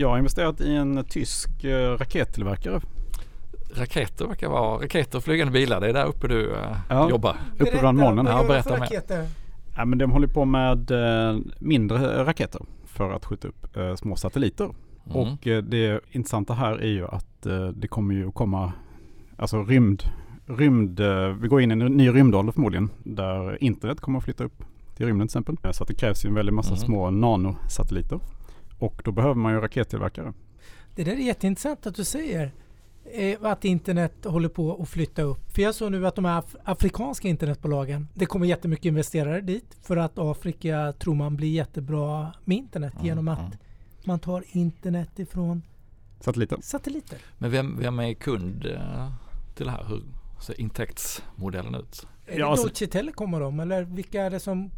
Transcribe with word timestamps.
Jag 0.00 0.08
har 0.08 0.18
investerat 0.18 0.60
i 0.60 0.74
en 0.74 1.04
tysk 1.04 1.64
eh, 1.64 1.90
rakettillverkare. 1.90 2.80
Raketer 3.74 4.26
verkar 4.26 4.48
vara, 4.48 4.84
raketer 4.84 5.18
och 5.18 5.24
flygande 5.24 5.52
bilar, 5.52 5.80
det 5.80 5.88
är 5.88 5.92
där 5.92 6.06
uppe 6.06 6.28
du 6.28 6.46
uh, 6.46 6.56
ja, 6.88 7.10
jobbar. 7.10 7.36
Uppe 7.58 7.78
bland 7.80 7.98
molnen. 7.98 8.26
Ja, 8.26 8.44
berätta 8.48 8.78
mer. 8.78 9.26
Ja, 9.76 9.84
men 9.84 9.98
de 9.98 10.10
håller 10.10 10.26
på 10.26 10.44
med 10.44 10.90
eh, 10.90 11.38
mindre 11.58 12.24
raketer 12.24 12.60
för 12.84 13.12
att 13.12 13.24
skjuta 13.24 13.48
upp 13.48 13.76
eh, 13.76 13.94
små 13.94 14.16
satelliter. 14.16 14.64
Mm. 14.64 15.16
Och 15.16 15.46
eh, 15.46 15.62
det 15.62 16.00
intressanta 16.10 16.54
här 16.54 16.82
är 16.82 16.88
ju 16.88 17.06
att 17.06 17.46
eh, 17.46 17.66
det 17.68 17.88
kommer 17.88 18.14
ju 18.14 18.28
att 18.28 18.34
komma, 18.34 18.72
alltså 19.36 19.62
rymd, 19.62 20.02
rymd, 20.46 21.00
eh, 21.00 21.28
vi 21.28 21.48
går 21.48 21.60
in 21.60 21.70
i 21.70 21.72
en 21.72 21.78
ny 21.78 22.10
rymdålder 22.10 22.52
förmodligen, 22.52 22.90
där 22.98 23.62
internet 23.64 24.00
kommer 24.00 24.18
att 24.18 24.24
flytta 24.24 24.44
upp 24.44 24.64
till 24.96 25.06
rymden 25.06 25.28
till 25.28 25.38
exempel. 25.38 25.74
Så 25.74 25.82
att 25.82 25.88
det 25.88 25.94
krävs 25.94 26.24
ju 26.24 26.28
en 26.28 26.34
väldig 26.34 26.52
massa 26.52 26.74
mm. 26.74 26.80
små 26.80 27.10
nanosatelliter. 27.10 28.20
Och 28.80 29.02
då 29.04 29.12
behöver 29.12 29.34
man 29.34 29.52
ju 29.52 29.60
rakettillverkare. 29.60 30.32
Det 30.94 31.04
där 31.04 31.12
är 31.12 31.16
jätteintressant 31.16 31.86
att 31.86 31.94
du 31.94 32.04
säger 32.04 32.52
eh, 33.04 33.38
att 33.42 33.64
internet 33.64 34.24
håller 34.24 34.48
på 34.48 34.82
att 34.82 34.88
flytta 34.88 35.22
upp. 35.22 35.52
För 35.52 35.62
jag 35.62 35.74
såg 35.74 35.92
nu 35.92 36.06
att 36.06 36.14
de 36.14 36.24
här 36.24 36.38
af 36.38 36.56
afrikanska 36.64 37.28
internetbolagen, 37.28 38.08
det 38.14 38.26
kommer 38.26 38.46
jättemycket 38.46 38.84
investerare 38.84 39.40
dit 39.40 39.76
för 39.82 39.96
att 39.96 40.18
Afrika 40.18 40.92
tror 40.98 41.14
man 41.14 41.36
blir 41.36 41.48
jättebra 41.48 42.32
med 42.44 42.56
internet 42.56 42.94
mm, 42.94 43.06
genom 43.06 43.28
att 43.28 43.38
mm. 43.38 43.58
man 44.04 44.18
tar 44.18 44.44
internet 44.46 45.18
ifrån 45.18 45.62
satelliter. 46.20 46.58
satelliter. 46.62 47.18
Men 47.38 47.50
vem, 47.50 47.78
vem 47.80 47.98
är 47.98 48.14
kund 48.14 48.66
eh, 48.66 49.12
till 49.54 49.66
det 49.66 49.72
här? 49.72 49.84
Hur 49.88 50.02
ser 50.40 50.60
intäktsmodellen 50.60 51.74
ut? 51.74 52.06
Är 52.26 52.38
det 52.38 52.46
alltså, 52.46 52.66
Deutsche 52.66 52.86
Telekom 52.86 53.34
och 53.34 53.40
dem 53.40 53.60
eller 53.60 53.82
vilka 53.82 54.22
är 54.22 54.30
det 54.30 54.40
som 54.40 54.70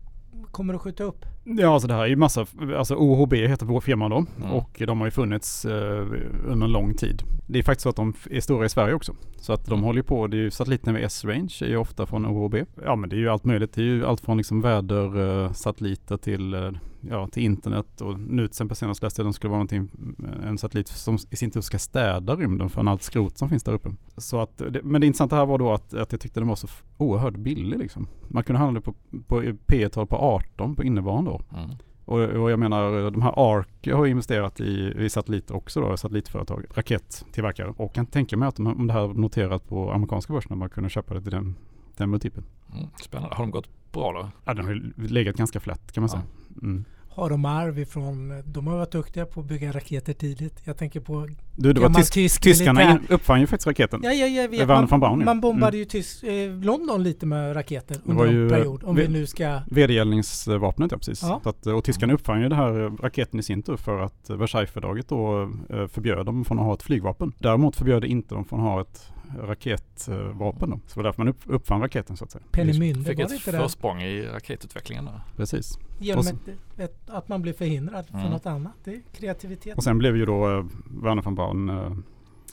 kommer 0.51 0.75
att 0.75 0.81
skjuta 0.81 1.05
upp? 1.05 1.25
Ja, 1.45 1.75
alltså 1.75 1.89
det 1.89 1.95
här 1.95 2.03
är 2.03 2.07
ju 2.07 2.17
massa, 2.17 2.47
alltså 2.77 2.95
OHB 2.95 3.35
heter 3.35 3.67
vår 3.67 3.81
firma 3.81 4.09
då 4.09 4.17
mm. 4.17 4.51
och 4.51 4.83
de 4.87 4.99
har 5.01 5.07
ju 5.07 5.11
funnits 5.11 5.65
eh, 5.65 6.07
under 6.47 6.67
en 6.67 6.73
lång 6.73 6.95
tid. 6.95 7.23
Det 7.47 7.59
är 7.59 7.63
faktiskt 7.63 7.83
så 7.83 7.89
att 7.89 7.97
de 7.97 8.15
är 8.31 8.41
stora 8.41 8.67
i 8.67 8.69
Sverige 8.69 8.95
också. 8.95 9.15
Så 9.37 9.53
att 9.53 9.67
de 9.67 9.73
mm. 9.73 9.85
håller 9.85 10.03
på, 10.03 10.27
det 10.27 10.37
är 10.37 10.39
ju 10.39 10.51
satelliten 10.51 10.95
vid 10.95 11.05
S-range 11.05 11.59
är 11.61 11.67
ju 11.67 11.77
ofta 11.77 12.07
från 12.07 12.27
OHB. 12.27 12.55
Ja 12.85 12.97
men 12.97 13.11
det 13.11 13.17
är 13.17 13.19
ju 13.19 13.29
allt 13.29 13.45
möjligt. 13.45 13.73
Det 13.73 13.81
är 13.81 13.85
ju 13.85 14.07
allt 14.07 14.21
från 14.21 14.37
liksom 14.37 14.61
vädersatelliter 14.61 16.17
till, 16.17 16.55
eh, 16.55 16.71
ja, 17.11 17.27
till 17.27 17.43
internet 17.43 18.01
och 18.01 18.21
nu 18.21 18.43
till 18.43 18.51
exempel 18.51 18.77
senast 18.77 19.03
läste 19.03 19.23
jag 19.23 19.29
att 19.29 19.33
det 19.33 19.37
skulle 19.37 19.51
vara 19.51 19.59
någonting, 19.59 19.89
eh, 20.25 20.49
en 20.49 20.59
satellit 20.59 20.89
som 20.89 21.19
i 21.31 21.37
sin 21.37 21.51
tur 21.51 21.61
ska 21.61 21.79
städa 21.79 22.37
rymden 22.37 22.71
från 22.71 22.89
allt 22.89 23.03
skrot 23.03 23.39
som 23.39 23.49
finns 23.49 23.63
där 23.63 23.73
uppe. 23.73 23.91
Så 24.17 24.41
att, 24.41 24.63
men 24.83 25.01
det 25.01 25.07
intressanta 25.07 25.37
här 25.37 25.47
var 25.47 25.59
då 25.59 25.73
att, 25.73 25.95
att 25.95 26.13
jag 26.13 26.21
tyckte 26.21 26.41
den 26.41 26.49
var 26.49 26.57
så 26.57 26.69
oerhört 26.97 27.37
billig 27.37 27.79
liksom. 27.79 28.09
Man 28.29 28.45
kunde 28.45 28.59
handla 28.59 28.81
på, 28.81 28.95
på 29.27 29.43
P-tal 29.67 30.07
på 30.07 30.17
18 30.17 30.77
på 30.77 30.85
innevarande 30.85 31.31
år. 31.31 31.43
Mm. 31.57 31.71
Och, 32.05 32.21
och, 32.21 32.51
jag 32.51 32.59
menar, 32.59 33.11
de 33.11 33.23
här 33.23 33.35
ARK 33.37 33.89
har 33.93 34.07
investerat 34.07 34.61
i, 34.61 34.95
i 34.99 35.11
satelliter 35.11 35.57
också 35.57 35.81
då, 35.81 35.97
satellitföretag, 35.97 36.65
rakettillverkare. 36.75 37.75
Och 37.77 37.95
kan 37.95 38.07
tänka 38.07 38.37
mig 38.37 38.49
att 38.49 38.57
de, 38.57 38.67
om 38.67 38.87
det 38.87 38.93
här 38.93 39.09
noterat 39.09 39.69
på 39.69 39.93
amerikanska 39.93 40.33
börsen, 40.33 40.59
man 40.59 40.71
kunde 40.71 40.91
köpa 40.91 41.15
det 41.15 41.23
till 41.23 41.31
den, 41.31 41.55
den 41.97 42.11
multipeln. 42.11 42.47
Mm, 42.75 42.87
spännande. 43.03 43.35
Har 43.37 43.45
de 43.45 43.51
gått 43.51 43.69
bra 43.93 44.13
då? 44.13 44.31
Ja, 44.45 44.55
den 44.55 44.65
har 44.65 45.09
legat 45.09 45.37
ganska 45.37 45.61
flätt 45.61 45.93
kan 45.93 46.03
man 46.03 46.11
ja. 46.13 46.13
säga. 46.13 46.25
Mm 46.63 46.85
har 47.15 47.31
de 47.31 47.45
arv 47.45 47.79
ifrån, 47.79 48.43
de 48.47 48.67
har 48.67 48.77
varit 48.77 48.91
duktiga 48.91 49.27
på 49.27 49.41
att 49.41 49.47
bygga 49.47 49.73
raketer 49.73 50.13
tidigt. 50.13 50.61
Jag 50.65 50.79
tänker 50.79 51.01
på 51.01 51.29
du, 51.57 51.73
det 51.73 51.81
var 51.81 51.91
tysk, 51.91 52.13
tysk 52.13 52.43
Tyskarna 52.43 52.81
militär. 52.81 53.15
uppfann 53.15 53.41
ju 53.41 53.47
faktiskt 53.47 53.67
raketen. 53.67 54.01
Ja, 54.05 54.13
ja, 54.13 54.27
jag 54.27 54.49
vet. 54.49 54.69
Man, 54.69 55.01
Braun, 55.01 55.25
man 55.25 55.41
bombade 55.41 55.77
mm. 55.77 55.79
ju 55.79 55.85
tysk, 55.85 56.25
eh, 56.25 56.53
London 56.53 57.03
lite 57.03 57.27
med 57.27 57.57
raketer 57.57 57.97
under 58.05 58.27
en 58.27 58.49
period. 58.49 58.85
Om 58.85 58.97
vi 58.97 59.09
nu 59.09 59.27
ska... 59.27 59.61
Vedergällningsvapnet, 59.71 60.93
ja 60.93 60.99
precis. 60.99 61.23
Ja. 61.23 61.41
Att, 61.45 61.67
och 61.67 61.85
tyskarna 61.85 62.13
uppfann 62.13 62.43
ju 62.43 62.49
den 62.49 62.59
här 62.59 63.03
raketen 63.03 63.41
i 63.41 63.43
sin 63.43 63.63
tur 63.63 63.77
för 63.77 64.01
att 64.01 64.31
Versaillesfördraget 64.31 65.09
då 65.09 65.43
eh, 65.71 65.87
förbjöd 65.87 66.27
dem 66.27 66.45
från 66.45 66.59
att 66.59 66.65
ha 66.65 66.75
ett 66.75 66.83
flygvapen. 66.83 67.33
Däremot 67.39 67.77
förbjöd 67.77 68.03
det 68.03 68.09
inte 68.09 68.35
dem 68.35 68.45
från 68.45 68.61
att 68.61 68.67
ha 68.67 68.81
ett 68.81 69.13
raketvapen 69.39 70.71
då. 70.71 70.81
Så 70.87 70.95
det 70.95 70.97
var 70.97 71.03
därför 71.03 71.25
man 71.25 71.35
uppfann 71.47 71.81
raketen 71.81 72.17
så 72.17 72.25
att 72.25 72.31
säga. 72.31 72.45
Peenemünde 72.51 73.05
Fick 73.05 73.19
ett 73.19 73.41
försprång 73.41 74.03
i 74.03 74.27
raketutvecklingen 74.27 75.05
där. 75.05 75.21
Precis. 75.37 75.79
Genom 75.99 76.27
ett, 76.27 76.79
ett, 76.79 77.11
att 77.11 77.29
man 77.29 77.43
blev 77.43 77.53
förhindrad 77.53 78.07
mm. 78.11 78.23
från 78.23 78.33
något 78.33 78.47
annat. 78.47 78.73
Det 78.85 78.95
är 78.95 79.01
kreativitet. 79.13 79.77
Och 79.77 79.85
sen 79.85 79.99
blev 79.99 80.17
ju 80.17 80.27
då 80.27 80.59
eh, 80.59 80.65
Werner 81.03 81.23
von 81.23 81.35
Braun 81.35 81.69
eh, 81.69 81.93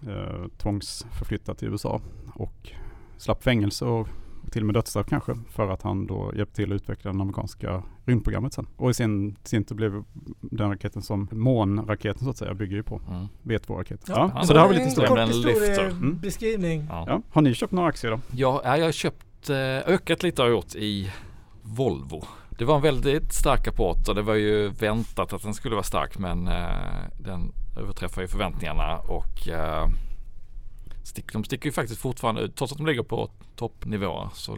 eh, 0.08 0.48
tvångsförflyttad 0.58 1.58
till 1.58 1.68
USA 1.68 2.02
och 2.34 2.72
slapp 3.18 3.44
fängelse 3.44 3.86
och 3.86 4.08
till 4.50 4.62
och 4.62 4.66
med 4.66 4.76
dödsstraff 4.76 5.08
kanske, 5.10 5.38
för 5.50 5.70
att 5.70 5.82
han 5.82 6.08
då 6.08 6.32
hjälpte 6.36 6.56
till 6.56 6.72
att 6.72 6.76
utveckla 6.76 7.12
det 7.12 7.22
amerikanska 7.22 7.84
rymdprogrammet 8.06 8.54
sen. 8.54 8.68
Och 8.78 8.90
i 8.90 8.94
sin, 8.94 9.36
sin 9.44 9.64
tur 9.64 9.76
blev 9.76 10.04
den 10.42 10.70
raketen 10.70 11.02
som 11.02 11.28
månraketen 11.32 12.24
så 12.24 12.30
att 12.30 12.38
säga 12.38 12.54
bygger 12.54 12.76
ju 12.76 12.84
på. 12.84 13.02
Mm. 13.09 13.28
V2-raketen. 13.44 14.16
Ja, 14.16 14.32
ja, 14.36 14.44
så 14.44 14.54
det 14.54 14.59
har 14.59 14.68
vi 14.68 14.74
lite 14.74 14.86
historia. 14.86 15.24
En 15.24 15.76
kort 15.76 15.80
mm. 15.80 16.20
beskrivning. 16.20 16.86
Ja. 16.90 17.06
ja. 17.08 17.22
Har 17.32 17.42
ni 17.42 17.54
köpt 17.54 17.72
några 17.72 17.90
aktier 17.90 18.12
då? 18.12 18.20
Ja, 18.32 18.78
jag 18.78 18.86
har 18.86 18.92
köpt, 18.92 19.50
eh, 19.50 19.56
ökat 19.94 20.24
lite 20.24 20.42
har 20.42 20.50
jag 20.50 20.56
gjort 20.56 20.76
i 20.76 21.12
Volvo. 21.62 22.24
Det 22.50 22.66
var 22.66 22.76
en 22.76 22.82
väldigt 22.82 23.34
stark 23.34 23.68
rapport 23.68 24.08
och 24.08 24.16
det 24.16 24.22
var 24.22 24.34
ju 24.34 24.68
väntat 24.70 25.34
att 25.34 25.44
den 25.44 25.54
skulle 25.54 25.76
vara 25.76 25.84
stark 25.84 26.18
men 26.18 26.48
eh, 26.48 26.68
den 27.18 27.52
överträffar 27.78 28.22
ju 28.22 28.28
förväntningarna 28.28 28.98
och 28.98 29.50
eh, 29.50 29.88
stick, 31.04 31.34
de 31.34 31.44
sticker 31.44 31.66
ju 31.66 31.72
faktiskt 31.72 32.02
fortfarande 32.02 32.42
ut, 32.42 32.56
trots 32.56 32.72
att 32.72 32.78
de 32.78 32.88
ligger 32.88 33.04
på 33.04 33.30
toppnivå 33.56 34.30
så 34.34 34.58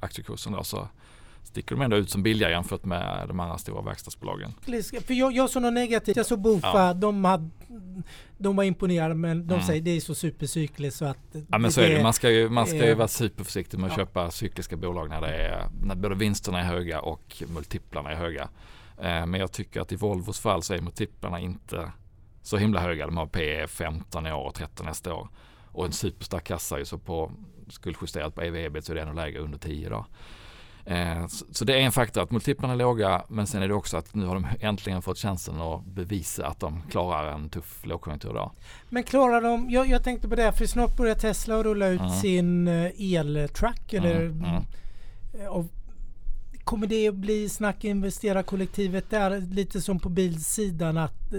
aktiekursen 0.00 0.52
där 0.52 0.62
så 0.62 0.88
sticker 1.42 1.76
de 1.76 1.82
ändå 1.82 1.96
ut 1.96 2.10
som 2.10 2.22
billiga 2.22 2.50
jämfört 2.50 2.84
med 2.84 3.28
de 3.28 3.40
andra 3.40 3.58
stora 3.58 3.82
verkstadsbolagen. 3.82 4.52
För 5.06 5.14
jag, 5.14 5.32
jag 5.32 5.50
såg 5.50 5.62
något 5.62 5.72
negativt. 5.72 6.16
Jag 6.16 6.26
såg 6.26 6.40
Bofa, 6.40 6.68
ja. 6.74 6.94
de, 6.94 7.24
hade, 7.24 7.50
de 8.38 8.56
var 8.56 8.64
imponerade 8.64 9.14
men 9.14 9.46
de 9.46 9.54
mm. 9.54 9.66
säger 9.66 9.82
det 9.82 9.90
är 9.90 10.00
så 10.00 10.14
supercykliskt 10.14 10.98
så 10.98 11.04
att... 11.04 11.36
Ja 11.48 11.58
men 11.58 11.72
så 11.72 11.80
är 11.80 11.90
det. 11.90 12.02
Man 12.02 12.12
ska 12.12 12.30
ju, 12.30 12.48
man 12.48 12.66
ska 12.66 12.86
ju 12.86 12.94
vara 12.94 13.08
superförsiktig 13.08 13.78
med 13.78 13.90
att 13.90 13.98
ja. 13.98 14.04
köpa 14.04 14.30
cykliska 14.30 14.76
bolag 14.76 15.08
när, 15.08 15.20
det 15.20 15.36
är, 15.36 15.68
när 15.82 15.94
både 15.94 16.14
vinsterna 16.14 16.60
är 16.60 16.64
höga 16.64 17.00
och 17.00 17.42
multiplarna 17.54 18.10
är 18.10 18.16
höga. 18.16 18.48
Eh, 18.98 19.26
men 19.26 19.34
jag 19.34 19.52
tycker 19.52 19.80
att 19.80 19.92
i 19.92 19.96
Volvos 19.96 20.40
fall 20.40 20.62
så 20.62 20.74
är 20.74 20.80
multiplarna 20.80 21.40
inte 21.40 21.92
så 22.42 22.56
himla 22.56 22.80
höga. 22.80 23.06
De 23.06 23.16
har 23.16 23.26
P 23.26 23.66
15 23.66 24.26
i 24.26 24.32
år 24.32 24.44
och 24.46 24.54
13 24.54 24.86
nästa 24.86 25.14
år. 25.14 25.28
Och 25.72 25.86
en 25.86 25.92
superstark 25.92 26.44
kassa 26.44 26.78
ju 26.78 26.84
så 26.84 26.98
på 26.98 27.32
skuldjusterat 27.68 28.34
på 28.34 28.42
EV-EBIT 28.42 28.84
så 28.84 28.92
är 28.92 28.96
det 28.96 29.02
ännu 29.02 29.14
lägre 29.14 29.40
under 29.40 29.58
10 29.58 29.86
idag. 29.86 30.04
Eh, 30.84 31.26
så, 31.26 31.64
det 31.64 31.74
är 31.74 31.80
en 31.80 31.92
faktor 31.92 32.22
att 32.22 32.30
multiplarna 32.30 32.72
är 32.72 32.78
låga 32.78 33.24
men 33.28 33.46
sen 33.46 33.62
är 33.62 33.68
det 33.68 33.74
också 33.74 33.96
att 33.96 34.14
nu 34.14 34.26
har 34.26 34.34
de 34.34 34.46
äntligen 34.60 35.02
fått 35.02 35.18
chansen 35.18 35.60
att 35.60 35.84
bevisa 35.84 36.46
att 36.46 36.60
de 36.60 36.82
klarar 36.90 37.32
en 37.32 37.48
tuff 37.48 37.86
lågkonjunktur 37.86 38.30
idag. 38.30 38.50
Men 38.88 39.02
klarar 39.02 39.40
de, 39.40 39.70
jag, 39.70 39.88
jag 39.88 40.04
tänkte 40.04 40.28
på 40.28 40.34
det 40.34 40.52
för 40.52 40.66
snart 40.66 40.96
börjar 40.96 41.14
Tesla 41.14 41.62
rulla 41.62 41.88
ut 41.88 42.00
mm. 42.00 42.12
sin 42.12 42.68
eh, 42.68 43.14
eltruck 43.14 43.92
eller 43.92 44.20
mm. 44.20 44.44
Mm. 44.44 44.62
Och 45.48 45.66
kommer 46.64 46.86
det 46.86 47.08
att 47.08 47.14
bli 47.14 47.48
snack 47.48 47.84
investerarkollektivet 47.84 49.10
där 49.10 49.40
lite 49.40 49.80
som 49.80 49.98
på 49.98 50.08
bilsidan 50.08 50.96
att 50.96 51.32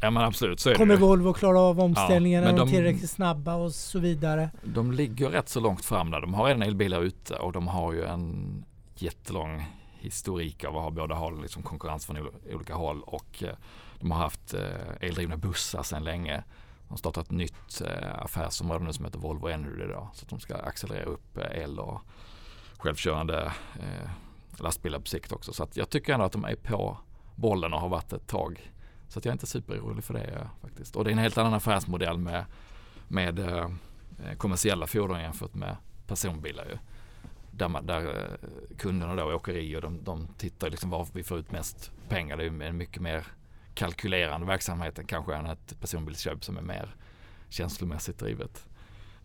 Ja 0.00 0.10
men 0.10 0.22
absolut 0.22 0.60
så 0.60 0.70
är 0.70 0.74
Kommer 0.74 0.94
det. 0.94 1.00
Volvo 1.00 1.32
klara 1.32 1.60
av 1.60 1.80
omställningen? 1.80 2.42
Ja, 2.42 2.50
är 2.50 2.56
de 2.56 2.68
tillräckligt 2.68 3.10
snabba 3.10 3.54
och 3.54 3.72
så 3.72 3.98
vidare? 3.98 4.50
De 4.62 4.92
ligger 4.92 5.30
rätt 5.30 5.48
så 5.48 5.60
långt 5.60 5.84
fram 5.84 6.10
där. 6.10 6.20
De 6.20 6.34
har 6.34 6.46
redan 6.46 6.62
elbilar 6.62 7.00
ute 7.02 7.34
och 7.34 7.52
de 7.52 7.68
har 7.68 7.92
ju 7.92 8.04
en 8.04 8.64
jättelång 8.94 9.66
historik 10.00 10.64
av 10.64 10.76
att 10.76 10.82
ha 10.82 10.90
både 10.90 11.14
ha 11.14 11.30
liksom 11.30 11.62
konkurrens 11.62 12.06
från 12.06 12.28
olika 12.52 12.74
håll 12.74 13.02
och 13.02 13.42
eh, 13.42 13.54
de 14.00 14.10
har 14.10 14.18
haft 14.18 14.54
eh, 14.54 14.60
eldrivna 15.00 15.36
bussar 15.36 15.82
sedan 15.82 16.04
länge. 16.04 16.42
De 16.82 16.90
har 16.90 16.96
startat 16.96 17.24
ett 17.24 17.30
nytt 17.30 17.80
eh, 17.80 18.22
affärsområde 18.22 18.84
nu 18.84 18.92
som 18.92 19.04
heter 19.04 19.18
Volvo 19.18 19.48
Energy 19.48 19.86
då, 19.86 20.10
så 20.14 20.24
att 20.24 20.28
de 20.28 20.40
ska 20.40 20.56
accelerera 20.56 21.04
upp 21.04 21.38
el 21.52 21.78
och 21.78 22.00
självkörande 22.78 23.52
lastbilar 24.58 24.98
på 24.98 25.06
sikt 25.06 25.32
också. 25.32 25.52
Så 25.52 25.62
att 25.62 25.76
jag 25.76 25.90
tycker 25.90 26.12
ändå 26.12 26.26
att 26.26 26.32
de 26.32 26.44
är 26.44 26.56
på 26.56 26.98
bollen 27.34 27.72
och 27.72 27.80
har 27.80 27.88
varit 27.88 28.12
ett 28.12 28.26
tag 28.26 28.72
så 29.08 29.18
att 29.18 29.24
jag 29.24 29.32
är 29.32 29.34
inte 29.34 29.46
superorolig 29.46 30.04
för 30.04 30.14
det 30.14 30.48
faktiskt. 30.62 30.96
Och 30.96 31.04
det 31.04 31.10
är 31.10 31.12
en 31.12 31.18
helt 31.18 31.38
annan 31.38 31.54
affärsmodell 31.54 32.18
med, 32.18 32.44
med 33.08 33.38
eh, 33.38 33.68
kommersiella 34.36 34.86
fordon 34.86 35.20
jämfört 35.20 35.54
med 35.54 35.76
personbilar. 36.06 36.64
Ju. 36.64 36.78
Där, 37.50 37.68
man, 37.68 37.86
där 37.86 38.06
eh, 38.06 38.76
kunderna 38.78 39.14
då, 39.14 39.34
åkerier, 39.34 39.80
de, 39.80 40.04
de 40.04 40.28
tittar 40.38 40.70
liksom 40.70 40.90
var 40.90 41.06
vi 41.12 41.22
får 41.22 41.38
ut 41.38 41.52
mest 41.52 41.92
pengar. 42.08 42.36
Det 42.36 42.44
är 42.44 42.62
en 42.62 42.76
mycket 42.76 43.02
mer 43.02 43.26
kalkylerande 43.74 44.46
verksamhet 44.46 44.98
än 44.98 45.06
kanske 45.06 45.34
än 45.34 45.46
ett 45.46 45.80
personbilsköp 45.80 46.44
som 46.44 46.56
är 46.56 46.62
mer 46.62 46.94
känslomässigt 47.48 48.18
drivet. 48.18 48.68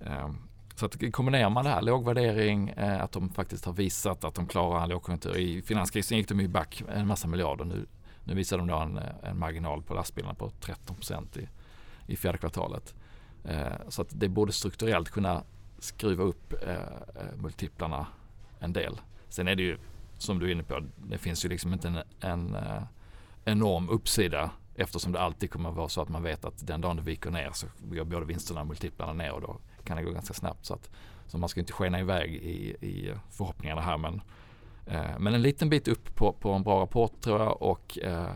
Ehm, 0.06 0.38
så 0.76 0.86
att 0.86 1.12
kombinerar 1.12 1.50
man 1.50 1.64
det 1.64 1.70
här, 1.70 1.82
låg 1.82 2.06
värdering, 2.06 2.70
eh, 2.70 3.04
att 3.04 3.12
de 3.12 3.30
faktiskt 3.30 3.66
har 3.66 3.74
visat 3.74 4.24
att 4.24 4.36
de 4.36 4.48
klarar 4.48 4.84
en 4.84 4.90
lågkonjunktur. 4.90 5.38
I 5.38 5.62
finanskrisen 5.62 6.18
gick 6.18 6.28
de 6.28 6.40
ju 6.40 6.48
back 6.48 6.84
en 6.90 7.08
massa 7.08 7.28
miljarder. 7.28 7.66
Nu 7.66 7.86
nu 8.24 8.34
visar 8.34 8.58
de 8.58 8.68
då 8.68 8.76
en, 8.76 9.00
en 9.24 9.40
marginal 9.40 9.84
på 9.84 9.94
lastbilarna 9.94 10.34
på 10.34 10.52
13 10.60 10.96
i, 11.36 11.48
i 12.14 12.16
fjärde 12.16 12.38
kvartalet. 12.38 12.94
Eh, 13.44 13.90
så 13.90 14.02
att 14.02 14.08
det 14.12 14.30
borde 14.30 14.52
strukturellt 14.52 15.10
kunna 15.10 15.44
skruva 15.80 16.24
upp 16.24 16.54
eh, 16.64 16.74
eh, 16.74 17.36
multiplarna 17.36 18.08
en 18.60 18.74
del. 18.74 19.02
Sen 19.30 19.48
är 19.48 19.56
det 19.56 19.64
ju 19.64 19.78
som 20.18 20.40
du 20.40 20.48
är 20.48 20.52
inne 20.52 20.64
på, 20.64 20.80
det 20.98 21.18
finns 21.18 21.46
ju 21.46 21.50
liksom 21.50 21.74
inte 21.74 21.88
en, 21.88 21.98
en 22.20 22.56
eh, 22.56 22.84
enorm 23.46 23.90
uppsida 23.90 24.52
Eftersom 24.76 25.12
det 25.12 25.20
alltid 25.20 25.52
kommer 25.52 25.70
att 25.70 25.76
vara 25.76 25.90
så 25.90 26.02
att 26.02 26.10
man 26.10 26.24
vet 26.24 26.46
att 26.46 26.68
den 26.68 26.82
dagen 26.82 26.96
det 26.96 27.02
viker 27.02 27.32
ner 27.32 27.52
så 27.54 27.68
går 27.82 28.04
både 28.04 28.26
vinsterna 28.26 28.62
och 28.62 28.68
multiplarna 28.68 29.14
ner 29.14 29.32
och 29.32 29.42
då 29.42 29.58
kan 29.84 29.98
det 29.98 30.04
gå 30.04 30.12
ganska 30.12 30.34
snabbt. 30.34 30.66
Så, 30.66 30.74
att, 30.74 30.90
så 31.28 31.38
man 31.38 31.50
ska 31.50 31.60
inte 31.60 31.74
skena 31.74 32.00
iväg 32.00 32.36
i, 32.36 32.70
i 32.88 33.14
förhoppningarna 33.30 33.82
här 33.82 33.98
men, 33.98 34.14
eh, 34.14 34.22
men 35.20 35.34
en 35.34 35.42
liten 35.42 35.70
bit 35.70 35.88
upp 35.88 36.16
på, 36.16 36.34
på 36.34 36.52
en 36.52 36.64
bra 36.64 36.82
rapport 36.82 37.22
tror 37.22 37.40
jag 37.40 37.62
och 37.62 38.00
eh, 38.02 38.32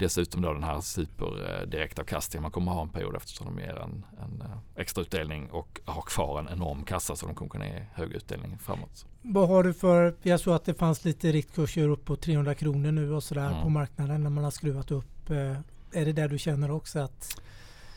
dessutom 0.00 0.42
då 0.42 0.52
den 0.52 0.62
här 0.62 0.80
superdirektavkastningen 0.80 2.42
man 2.42 2.50
kommer 2.50 2.72
ha 2.72 2.82
en 2.82 2.88
period 2.88 3.16
eftersom 3.16 3.46
de 3.46 3.62
ger 3.62 3.76
en, 3.76 4.04
en 4.22 4.42
eh, 4.42 4.56
extra 4.76 5.02
utdelning 5.02 5.50
och 5.50 5.80
har 5.84 6.02
kvar 6.02 6.38
en 6.38 6.48
enorm 6.48 6.84
kassa 6.84 7.16
så 7.16 7.26
de 7.26 7.34
kommer 7.34 7.50
kunna 7.50 7.66
ge 7.66 7.84
hög 7.92 8.12
utdelning 8.12 8.58
framåt. 8.58 9.06
Vad 9.22 9.48
har 9.48 9.62
du 9.62 9.72
för, 9.72 10.14
jag 10.22 10.40
såg 10.40 10.54
att 10.54 10.64
det 10.64 10.74
fanns 10.74 11.04
lite 11.04 11.32
riktkurser 11.32 11.88
upp 11.88 12.04
på 12.04 12.16
300 12.16 12.54
kronor 12.54 12.92
nu 12.92 13.12
och 13.12 13.22
sådär 13.22 13.50
mm. 13.50 13.62
på 13.62 13.68
marknaden 13.68 14.22
när 14.22 14.30
man 14.30 14.44
har 14.44 14.50
skruvat 14.50 14.90
upp. 14.90 15.30
Eh, 15.30 15.56
är 15.92 16.04
det 16.04 16.12
där 16.12 16.28
du 16.28 16.38
känner 16.38 16.70
också 16.70 16.98
att 16.98 17.40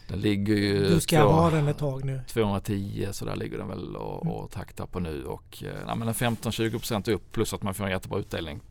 den 0.07 0.19
ligger 0.19 0.55
ju 0.55 0.89
du 0.89 0.99
ska 0.99 1.21
två, 1.21 1.29
ha 1.29 1.49
den 1.49 1.67
ett 1.67 1.77
tag 1.77 2.05
nu? 2.05 2.21
210 2.27 3.07
så 3.11 3.25
där 3.25 3.35
ligger 3.35 3.57
den 3.57 3.67
väl 3.67 3.95
och, 3.95 4.25
mm. 4.25 4.35
och 4.35 4.51
taktar 4.51 4.85
på 4.85 4.99
nu 4.99 5.23
och 5.25 5.63
eh, 5.63 5.69
ja, 5.87 5.95
men 5.95 6.13
15-20% 6.13 7.11
upp 7.11 7.31
plus 7.31 7.53
att 7.53 7.63
man 7.63 7.73
får 7.73 7.85
en 7.85 7.91
jättebra 7.91 8.19
utdelning 8.19 8.61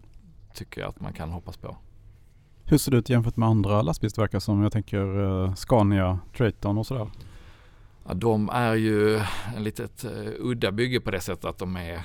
tycker 0.55 0.81
jag 0.81 0.89
att 0.89 1.01
man 1.01 1.13
kan 1.13 1.31
hoppas 1.31 1.57
på. 1.57 1.77
Hur 2.65 2.79
ser 2.79 2.91
det 2.91 2.97
ut 2.97 3.11
jämfört 3.11 3.37
med 3.37 3.49
andra 3.49 3.83
lastbilstillverkare 3.83 4.41
som 4.41 4.63
jag 4.63 4.73
tänker 4.73 5.19
uh, 5.19 5.55
Scania, 5.55 6.19
Traton 6.37 6.79
och 6.79 6.87
sådär? 6.87 7.11
Ja, 8.07 8.15
de 8.15 8.49
är 8.49 8.75
ju 8.75 9.17
en 9.57 9.65
litet 9.65 10.05
uh, 10.05 10.33
udda 10.39 10.73
bygge 10.73 11.01
på 11.01 11.11
det 11.11 11.21
sättet 11.21 11.45
att 11.45 11.59
de 11.59 11.77
är 11.77 12.03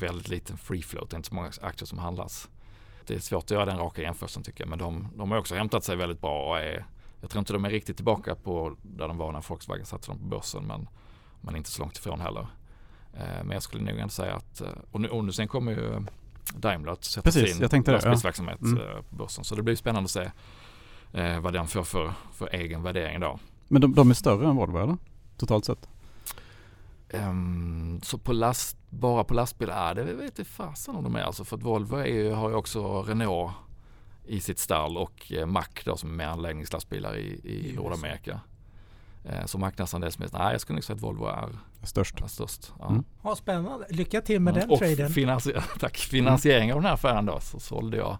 väldigt 0.00 0.28
liten 0.28 0.56
free 0.56 0.82
float. 0.82 1.10
Det 1.10 1.14
är 1.14 1.18
inte 1.18 1.28
så 1.28 1.34
många 1.34 1.50
aktier 1.62 1.86
som 1.86 1.98
handlas. 1.98 2.48
Det 3.06 3.14
är 3.14 3.18
svårt 3.18 3.44
att 3.44 3.50
göra 3.50 3.64
den 3.64 3.78
raka 3.78 4.02
jämförelsen 4.02 4.42
tycker 4.42 4.64
jag. 4.64 4.68
Men 4.68 4.78
de, 4.78 5.08
de 5.16 5.30
har 5.30 5.38
också 5.38 5.54
hämtat 5.54 5.84
sig 5.84 5.96
väldigt 5.96 6.20
bra 6.20 6.50
och 6.50 6.58
är, 6.58 6.86
jag 7.20 7.30
tror 7.30 7.38
inte 7.38 7.52
de 7.52 7.64
är 7.64 7.70
riktigt 7.70 7.96
tillbaka 7.96 8.34
på 8.34 8.76
där 8.82 9.08
de 9.08 9.18
var 9.18 9.32
när 9.32 9.44
Volkswagen 9.48 9.86
satte 9.86 10.06
dem 10.06 10.18
på 10.18 10.24
börsen. 10.24 10.64
Men, 10.64 10.88
men 11.40 11.56
inte 11.56 11.70
så 11.70 11.82
långt 11.82 11.96
ifrån 11.96 12.20
heller. 12.20 12.46
Uh, 13.14 13.44
men 13.44 13.50
jag 13.50 13.62
skulle 13.62 13.82
nog 13.84 13.98
ändå 13.98 14.08
säga 14.08 14.34
att, 14.34 14.62
och 14.90 15.00
nu, 15.00 15.08
och 15.08 15.24
nu 15.24 15.32
sen 15.32 15.48
kommer 15.48 15.72
ju 15.72 16.04
Daimler 16.54 16.92
att 16.92 17.04
sätta 17.04 17.24
Precis, 17.24 17.52
sin 17.52 17.60
jag 17.60 17.70
tänkte 17.70 17.92
lastbilsverksamhet 17.92 18.60
mm. 18.60 18.78
Eh, 18.78 19.02
på 19.10 19.16
börsen. 19.16 19.44
Så 19.44 19.54
det 19.54 19.62
blir 19.62 19.76
spännande 19.76 20.04
att 20.04 20.10
se 20.10 20.30
eh, 21.20 21.40
vad 21.40 21.52
den 21.52 21.66
får 21.66 21.84
för, 21.84 22.12
för 22.32 22.54
egen 22.54 22.82
värdering 22.82 23.20
då. 23.20 23.38
Men 23.68 23.80
de, 23.80 23.94
de 23.94 24.10
är 24.10 24.14
större 24.14 24.48
än 24.48 24.56
Volvo 24.56 24.78
eller? 24.78 24.96
Totalt 25.36 25.64
sett? 25.64 25.88
Um, 27.12 28.00
så 28.02 28.18
på 28.18 28.32
last, 28.32 28.76
bara 28.90 29.24
på 29.24 29.34
lastbil, 29.34 29.70
är 29.70 29.94
det 29.94 30.04
vet 30.04 30.24
inte 30.24 30.44
fasen 30.44 30.96
om 30.96 31.04
de 31.04 31.16
är 31.16 31.22
alltså. 31.22 31.44
För 31.44 31.56
att 31.56 31.62
Volvo 31.62 31.96
är 31.96 32.34
har 32.34 32.48
ju 32.48 32.54
också 32.54 33.02
Renault 33.02 33.52
i 34.28 34.40
sitt 34.40 34.58
stall 34.58 34.96
och 34.96 35.32
eh, 35.32 35.46
Mac 35.46 35.64
då 35.84 35.96
som 35.96 36.10
är 36.10 36.14
med 36.14 36.28
anläggningslastbilar 36.28 37.16
i, 37.16 37.40
i 37.44 37.72
Nordamerika. 37.76 38.40
Eh, 39.24 39.46
så 39.46 39.58
marknadsandelsmässigt, 39.58 40.38
nej 40.38 40.52
jag 40.52 40.60
skulle 40.60 40.76
nog 40.76 40.84
säga 40.84 40.96
att 40.96 41.02
Volvo 41.02 41.26
är 41.26 41.48
störst. 41.82 42.20
Är 42.20 42.26
störst 42.26 42.72
ja. 42.78 42.88
Mm. 42.88 43.04
ja, 43.22 43.36
spännande. 43.36 43.86
Lycka 43.90 44.20
till 44.20 44.40
med 44.40 44.56
mm. 44.56 44.60
den 44.60 44.70
och 44.70 44.78
traden. 44.78 45.10
Finansier, 45.10 45.64
tack. 45.78 45.96
Finansiering 45.96 46.72
av 46.72 46.78
den 46.78 46.86
här 46.86 46.94
affären 46.94 47.26
då 47.26 47.40
så 47.40 47.60
sålde 47.60 47.96
jag 47.96 48.18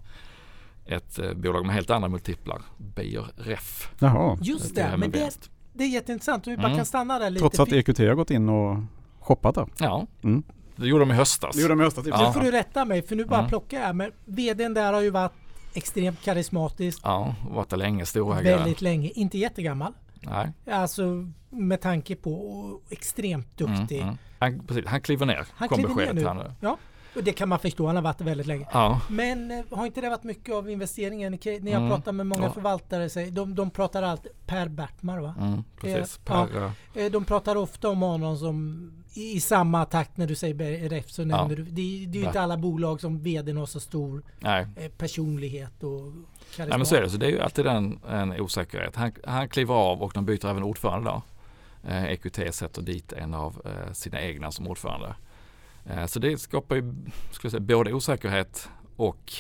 ett 0.87 1.19
eh, 1.19 1.33
bolag 1.33 1.67
med 1.67 1.75
helt 1.75 1.91
andra 1.91 2.09
multiplar, 2.09 2.63
Beijer 2.77 3.27
Ref. 3.37 3.91
Jaha. 3.99 4.39
Just 4.43 4.75
det, 4.75 4.97
men 4.97 5.11
det, 5.11 5.51
det 5.73 5.85
är 5.85 5.89
jätteintressant. 5.89 6.47
Vi 6.47 6.57
bara 6.57 6.67
mm. 6.67 6.77
kan 6.77 6.87
stanna 6.87 7.19
där 7.19 7.31
lite. 7.31 7.41
Trots 7.41 7.61
att 7.61 7.73
EQT 7.73 7.99
har 7.99 8.15
gått 8.15 8.31
in 8.31 8.49
och 8.49 8.77
shoppat 9.21 9.55
där. 9.55 9.67
Ja. 9.79 10.07
Mm. 10.23 10.43
Det 10.77 10.87
gjorde 10.87 11.03
de 11.03 11.11
i 11.11 11.15
höstas. 11.15 11.57
Det 11.57 11.63
gjorde 11.63 11.73
de 11.73 11.81
i 11.81 11.85
höstas. 11.85 12.07
Ja. 12.07 12.27
Nu 12.27 12.33
får 12.33 12.41
du 12.41 12.51
rätta 12.51 12.85
mig 12.85 13.03
för 13.03 13.17
nu 13.17 13.25
bara 13.25 13.39
mm. 13.39 13.49
plockar 13.49 13.81
jag. 13.81 13.97
Men 13.97 14.13
vdn 14.25 14.75
där 14.75 14.93
har 14.93 15.01
ju 15.01 15.11
varit 15.11 15.33
extremt 15.79 16.23
karismatisk. 16.23 17.01
Ja, 17.05 17.35
varit 17.51 17.69
där 17.69 17.77
länge, 17.77 18.07
storägare. 18.07 18.57
Väldigt 18.57 18.81
länge, 18.81 19.09
inte 19.09 19.39
jättegammal. 19.39 19.93
Nej. 20.21 20.53
Alltså 20.71 21.27
med 21.51 21.81
tanke 21.81 22.17
på 22.17 22.81
extremt 22.91 23.59
duktig. 23.59 23.97
Mm, 23.97 24.09
mm. 24.09 24.19
Han, 24.39 24.67
precis, 24.67 24.87
han 24.87 25.01
kliver 25.01 25.27
ner, 25.27 25.47
han 25.55 25.69
kom 25.69 25.83
beskedet 25.83 26.15
ner 26.15 26.35
nu. 26.35 26.53
Ja, 26.61 26.79
och 27.17 27.25
det 27.25 27.33
kan 27.33 27.49
man 27.49 27.59
förstå. 27.59 27.87
Han 27.87 27.97
har 27.97 28.03
varit 28.03 28.21
väldigt 28.21 28.47
länge. 28.47 28.67
Ja. 28.73 29.01
Men 29.11 29.51
eh, 29.51 29.65
har 29.71 29.87
inte 29.87 30.01
det 30.01 30.09
varit 30.09 30.25
mycket 30.25 30.55
av 30.55 30.71
investeringen? 30.71 31.33
När 31.33 31.53
jag 31.53 31.69
mm. 31.69 31.89
pratar 31.89 32.13
med 32.13 32.27
många 32.27 32.45
ja. 32.45 32.53
förvaltare, 32.53 33.31
de, 33.31 33.55
de 33.55 33.71
pratar 33.71 34.03
alltid 34.03 34.33
Per 34.47 34.69
Bertmar 34.69 35.19
va? 35.19 35.35
Mm, 35.41 35.65
precis. 35.81 36.19
Per, 36.19 36.49
ja, 36.55 36.73
eh, 37.01 37.11
de 37.13 37.25
pratar 37.25 37.57
ofta 37.57 37.89
om 37.89 38.03
honom 38.03 38.37
som 38.37 38.91
i, 39.15 39.41
samma 39.41 39.85
takt 39.85 40.17
när 40.17 40.27
du 40.27 40.35
säger 40.35 40.61
RF 40.63 41.11
så 41.11 41.25
nämner 41.25 41.57
du. 41.57 41.63
Det, 41.63 42.07
det 42.07 42.19
är 42.19 42.21
ju 42.21 42.27
inte 42.27 42.41
alla 42.41 42.57
bolag 42.57 43.01
som 43.01 43.19
vdn 43.23 43.57
har 43.57 43.67
så 43.67 43.81
stor 43.81 44.23
Nej. 44.39 44.67
Eh, 44.77 44.91
personlighet 44.91 45.83
och 45.83 46.13
Nej 46.59 46.69
men 46.69 46.87
så 46.87 46.95
är 46.97 47.03
det. 47.03 47.11
Så 47.11 47.17
det 47.17 47.27
är 47.27 47.31
ju 47.31 47.41
alltid 47.41 47.67
en, 47.67 48.01
en 48.09 48.41
osäkerhet. 48.41 48.97
Han, 48.97 49.13
han 49.25 49.49
kliver 49.49 49.75
av 49.75 50.03
och 50.03 50.13
de 50.15 50.25
byter 50.25 50.47
även 50.47 50.63
ordförande 50.63 51.11
då. 51.11 51.23
Eh, 51.89 52.05
EQT 52.05 52.55
sätter 52.55 52.83
dit 52.83 53.13
en 53.13 53.35
av 53.35 53.63
eh, 53.65 53.93
sina 53.93 54.23
egna 54.23 54.51
som 54.51 54.69
ordförande. 54.69 55.15
Eh, 55.85 56.07
så 56.07 56.19
det 56.19 56.39
skapar 56.39 56.77
ju 56.77 56.95
skulle 57.31 57.51
säga, 57.51 57.61
både 57.61 57.93
osäkerhet 57.93 58.69
och 58.97 59.33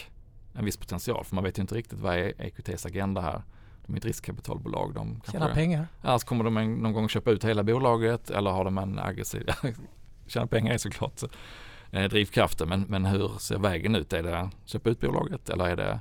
en 0.55 0.64
viss 0.64 0.76
potential. 0.76 1.25
För 1.25 1.35
man 1.35 1.44
vet 1.44 1.59
ju 1.59 1.62
inte 1.62 1.75
riktigt 1.75 1.99
vad 1.99 2.14
är 2.14 2.32
EQTs 2.38 2.87
agenda 2.87 3.21
här. 3.21 3.43
De 3.88 3.94
är 3.94 3.99
ett 3.99 4.05
riskkapitalbolag. 4.05 4.94
De 4.94 5.20
Tjäna 5.32 5.55
pengar. 5.55 5.87
Annars 6.02 6.25
kommer 6.25 6.44
de 6.44 6.56
en, 6.56 6.75
någon 6.75 6.93
gång 6.93 7.08
köpa 7.08 7.31
ut 7.31 7.44
hela 7.44 7.62
bolaget 7.62 8.31
eller 8.31 8.50
har 8.50 8.64
de 8.64 8.79
en 8.79 8.99
aggressiv, 8.99 9.49
tjäna 10.26 10.46
pengar 10.46 10.75
är 10.75 10.79
såklart 10.79 11.23
eh, 11.90 12.05
drivkraften. 12.05 12.69
Men, 12.69 12.81
men 12.88 13.05
hur 13.05 13.29
ser 13.38 13.58
vägen 13.58 13.94
ut? 13.94 14.12
Är 14.12 14.23
det 14.23 14.50
köpa 14.64 14.90
ut 14.90 15.00
bolaget 15.00 15.49
eller 15.49 15.69
är 15.69 15.76
det 15.76 16.00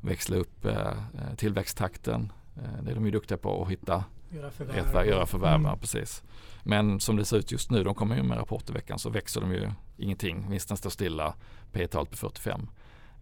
växla 0.00 0.36
upp 0.36 0.64
eh, 0.64 0.92
tillväxttakten? 1.36 2.32
Eh, 2.56 2.82
det 2.82 2.90
är 2.90 2.94
de 2.94 3.04
ju 3.04 3.10
duktiga 3.10 3.38
på 3.38 3.62
att 3.62 3.70
hitta 3.70 4.04
Göra 4.30 4.50
förvärv. 4.50 5.06
göra 5.06 5.26
förvärv 5.26 5.54
mm. 5.54 5.78
precis. 5.78 6.22
Men 6.62 7.00
som 7.00 7.16
det 7.16 7.24
ser 7.24 7.36
ut 7.36 7.52
just 7.52 7.70
nu, 7.70 7.84
de 7.84 7.94
kommer 7.94 8.16
ju 8.16 8.22
med 8.22 8.38
rapport 8.38 8.70
i 8.70 8.72
veckan, 8.72 8.98
så 8.98 9.10
växer 9.10 9.40
de 9.40 9.52
ju 9.52 9.70
ingenting. 9.96 10.50
Vinsten 10.50 10.76
står 10.76 10.90
stilla, 10.90 11.34
P 11.72 11.86
talet 11.86 12.10
på 12.10 12.16
45. 12.16 12.68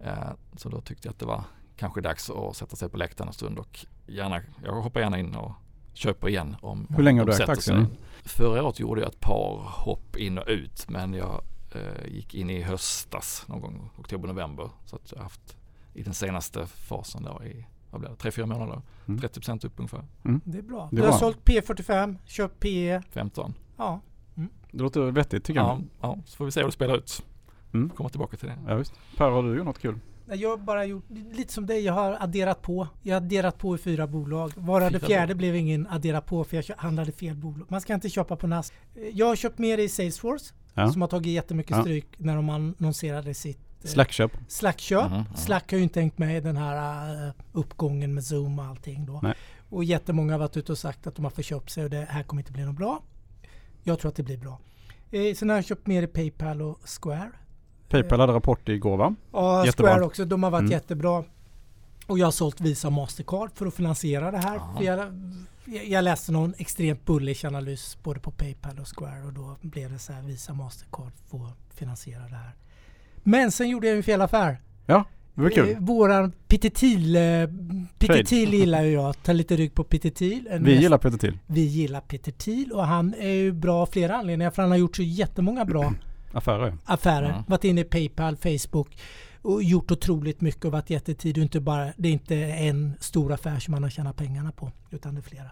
Eh, 0.01 0.15
så 0.57 0.69
då 0.69 0.81
tyckte 0.81 1.09
jag 1.09 1.13
att 1.13 1.19
det 1.19 1.27
var 1.27 1.45
kanske 1.77 2.01
dags 2.01 2.31
att 2.31 2.57
sätta 2.57 2.77
sig 2.77 2.89
på 2.89 2.97
läktaren 2.97 3.29
en 3.29 3.35
stund 3.35 3.59
och 3.59 3.87
gärna, 4.07 4.41
jag 4.65 4.73
hoppar 4.73 5.01
gärna 5.01 5.19
in 5.19 5.35
och 5.35 5.53
köper 5.93 6.29
igen. 6.29 6.57
Om, 6.61 6.87
Hur 6.91 7.03
länge 7.03 7.21
har 7.21 7.27
du 7.27 7.33
ägt 7.33 7.49
aktien? 7.49 7.97
Förra 8.25 8.65
året 8.65 8.81
gjorde 8.81 9.01
jag 9.01 9.11
ett 9.11 9.21
par 9.21 9.63
hopp 9.71 10.17
in 10.17 10.39
och 10.39 10.45
ut 10.49 10.89
men 10.89 11.15
jag 11.15 11.43
eh, 11.75 12.07
gick 12.15 12.35
in 12.35 12.51
i 12.51 12.63
höstas 12.63 13.45
någon 13.49 13.61
gång, 13.61 13.91
oktober-november. 13.99 14.71
Så 14.85 14.97
att 14.97 15.13
jag 15.13 15.19
har 15.19 15.23
haft 15.23 15.57
i 15.95 16.03
den 16.03 16.15
senaste 16.15 16.67
fasen 16.67 17.23
då 17.23 17.45
i 17.45 17.67
vad 17.91 18.01
blir 18.01 18.11
det, 18.11 18.31
3-4 18.31 18.47
månader. 18.47 18.83
Mm. 19.07 19.21
30% 19.21 19.67
upp 19.67 19.73
ungefär. 19.77 20.05
Mm. 20.25 20.41
Det 20.45 20.59
är 20.59 20.63
bra. 20.63 20.89
Det 20.91 20.97
du 20.97 21.03
har 21.03 21.09
bra. 21.09 21.19
sålt 21.19 21.45
P45, 21.45 22.17
köpt 22.27 22.61
PE. 22.61 23.03
15. 23.11 23.55
Ja. 23.77 24.01
Mm. 24.37 24.49
Det 24.71 24.83
låter 24.83 25.01
vettigt 25.11 25.45
tycker 25.45 25.61
ja, 25.61 25.81
jag. 26.01 26.11
Ja, 26.11 26.19
så 26.27 26.37
får 26.37 26.45
vi 26.45 26.51
se 26.51 26.61
hur 26.61 26.67
det 26.67 26.73
spelar 26.73 26.97
ut. 26.97 27.25
Mm. 27.75 27.91
Komma 27.91 28.09
tillbaka 28.09 28.37
till 28.37 28.49
det. 28.49 28.59
Ja, 28.67 28.75
visst. 28.75 28.95
Per, 29.17 29.31
har 29.31 29.43
du 29.43 29.57
gjort 29.57 29.67
något 29.67 29.79
kul? 29.79 29.99
Jag 30.27 30.51
har 30.51 30.57
bara 30.57 30.85
gjort 30.85 31.05
lite 31.33 31.53
som 31.53 31.67
dig. 31.67 31.81
Jag 31.81 31.93
har 31.93 32.17
adderat 32.21 32.63
på. 32.63 32.89
Jag 33.03 33.15
har 33.15 33.21
adderat 33.21 33.59
på 33.59 33.75
i 33.75 33.79
fyra 33.79 34.07
bolag. 34.07 34.53
Varav 34.57 34.93
det 34.93 35.01
fjärde 35.01 35.27
bolag. 35.27 35.37
blev 35.37 35.57
ingen 35.57 35.87
adderat 35.87 36.27
på 36.27 36.45
för 36.45 36.57
jag 36.57 36.77
handlade 36.77 37.13
fel 37.13 37.37
bolag. 37.37 37.67
Man 37.71 37.81
ska 37.81 37.95
inte 37.95 38.09
köpa 38.09 38.37
på 38.37 38.47
NAS. 38.47 38.73
Jag 39.13 39.27
har 39.27 39.37
köpt 39.37 39.59
mer 39.59 39.79
i 39.79 39.89
Salesforce. 39.89 40.55
Ja. 40.75 40.93
Som 40.93 41.01
har 41.01 41.09
tagit 41.09 41.33
jättemycket 41.33 41.81
stryk 41.81 42.07
ja. 42.11 42.17
när 42.19 42.37
de 42.37 42.51
annonserade 42.51 43.35
sitt 43.35 43.61
Slackköp. 43.85 44.33
Slackköp. 44.49 45.07
Mm, 45.07 45.13
mm. 45.13 45.37
Slack 45.37 45.71
har 45.71 45.79
ju 45.79 45.83
inte 45.83 45.95
tänkt 45.95 46.19
med 46.19 46.37
i 46.37 46.41
den 46.41 46.57
här 46.57 47.27
uh, 47.27 47.33
uppgången 47.53 48.15
med 48.15 48.25
Zoom 48.25 48.59
och 48.59 48.65
allting 48.65 49.07
då. 49.07 49.21
Nej. 49.23 49.35
Och 49.71 49.85
jättemånga 49.85 50.33
har 50.33 50.39
varit 50.39 50.57
ute 50.57 50.73
och 50.73 50.79
sagt 50.79 51.07
att 51.07 51.15
de 51.15 51.25
har 51.25 51.31
förköpt 51.31 51.71
sig 51.71 51.85
och 51.85 51.91
det 51.91 52.07
här 52.11 52.23
kommer 52.23 52.43
inte 52.43 52.53
bli 52.53 52.65
något 52.65 52.77
bra. 52.77 53.03
Jag 53.83 53.99
tror 53.99 54.09
att 54.09 54.17
det 54.17 54.23
blir 54.23 54.39
bra. 54.39 54.61
Eh, 55.11 55.35
sen 55.35 55.49
har 55.49 55.57
jag 55.57 55.65
köpt 55.65 55.87
mer 55.87 56.03
i 56.03 56.07
Paypal 56.07 56.63
och 56.63 56.79
Square. 57.03 57.31
Paypal 57.89 58.21
hade 58.21 58.33
rapport 58.33 58.69
igår 58.69 58.97
va? 58.97 59.15
Ja, 59.33 59.67
jättebra. 59.67 59.93
Square 59.93 60.05
också. 60.05 60.25
De 60.25 60.43
har 60.43 60.51
varit 60.51 60.61
mm. 60.61 60.73
jättebra. 60.73 61.25
Och 62.07 62.19
jag 62.19 62.27
har 62.27 62.33
sålt 62.33 62.61
Visa 62.61 62.91
Mastercard 62.91 63.51
för 63.55 63.67
att 63.67 63.75
finansiera 63.75 64.31
det 64.31 64.39
här. 64.39 64.61
Jag, 64.81 65.13
jag, 65.87 66.05
läste 66.05 66.33
någon 66.33 66.55
extremt 66.59 67.05
bullish 67.07 67.45
analys 67.47 67.99
både 68.03 68.21
på 68.21 68.31
Paypal 68.31 68.79
och 68.79 68.99
Square 68.99 69.25
och 69.27 69.33
då 69.33 69.57
blev 69.61 69.93
det 69.93 69.99
så 69.99 70.13
här 70.13 70.23
Visa 70.23 70.55
Mastercard 70.55 71.13
får 71.31 71.49
finansiera 71.75 72.23
det 72.23 72.37
här. 72.37 72.55
Men 73.23 73.53
sen 73.53 73.69
gjorde 73.69 73.87
jag 73.87 73.97
en 73.97 74.03
fel 74.03 74.21
affär. 74.21 74.61
Ja, 74.87 75.05
det 75.35 75.43
var 75.43 75.51
kul. 75.51 75.71
Eh, 75.71 75.79
våran 75.79 76.33
Pitetil, 76.49 77.17
eh, 77.17 77.23
Pitetil 77.99 78.55
gillar 78.55 78.83
ju 78.83 78.93
jag. 78.93 79.23
Ta 79.23 79.33
lite 79.33 79.57
rygg 79.57 79.75
på 79.75 79.85
Pitetil. 79.85 80.49
Vi 80.61 80.81
gillar 80.81 80.99
Pitetil. 80.99 81.39
Vi 81.47 81.61
gillar 81.61 82.01
Pitetil 82.01 82.73
och 82.73 82.87
han 82.87 83.15
är 83.19 83.29
ju 83.29 83.53
bra 83.53 83.83
av 83.83 83.87
flera 83.87 84.17
anledningar 84.17 84.51
för 84.51 84.63
han 84.63 84.71
har 84.71 84.79
gjort 84.79 84.97
så 84.97 85.03
jättemånga 85.03 85.65
bra 85.65 85.95
affärer. 86.35 86.79
affärer. 86.85 87.31
Mm. 87.31 87.43
Varit 87.47 87.65
inne 87.65 87.81
i 87.81 87.85
Paypal, 87.85 88.37
Facebook 88.37 88.97
och 89.43 89.63
gjort 89.63 89.91
otroligt 89.91 90.41
mycket 90.41 90.65
och 90.65 90.73
varit 90.73 90.91
jättetid. 90.91 91.39
Inte 91.39 91.61
bara, 91.61 91.93
det 91.97 92.09
är 92.09 92.13
inte 92.13 92.37
en 92.37 92.95
stor 93.01 93.33
affär 93.33 93.59
som 93.59 93.73
man 93.73 93.83
har 93.83 93.91
tjänat 93.91 94.17
pengarna 94.17 94.53
på 94.53 94.73
utan 94.91 95.15
det 95.15 95.21
är 95.21 95.23
flera. 95.23 95.51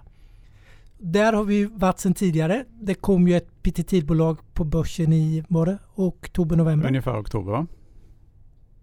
Där 0.99 1.33
har 1.33 1.45
vi 1.45 1.65
varit 1.65 1.99
sedan 1.99 2.15
tidigare. 2.15 2.65
Det 2.81 2.95
kom 2.95 3.29
ju 3.29 3.37
ett 3.37 3.63
Pitetilbolag 3.63 4.39
på 4.55 4.65
börsen 4.65 5.13
i 5.13 5.45
var 5.49 5.67
det, 5.67 5.79
oktober, 5.95 6.57
november. 6.57 6.89
Ungefär 6.89 7.21
oktober? 7.21 7.67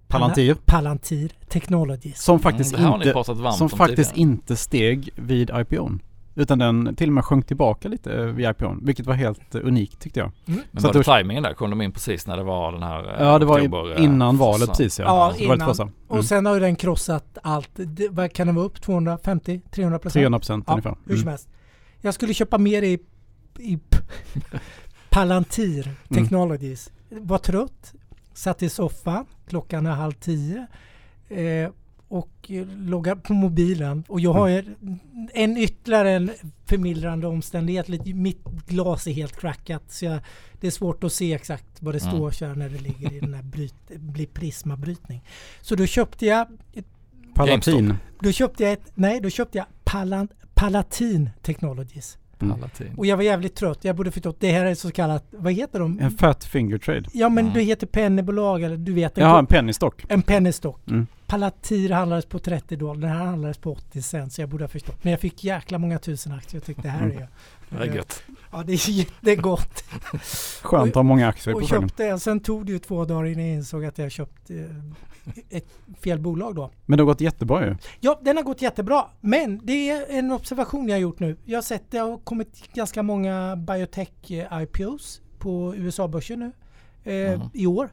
Palantir. 0.07 0.55
Palantir 0.65 1.31
Technologies. 1.47 2.23
Som 2.23 2.39
faktiskt, 2.39 2.77
Mm, 2.77 2.93
inte, 2.93 3.23
som 3.23 3.61
om 3.61 3.69
faktiskt 3.69 4.17
inte 4.17 4.55
steg 4.55 5.09
vid 5.15 5.49
IPOn. 5.49 6.01
Utan 6.39 6.59
den 6.59 6.95
till 6.95 7.09
och 7.09 7.13
med 7.13 7.25
sjönk 7.25 7.47
tillbaka 7.47 7.87
lite 7.87 8.13
eh, 8.13 8.25
vid 8.25 8.49
IPOn. 8.49 8.85
Vilket 8.85 9.05
var 9.05 9.13
helt 9.13 9.55
eh, 9.55 9.61
unikt 9.63 9.99
tyckte 9.99 10.19
jag. 10.19 10.31
Mm. 10.47 10.59
Men 10.71 10.81
Så 10.81 10.87
var 10.87 10.89
att 10.89 11.05
det 11.05 11.11
då- 11.11 11.17
timingen 11.17 11.43
där? 11.43 11.53
Kom 11.53 11.69
de 11.69 11.81
in 11.81 11.91
precis 11.91 12.27
när 12.27 12.37
det 12.37 12.43
var 12.43 12.71
den 12.71 12.83
här 12.83 13.03
eh, 13.21 13.27
Ja 13.27 13.39
det 13.39 13.45
var 13.45 13.59
oktober, 13.59 13.95
eh, 13.97 14.03
innan 14.03 14.37
valet 14.37 14.59
fossan? 14.59 14.75
precis 14.75 14.99
ja. 14.99 15.05
Ja, 15.05 15.47
var 15.47 15.55
innan. 15.55 15.75
Mm. 15.79 15.93
Och 16.07 16.25
sen 16.25 16.45
har 16.45 16.53
ju 16.53 16.59
den 16.59 16.75
krossat 16.75 17.37
allt. 17.43 17.69
Det, 17.73 18.07
vad 18.11 18.33
kan 18.33 18.47
den 18.47 18.55
vara 18.55 18.65
upp? 18.65 18.77
250-300 18.77 19.17
procent? 19.17 20.13
300 20.13 20.39
procent 20.39 20.63
Ja, 20.67 20.73
ungefär. 20.73 20.95
Hur 21.05 21.15
som 21.15 21.21
Mm. 21.21 21.27
helst. 21.27 21.49
Jag 22.01 22.13
skulle 22.13 22.33
köpa 22.33 22.57
mer 22.57 22.81
i, 22.81 22.99
i 23.59 23.79
Palantir 25.09 25.83
Mm. 26.09 26.23
Technologies. 26.23 26.91
Var 27.09 27.37
trött, 27.37 27.93
satt 28.33 28.63
i 28.63 28.69
soffan, 28.69 29.25
klockan 29.47 29.85
är 29.85 29.91
halv 29.91 30.11
tio 30.11 30.67
eh, 31.29 31.69
och 32.09 32.29
eh, 32.47 32.65
loggar 32.77 33.15
på 33.15 33.33
mobilen. 33.33 34.03
Och 34.07 34.19
jag 34.19 34.33
har 34.33 34.49
Mm. 34.49 34.99
en 35.33 35.57
ytterligare 35.57 36.11
en 36.11 36.31
förmildrande 36.65 37.27
omständighet. 37.27 37.89
Lite- 37.89 38.13
Mitt 38.13 38.43
glas 38.67 39.07
är 39.07 39.11
helt 39.11 39.39
crackat 39.39 39.83
så 39.87 40.05
jag, 40.05 40.19
det 40.59 40.67
är 40.67 40.71
svårt 40.71 41.03
att 41.03 41.13
se 41.13 41.33
exakt 41.33 41.81
vad 41.81 41.93
det 41.93 42.03
Mm. 42.03 42.13
står 42.15 42.31
så 42.31 42.45
här 42.45 42.55
när 42.55 42.69
det 42.69 42.77
ligger 42.81 43.13
i 43.13 43.19
den 43.19 43.33
här 43.33 43.43
bryt, 43.43 43.75
blir 43.95 44.27
prismabrytning. 44.27 45.21
Så 45.61 45.75
då 45.75 45.85
köpte 45.85 46.25
jag 46.25 46.47
Palatin. 47.35 47.93
då 48.19 48.31
köpte 48.31 48.63
jag 48.63 48.73
ett, 48.73 48.91
nej 48.95 49.19
då 49.21 49.29
köpte 49.29 49.57
jag 49.57 49.67
Palan, 49.83 50.27
Palatin 50.53 51.29
Technologies. 51.41 52.17
Mm. 52.41 52.55
Palatin. 52.55 52.87
Och 52.97 53.05
jag 53.05 53.17
var 53.17 53.23
jävligt 53.23 53.55
trött. 53.55 53.79
Jag 53.83 53.95
borde 53.95 54.11
förstått. 54.11 54.37
Det 54.39 54.51
här 54.51 54.65
är 54.65 54.75
så 54.75 54.91
kallat, 54.91 55.25
vad 55.31 55.53
heter 55.53 55.79
de? 55.79 55.99
En 55.99 56.11
fat 56.11 56.43
finger 56.45 56.77
trade. 56.77 57.03
Ja 57.13 57.29
men 57.29 57.43
Mm. 57.45 57.53
det 57.53 57.61
heter 57.63 57.87
pennybolag 57.87 58.63
eller 58.63 58.77
du 58.77 58.93
vet. 58.93 59.17
En, 59.17 59.23
Jaha, 59.23 59.39
en 59.39 59.45
penny 59.45 59.73
stock. 59.73 60.05
en 60.09 60.21
penny 60.21 60.51
stock. 60.51 60.87
Mm. 60.89 61.07
Palatir 61.29 61.89
handlades 61.89 62.25
på 62.25 62.39
30 62.39 62.75
dollar. 62.75 63.01
Den 63.01 63.09
här 63.17 63.25
handlades 63.25 63.57
på 63.57 63.71
80 63.71 64.01
cent. 64.01 64.33
Så 64.33 64.41
jag 64.41 64.49
borde 64.49 64.63
ha 64.63 64.69
förstått. 64.69 65.03
Men 65.03 65.11
jag 65.11 65.19
fick 65.19 65.43
jäkla 65.43 65.77
många 65.77 65.99
tusen 65.99 66.31
aktier. 66.33 66.59
Jag 66.61 66.65
tyckte 66.65 66.81
det 66.81 66.89
här 66.89 67.03
Mm. 67.05 67.17
är... 67.17 67.27
Det 67.69 67.77
är 67.77 67.95
gött. 67.95 68.23
Ja 68.51 68.63
det 68.65 68.73
är 68.73 68.89
jättegott. 68.89 69.83
Skönt 70.61 70.89
att 70.89 70.95
ha 70.95 71.03
många 71.03 71.27
aktier 71.27 71.53
Och 71.55 71.61
portföljen. 71.61 71.89
köpte 71.89 72.05
en. 72.07 72.19
Sen 72.19 72.39
tog 72.39 72.65
det 72.65 72.71
ju 72.71 72.79
två 72.79 73.05
dagar 73.05 73.25
innan 73.25 73.45
jag 73.47 73.55
insåg 73.55 73.85
att 73.85 73.97
jag 73.97 74.11
köpt 74.11 74.49
eh, 74.49 74.57
ett 75.49 75.67
fel 76.03 76.19
bolag 76.19 76.55
då. 76.55 76.71
Men 76.85 76.97
det 76.97 77.03
har 77.03 77.05
gått 77.05 77.21
jättebra 77.21 77.65
ju. 77.65 77.75
Ja, 77.99 78.19
den 78.23 78.37
har 78.37 78.43
gått 78.43 78.61
jättebra. 78.61 79.05
Men 79.21 79.59
det 79.63 79.89
är 79.89 80.05
en 80.17 80.31
observation 80.31 80.87
jag 80.87 80.95
har 80.95 81.01
gjort 81.01 81.19
nu. 81.19 81.37
Jag 81.45 81.57
har 81.57 81.61
sett 81.63 81.83
det 81.91 81.97
har 81.97 82.17
kommit 82.17 82.73
ganska 82.73 83.03
många 83.03 83.55
biotech-IPOs 83.55 85.21
på 85.39 85.75
USA-börsen 85.75 86.39
nu 86.39 86.51
eh, 87.13 87.39
Mhm. 87.39 87.49
i 87.53 87.65
år. 87.67 87.89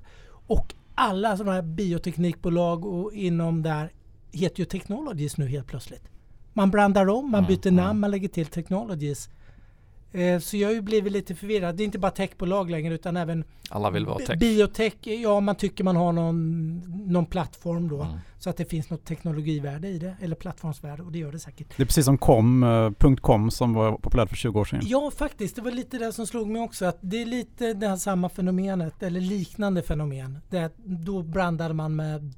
Och 0.47 0.75
alla 0.97 1.37
sådana 1.37 1.53
här 1.53 1.63
bioteknikbolag 1.63 2.85
och 2.85 3.13
inom 3.13 3.63
där 3.63 3.93
heter 4.33 4.61
ju 4.61 4.65
Technologies 4.65 5.37
nu 5.37 5.47
helt 5.47 5.67
plötsligt. 5.67 6.09
Man 6.53 6.71
blandar 6.71 7.09
om, 7.09 7.31
man 7.31 7.47
byter 7.47 7.71
namn, 7.71 8.01
man 8.01 8.11
lägger 8.11 8.29
till 8.29 8.47
Technologies. 8.47 9.29
Eh, 10.17 10.39
så 10.39 10.57
jag 10.57 10.69
har 10.69 10.75
ju 10.75 10.81
blivit 10.81 11.13
lite 11.13 11.35
förvirrad. 11.35 11.77
Det 11.77 11.83
är 11.83 11.85
inte 11.85 11.99
bara 11.99 12.11
techbolag 12.11 12.71
längre 12.71 12.95
utan 12.95 13.17
även 13.17 13.45
Alla 13.71 13.91
vill 13.91 14.07
vara 14.07 14.19
tech. 14.19 14.39
biotech. 14.39 14.95
Ja, 15.03 15.41
man 15.41 15.55
tycker 15.55 15.85
man 15.85 15.97
har 15.97 16.13
någon, 16.13 16.77
någon 17.13 17.27
plattform 17.27 17.89
då. 17.89 18.03
Mm. 18.03 18.19
Så 18.39 18.51
att 18.51 18.57
det 18.57 18.65
finns 18.65 18.91
något 18.91 19.05
teknologivärde 19.05 19.89
i 19.89 19.99
det, 19.99 20.17
eller 20.21 20.37
plattformsvärde 20.37 21.03
och 21.03 21.13
det 21.13 21.19
gör 21.19 21.33
det 21.33 21.39
säkert. 21.39 21.77
Det 21.77 21.83
är 21.83 21.87
precis 21.87 22.05
som 22.05 22.19
com, 22.19 22.63
eh, 22.63 23.17
.com 23.21 23.51
som 23.51 23.75
var 23.75 23.93
populärt 23.93 24.29
för 24.29 24.37
20 24.37 24.61
år 24.61 24.65
sedan. 24.65 24.81
Ja 24.83 25.11
faktiskt, 25.17 25.57
det 25.57 25.63
var 25.63 25.71
lite 25.71 25.99
det 25.99 26.13
som 26.13 26.27
slog 26.27 26.49
mig 26.49 26.63
också 26.63 26.85
att 26.85 26.99
det 27.01 27.23
är 27.23 27.27
lite 27.27 27.75
det 27.75 27.89
här 27.89 27.97
samma 27.97 28.29
fenomenet 28.29 29.03
eller 29.03 29.21
liknande 29.21 29.83
fenomen. 29.83 30.39
Det 30.51 30.71
då 30.85 31.23
brandade 31.23 31.75
man 31.75 31.97
med 31.97 32.35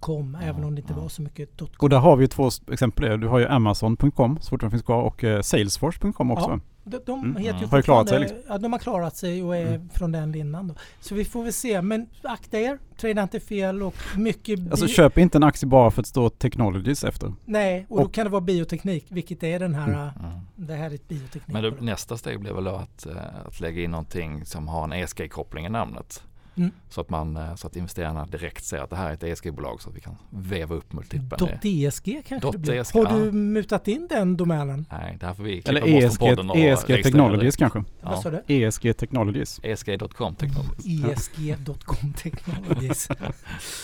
.com 0.00 0.36
även 0.42 0.64
om 0.64 0.74
det 0.74 0.80
inte 0.80 0.92
ja. 0.96 1.00
var 1.02 1.08
så 1.08 1.22
mycket 1.22 1.56
.com. 1.58 1.68
Och 1.78 1.88
där 1.88 1.98
har 1.98 2.16
vi 2.16 2.24
ju 2.24 2.28
två 2.28 2.48
exempel. 2.72 3.20
Du 3.20 3.28
har 3.28 3.38
ju 3.38 3.46
Amazon.com 3.46 4.38
så 4.40 4.48
fort 4.50 4.60
de 4.60 4.70
finns 4.70 4.82
kvar 4.82 5.02
och 5.02 5.24
eh, 5.24 5.40
Salesforce.com 5.42 6.30
också. 6.30 6.50
Ja. 6.50 6.60
De, 6.84 6.98
de 7.06 7.20
Mm. 7.24 7.36
heter 7.36 7.60
ju 7.60 7.66
Har 7.66 7.76
ju 7.76 7.82
klarat 7.82 8.08
sig, 8.08 8.18
fortfarande- 8.18 8.44
Ja, 8.48 8.58
de 8.58 8.72
har 8.72 8.78
klarat 8.78 9.16
sig 9.16 9.42
och 9.42 9.56
är 9.56 9.66
Mm. 9.66 9.88
från 9.88 10.12
den 10.12 10.32
linnan 10.32 10.68
då. 10.68 10.74
Så 11.00 11.14
vi 11.14 11.24
får 11.24 11.42
väl 11.44 11.52
se. 11.52 11.82
Men 11.82 12.06
akta 12.22 12.58
er, 12.58 12.78
trada 13.00 13.22
inte 13.22 13.40
fel 13.40 13.82
och 13.82 13.94
mycket... 14.16 14.70
Alltså 14.70 14.86
köp 14.88 15.18
inte 15.18 15.38
en 15.38 15.42
aktie 15.42 15.68
bara 15.68 15.90
för 15.90 16.00
att 16.00 16.06
stå 16.06 16.30
Technologies 16.30 17.04
efter. 17.04 17.32
Nej, 17.44 17.86
och 17.88 17.96
då 17.98 18.04
och- 18.04 18.14
kan 18.14 18.24
det 18.24 18.30
vara 18.30 18.40
bioteknik, 18.40 19.06
vilket 19.08 19.42
är 19.42 19.58
den 19.58 19.74
här... 19.74 19.88
Mm. 19.88 20.00
Mm. 20.00 20.40
Det 20.56 20.74
här 20.74 20.90
är 20.90 20.94
ett 20.94 21.08
bioteknik. 21.08 21.42
Men 21.54 21.62
det, 21.62 21.80
nästa 21.80 22.16
steg 22.16 22.40
blir 22.40 22.52
väl 22.52 22.64
då 22.64 22.70
att, 22.74 23.06
eh, 23.06 23.12
att 23.46 23.60
lägga 23.60 23.82
in 23.82 23.90
någonting 23.90 24.44
som 24.46 24.68
har 24.68 24.84
en 24.84 24.92
ESG-koppling 24.92 25.66
i 25.66 25.68
namnet. 25.68 26.22
Mm. 26.56 26.70
Så, 26.88 27.00
att 27.00 27.10
man, 27.10 27.36
eh, 27.36 27.54
så 27.54 27.66
att 27.66 27.76
investerarna 27.76 28.26
direkt 28.26 28.64
ser 28.64 28.78
att 28.78 28.90
det 28.90 28.96
här 28.96 29.10
är 29.10 29.14
ett 29.14 29.22
ESG-bolag 29.22 29.82
så 29.82 29.90
att 29.90 29.96
vi 29.96 30.00
kan 30.00 30.16
veva 30.30 30.74
upp 30.74 30.92
multipeln. 30.92 31.58
.dsg 31.62 32.22
kanske 32.28 32.46
Dot 32.46 32.52
det 32.52 32.58
blir. 32.58 32.82
DSG, 32.82 32.94
Har 32.98 33.04
ja. 33.04 33.12
du 33.18 33.32
mutat 33.32 33.88
in 33.88 34.06
den 34.10 34.36
domänen? 34.36 34.86
Nej, 34.90 35.16
det 35.20 35.26
här 35.26 35.34
får 35.34 35.42
vi 35.44 35.62
klippa 35.62 35.70
Eller 35.70 35.80
ESG, 35.80 36.22
ESG 36.22 36.62
registrera 36.62 37.02
Technologies 37.02 37.56
kanske. 37.56 37.84
Vad 38.00 38.12
Ja, 38.14 38.22
sa 38.22 38.30
du? 38.30 38.42
ESG 38.46 38.92
Technologies. 38.96 39.60
ESG.com 39.62 40.34
Technologies. 40.34 41.30
ESG.com 41.38 42.12
Technologies. 42.12 43.08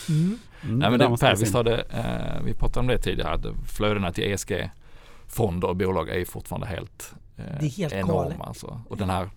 Mm. 0.09 0.39
Mm, 0.63 0.79
Nej 0.79 0.89
men 0.89 0.99
det, 0.99 1.17
Per, 1.19 1.35
visst 1.35 1.53
har 1.53 1.63
det, 1.63 1.81
eh, 1.81 2.43
vi 2.45 2.53
pratade 2.53 2.79
om 2.79 2.87
det 2.87 2.97
tidigare, 2.97 3.33
att 3.33 3.45
flödena 3.67 4.11
till 4.11 4.23
ESG-fonder 4.23 5.67
och 5.67 5.75
bolag 5.75 6.09
är 6.09 6.17
ju 6.17 6.25
fortfarande 6.25 6.67
helt, 6.67 7.13
eh, 7.37 7.43
Det 7.59 7.65
är 7.65 7.69
helt 7.69 7.93
enorma. 7.93 8.45
Alltså. 8.45 8.81
Och 8.89 8.97
den 8.97 9.09
här 9.09 9.29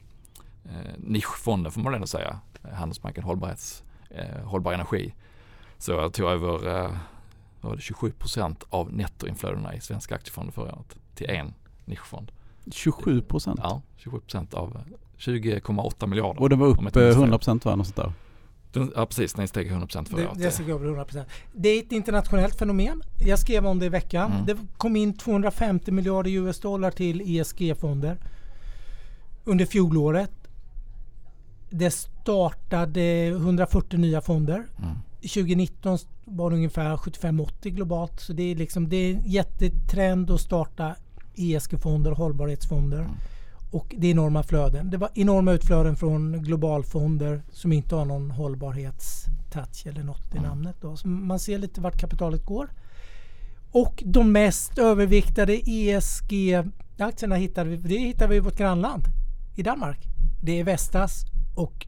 eh, 0.65 0.93
nischfonden 0.99 1.73
får 1.73 1.81
man 1.81 1.95
ändå 1.95 2.07
säga, 2.07 2.29
eh, 2.29 2.50
Handelsbanken 2.73 3.25
hållbarhets, 3.25 3.83
eh, 4.11 4.45
Hållbar 4.45 4.73
Energi. 4.73 5.15
Så 5.79 5.93
jag 5.93 6.13
tog 6.13 6.31
över 6.31 6.83
eh, 6.85 6.91
var 7.61 7.77
det, 7.77 7.83
27 7.83 8.11
procent 8.11 8.65
av 8.71 8.93
nettoinflödena 8.93 9.75
i 9.75 9.81
svenska 9.81 10.15
aktiefonder 10.15 10.53
förra 10.53 10.75
året 10.75 10.97
till 11.15 11.31
en 11.31 11.55
nischfond. 11.85 12.33
27 12.73 13.23
procent. 13.23 13.61
Ja, 13.63 13.83
27 13.97 14.21
procent 14.21 14.55
av 14.55 14.77
eh, 14.77 14.97
20,8 15.19 16.07
miljarder. 16.07 16.41
Och 16.43 16.49
det 16.49 16.57
var 16.57 16.67
upp 16.67 16.77
jag 16.77 16.87
inte 16.87 16.99
minns 16.99 17.09
eh, 17.09 17.15
fel. 17.15 17.23
100 17.23 17.39
procent 17.39 17.65
va? 17.65 17.77
Något 17.77 17.87
sånt 17.87 17.97
där. 17.97 18.13
Den, 18.73 18.93
ja 18.97 19.07
precis, 19.07 19.33
den 19.33 19.49
steg 19.49 19.67
100 19.67 19.87
procent 19.87 20.09
förra 20.09 20.21
Det, 20.21 20.29
året. 20.29 20.39
det 20.39 20.51
ska 20.51 20.63
gå 20.65 20.73
över 20.73 20.87
100%. 21.05 21.25
Det 21.53 21.69
är 21.69 21.79
ett 21.83 21.93
internationellt 21.93 22.59
fenomen. 22.59 23.03
Jag 23.19 23.39
skrev 23.39 23.67
om 23.67 23.79
det 23.79 23.87
i 23.87 23.89
veckan. 23.89 24.33
Mm. 24.33 24.47
Det 24.47 24.57
kom 24.77 24.97
in 24.97 25.17
250 25.17 25.91
miljarder 25.93 26.31
US 26.31 26.61
dollar 26.61 26.91
till 26.91 27.21
ESG-fonder 27.41 28.17
under 29.45 29.67
fjolåret. 29.67 30.40
Det 31.71 31.91
startade 31.91 33.27
140 33.27 33.99
nya 33.99 34.21
fonder. 34.21 34.67
Mm. 34.79 34.97
2019 35.21 35.99
var 36.25 36.51
det 36.51 36.57
ungefär 36.57 36.97
75-80 36.97 37.69
globalt. 37.69 38.21
Så 38.21 38.33
det 38.33 38.43
är 38.43 38.55
liksom 38.57 38.89
det 38.89 38.97
är 38.97 39.15
en 39.15 39.23
jättetrend 39.25 40.31
att 40.31 40.41
starta 40.41 40.95
ESG-fonder 41.35 42.11
och 42.11 42.17
hållbarhetsfonder. 42.17 42.99
Mm. 42.99 43.11
Och 43.71 43.95
det 43.99 44.07
är 44.07 44.11
enorma 44.11 44.43
flöden. 44.43 44.91
Det 44.91 44.97
var 44.97 45.11
enorma 45.15 45.53
utflöden 45.53 45.97
från 45.97 46.43
globalfonder 46.43 47.43
som 47.53 47.73
inte 47.73 47.95
har 47.95 48.05
någon 48.05 48.31
hållbarhetstouch 48.31 49.87
eller 49.87 50.03
något 50.03 50.35
i 50.35 50.39
Mm. 50.39 50.49
namnet. 50.49 50.77
Då. 50.81 50.97
Så 50.97 51.09
man 51.09 51.39
ser 51.39 51.59
lite 51.59 51.81
vart 51.81 52.01
kapitalet 52.01 52.45
går. 52.45 52.71
Och 53.73 54.03
de 54.07 54.33
mest 54.33 54.79
överviktade 54.79 55.53
ESG-aktierna 55.71 57.35
hittar 57.35 57.65
vi, 57.65 57.77
det 57.77 57.99
hittar 57.99 58.29
vi 58.29 58.37
i 58.37 58.41
vårt 58.41 58.57
grannland 58.57 59.03
i 59.57 59.63
Danmark. 59.63 59.99
Det 60.43 60.61
är 60.61 60.65
Vestas 60.65 61.25
och 61.61 61.87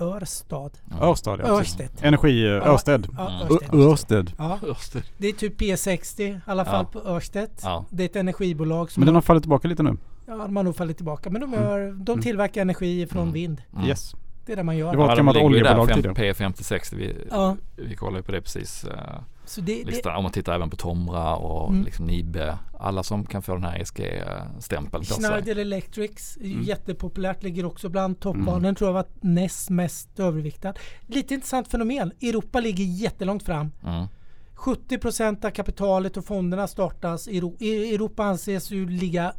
Örstad. 0.00 0.70
Örstad 1.00 1.38
ja. 1.42 1.60
Örsted. 1.60 1.88
Energi, 2.02 2.46
eh, 2.46 2.66
Örsted. 2.68 3.08
Ja, 3.16 3.28
Mm. 3.30 3.52
Örsted. 3.56 3.80
Örsted. 3.80 4.32
Ja, 4.38 4.58
Örsted. 4.68 5.02
det 5.18 5.26
är 5.28 5.32
typ 5.32 5.60
P60 5.60 6.20
i 6.22 6.40
alla 6.46 6.64
fall 6.64 6.86
Ja. 6.92 7.00
på 7.00 7.08
Örsted. 7.08 7.50
Ja. 7.62 7.84
Det 7.90 8.02
är 8.02 8.06
ett 8.06 8.16
energibolag 8.16 8.90
som 8.90 9.00
Men 9.00 9.06
den 9.06 9.14
har 9.14 9.22
fallit 9.22 9.42
tillbaka 9.42 9.68
lite 9.68 9.82
nu. 9.82 9.96
ja, 10.26 10.34
de 10.36 10.56
har 10.56 10.62
nog 10.62 10.76
fallit 10.76 10.96
tillbaka. 10.96 11.30
Men 11.30 11.40
de, 11.40 11.54
Mm. 11.54 11.64
gör, 11.64 11.80
de 11.92 12.12
Mm. 12.12 12.22
tillverkar 12.22 12.62
energi 12.62 13.06
från 13.06 13.22
Mm. 13.22 13.32
vind. 13.34 13.62
Mm. 13.76 13.86
Yes. 13.88 14.14
Det 14.46 14.52
är 14.52 14.56
det 14.56 14.62
man 14.62 14.76
gör. 14.76 14.90
Det 14.92 14.96
var 14.98 15.04
ett 15.04 15.10
de 15.10 15.16
gammalt 15.16 15.38
oljebolag 15.38 15.88
där, 15.88 15.94
tidigare. 15.94 16.14
P56, 16.32 16.92
vi, 16.96 17.16
Ja, 17.30 17.56
vi 17.76 17.96
kollar 17.96 18.16
ju 18.16 18.22
på 18.22 18.32
det 18.32 18.40
precis. 18.40 18.84
Det, 19.56 19.62
det, 19.62 19.84
listan. 19.84 20.16
Om 20.16 20.22
man 20.22 20.32
tittar 20.32 20.54
även 20.54 20.70
på 20.70 20.76
Tomra 20.76 21.36
och 21.36 21.68
Mm. 21.70 21.84
liksom 21.84 22.06
Nibe. 22.06 22.58
Alla 22.78 23.02
som 23.02 23.26
kan 23.26 23.42
få 23.42 23.54
den 23.54 23.64
här 23.64 23.78
ESG-stämpeln 23.80 24.90
på 25.04 25.04
sig. 25.14 25.24
Schneider 25.24 25.56
Electrics 25.56 26.36
är 26.36 26.44
Mm. 26.44 26.62
jättepopulärt, 26.62 27.42
ligger 27.42 27.64
också 27.64 27.88
bland 27.88 28.20
toppvalen. 28.20 28.62
Den 28.62 28.74
tror 28.74 28.88
jag 28.88 28.94
var 28.94 29.06
näst 29.20 29.70
mest 29.70 30.20
överviktad. 30.20 30.74
Lite 31.06 31.34
intressant 31.34 31.68
fenomen. 31.68 32.12
Europa 32.20 32.60
ligger 32.60 32.84
jättelångt 32.84 33.42
fram. 33.42 33.70
Mm. 33.84 34.06
70% 34.54 35.44
av 35.44 35.50
kapitalet 35.50 36.16
och 36.16 36.24
fonderna 36.24 36.68
startas 36.68 37.28
i 37.28 37.38
Europa 37.94 38.24
anses 38.24 38.70
ju 38.70 38.88
ligga 38.88 39.32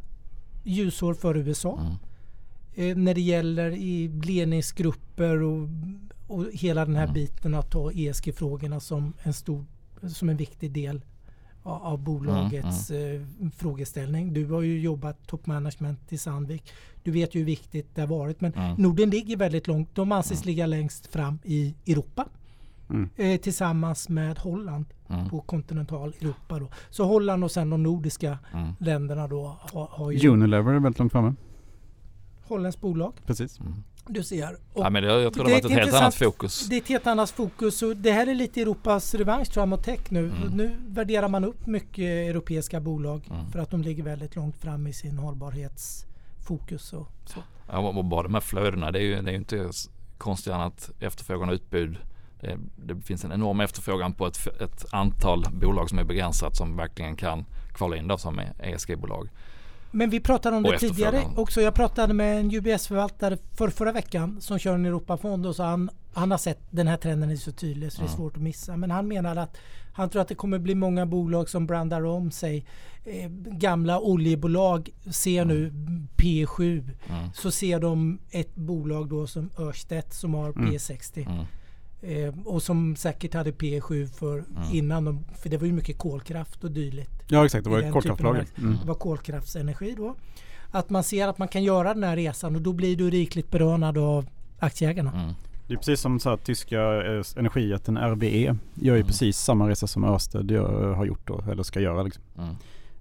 ljusår 0.64 1.14
för 1.14 1.36
USA. 1.36 1.78
Mm. 1.80 2.90
eh, 2.90 2.96
när 2.96 3.14
det 3.14 3.20
gäller 3.20 3.70
i 3.70 4.08
ledningsgrupper 4.24 5.42
och, 5.42 5.68
och 6.26 6.44
hela 6.52 6.84
den 6.84 6.96
här 6.96 7.02
Mm. 7.02 7.14
biten 7.14 7.54
att 7.54 7.70
ta 7.70 7.90
ESG-frågorna 7.92 8.80
som 8.80 9.12
en 9.22 9.32
stor 9.34 9.64
som 10.08 10.28
en 10.28 10.36
viktig 10.36 10.72
del 10.72 11.00
av, 11.62 11.98
bolagets 11.98 12.90
Mm, 12.90 13.22
Eh, 13.40 13.50
frågeställning. 13.56 14.32
Du 14.32 14.46
har 14.46 14.62
ju 14.62 14.80
jobbat 14.80 15.26
top 15.26 15.46
management 15.46 16.12
i 16.12 16.18
Sandvik. 16.18 16.72
Du 17.02 17.10
vet 17.10 17.34
ju 17.34 17.38
hur 17.38 17.46
viktigt 17.46 17.94
det 17.94 18.00
har 18.00 18.08
varit. 18.08 18.40
Men 18.40 18.52
Mm. 18.52 18.74
Norden 18.82 19.10
ligger 19.10 19.36
väldigt 19.36 19.66
långt. 19.66 19.94
De 19.94 20.12
anses 20.12 20.44
ligga 20.44 20.66
längst 20.66 21.06
fram 21.06 21.38
i 21.44 21.74
Europa. 21.86 22.28
Mm. 22.90 23.08
eh, 23.16 23.40
tillsammans 23.40 24.08
med 24.08 24.38
Holland 24.38 24.84
Mm. 25.08 25.28
på 25.30 25.40
kontinental 25.40 26.14
Europa. 26.20 26.58
Då. 26.58 26.68
Så 26.90 27.04
Holland 27.04 27.44
och 27.44 27.50
sen 27.50 27.70
de 27.70 27.82
nordiska 27.82 28.38
Mm. 28.52 28.72
länderna 28.80 29.28
då 29.28 29.56
har, 29.60 29.86
har 29.86 30.10
ju 30.10 30.28
Unilever 30.28 30.72
är 30.72 30.78
väldigt 30.80 30.98
långt 30.98 31.12
framme. 31.12 31.34
holländskt 32.42 32.80
bolag. 32.82 33.12
Precis. 33.26 33.60
Du 34.06 34.22
ser. 34.22 34.58
Och 34.72 34.84
Ja, 34.84 34.90
men 34.90 35.02
det, 35.02 35.22
jag 35.22 35.32
tror 35.34 35.44
det 35.44 35.50
har 35.50 35.60
varit 35.62 35.64
ett 35.72 35.78
helt 35.78 35.94
annat 35.94 36.14
fokus. 36.14 36.66
Det 36.68 36.76
är 36.76 36.80
ett 36.80 36.88
helt 36.88 37.06
annat 37.06 37.30
fokus 37.30 37.82
och 37.82 37.96
det 37.96 38.12
här 38.12 38.26
är 38.26 38.34
lite 38.34 38.60
Europas 38.60 39.14
revansch 39.14 39.52
tror 39.52 39.60
jag 39.62 39.68
mot 39.68 39.84
tech 39.84 40.00
nu. 40.08 40.18
Mm. 40.26 40.48
Nu 40.48 40.76
värderar 40.88 41.28
man 41.28 41.44
upp 41.44 41.66
mycket 41.66 42.04
europeiska 42.30 42.80
bolag 42.80 43.28
Mm. 43.30 43.50
för 43.50 43.58
att 43.58 43.70
de 43.70 43.82
ligger 43.82 44.02
väldigt 44.02 44.36
långt 44.36 44.56
fram 44.56 44.86
i 44.86 44.92
sin 44.92 45.18
hållbarhetsfokus. 45.18 46.92
Och 46.92 47.08
så. 47.24 47.40
Ja, 47.70 47.78
och 47.78 48.04
bara 48.04 48.22
de 48.22 48.34
här 48.34 48.40
flödena, 48.40 48.90
det 48.90 48.98
är 48.98 49.02
ju, 49.02 49.22
det 49.22 49.30
är 49.30 49.34
inte 49.34 49.70
än 50.46 50.60
att 50.60 50.90
efterfrågan 51.00 51.48
och 51.48 51.54
utbud. 51.54 51.96
Det, 52.40 52.58
det 52.76 53.00
finns 53.00 53.24
en 53.24 53.32
enorm 53.32 53.60
efterfrågan 53.60 54.14
på 54.14 54.26
ett, 54.26 54.46
ett 54.60 54.84
antal 54.90 55.44
bolag 55.52 55.88
som 55.88 55.98
är 55.98 56.04
begränsat 56.04 56.56
som 56.56 56.76
verkligen 56.76 57.16
kan 57.16 57.44
kvala 57.72 57.96
in 57.96 58.08
då 58.08 58.18
som 58.18 58.40
ESG-bolag. 58.58 59.28
Men 59.94 60.10
vi 60.10 60.20
pratade 60.20 60.56
om 60.56 60.62
det 60.62 60.78
tidigare 60.78 61.22
också. 61.36 61.60
Jag 61.60 61.74
pratade 61.74 62.14
med 62.14 62.40
en 62.40 62.50
UBS-förvaltare 62.54 63.38
för 63.54 63.68
förra 63.68 63.92
veckan 63.92 64.40
som 64.40 64.58
kör 64.58 64.74
en 64.74 64.86
Europafond 64.86 65.46
och 65.46 65.56
så 65.56 65.62
han, 65.62 65.90
han 66.14 66.30
har 66.30 66.38
sett 66.38 66.58
den 66.70 66.86
här 66.88 66.96
trenden 66.96 67.30
är 67.30 67.36
så 67.36 67.52
tydlig 67.52 67.92
så 67.92 67.98
det 68.00 68.04
är 68.04 68.06
Mm. 68.08 68.16
svårt 68.16 68.36
att 68.36 68.42
missa. 68.42 68.76
Men 68.76 68.90
han 68.90 69.08
menar 69.08 69.36
att 69.36 69.56
han 69.92 70.10
tror 70.10 70.22
att 70.22 70.28
det 70.28 70.34
kommer 70.34 70.58
bli 70.58 70.74
många 70.74 71.06
bolag 71.06 71.48
som 71.48 71.66
brandar 71.66 72.04
om 72.04 72.30
sig. 72.30 72.66
Eh, 73.04 73.30
gamla 73.30 74.00
oljebolag 74.00 74.90
ser 75.10 75.44
nu 75.44 75.72
P7 76.16 76.90
Mm. 77.08 77.30
så 77.34 77.50
ser 77.50 77.80
de 77.80 78.18
ett 78.30 78.54
bolag 78.54 79.08
då 79.08 79.26
som 79.26 79.50
Örstedt 79.58 80.14
som 80.14 80.34
har 80.34 80.48
Mm. 80.50 80.70
P60 80.72 81.26
Mm. 81.28 81.44
Eh, 82.04 82.34
och 82.44 82.62
som 82.62 82.96
säkert 82.96 83.34
hade 83.34 83.50
P7 83.50 84.06
för 84.06 84.44
innan 84.72 85.04
de, 85.04 85.24
för 85.42 85.48
det 85.48 85.56
var 85.58 85.66
ju 85.66 85.72
mycket 85.72 85.98
kolkraft 85.98 86.64
och 86.64 86.70
dylikt. 86.70 87.10
Ja 87.28 87.44
exakt, 87.44 87.64
det 87.64 87.70
var 87.70 87.78
av 87.78 88.36
Mm. 88.58 88.76
Det 88.82 88.88
var 88.88 88.94
kolkraftsenergi 88.94 89.94
då. 89.96 90.14
Att 90.70 90.90
man 90.90 91.04
ser 91.04 91.28
att 91.28 91.38
man 91.38 91.48
kan 91.48 91.62
göra 91.64 91.94
den 91.94 92.04
här 92.04 92.16
resan 92.16 92.56
och 92.56 92.62
då 92.62 92.72
blir 92.72 92.96
du 92.96 93.10
rikligt 93.10 93.50
belönad 93.50 93.98
av 93.98 94.26
aktieägarna. 94.58 95.12
Mm. 95.12 95.34
Det 95.66 95.74
är 95.74 95.78
precis 95.78 96.00
som 96.00 96.20
så 96.20 96.30
här, 96.30 96.36
tyska 96.36 96.80
eh, 96.80 97.22
energijätten 97.36 97.96
RWE 97.96 98.56
gör 98.74 98.94
ju 98.94 99.00
Mm. 99.00 99.06
precis 99.06 99.38
samma 99.38 99.68
resa 99.68 99.86
som 99.86 100.04
Ørsted 100.04 100.50
gör, 100.50 100.92
har 100.92 101.04
gjort 101.04 101.26
då, 101.26 101.44
eller 101.50 101.62
ska 101.62 101.80
göra. 101.80 102.02
Liksom. 102.02 102.22
Mm. 102.38 102.54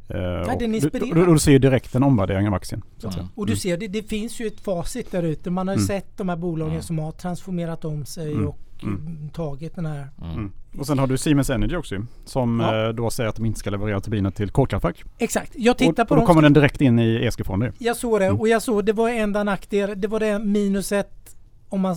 Eh, 0.10 0.42
och 0.54 0.60
den 0.60 0.72
du, 0.72 0.76
inspirerande. 0.76 1.26
då, 1.26 1.32
då 1.32 1.40
ser 1.40 1.52
ju 1.52 1.60
direkt 1.60 1.96
en 1.96 2.04
omvärdering 2.04 2.48
av 2.48 2.54
aktien. 2.54 2.82
Mm. 3.04 3.26
Och 3.36 3.46
du 3.46 3.52
Mm. 3.52 3.60
ser, 3.60 3.78
det, 3.78 3.88
det 3.88 4.04
finns 4.04 4.40
ju 4.42 4.48
ett 4.48 4.60
facit 4.60 5.12
där 5.12 5.24
ute. 5.24 5.50
Man 5.50 5.68
har 5.68 5.76
ju 5.76 5.80
Mm. 5.80 5.88
sett 5.88 6.18
de 6.18 6.30
här 6.30 6.36
bolagen 6.36 6.72
Mm. 6.74 6.84
som 6.84 7.00
har 7.00 7.12
transformerat 7.12 7.86
om 7.86 8.06
sig 8.06 8.32
Mm. 8.34 8.48
och 8.48 8.58
Mm. 8.86 9.30
tagit 9.30 9.76
den 9.76 9.86
här. 9.86 10.10
Mm. 10.22 10.32
Mm. 10.34 10.52
Och 10.80 10.88
sen 10.88 11.00
har 11.00 11.08
du 11.08 11.18
Siemens 11.18 11.50
Energy 11.50 11.76
också 11.76 11.96
som 12.26 12.60
Ja. 12.60 12.88
eh, 12.88 12.94
då 12.94 13.10
säger 13.10 13.30
att 13.30 13.36
de 13.36 13.46
inte 13.46 13.60
ska 13.60 13.70
leverera 13.70 14.00
turbiner 14.00 14.32
till 14.32 14.50
kolkraftverk. 14.50 15.04
Exakt, 15.18 15.52
jag 15.56 15.78
tittar 15.78 16.04
och, 16.04 16.08
på 16.10 16.14
och 16.14 16.16
då 16.16 16.20
dem. 16.22 16.28
kommer 16.28 16.42
den 16.42 16.54
direkt 16.54 16.82
in 16.82 17.00
i 17.00 17.16
ESG-fonder. 17.26 17.68
ju. 17.68 17.86
Jag 17.86 17.98
såg 17.98 18.20
det 18.20 18.26
Mm. 18.26 18.40
och 18.40 18.48
jag 18.48 18.62
såg 18.62 18.86
det 18.86 18.94
var 18.94 19.10
enda 19.10 19.44
nackdel. 19.44 20.02
Det 20.02 20.08
var 20.08 20.20
det 20.20 20.40
minuset 20.40 21.36
om 21.70 21.82
man 21.82 21.96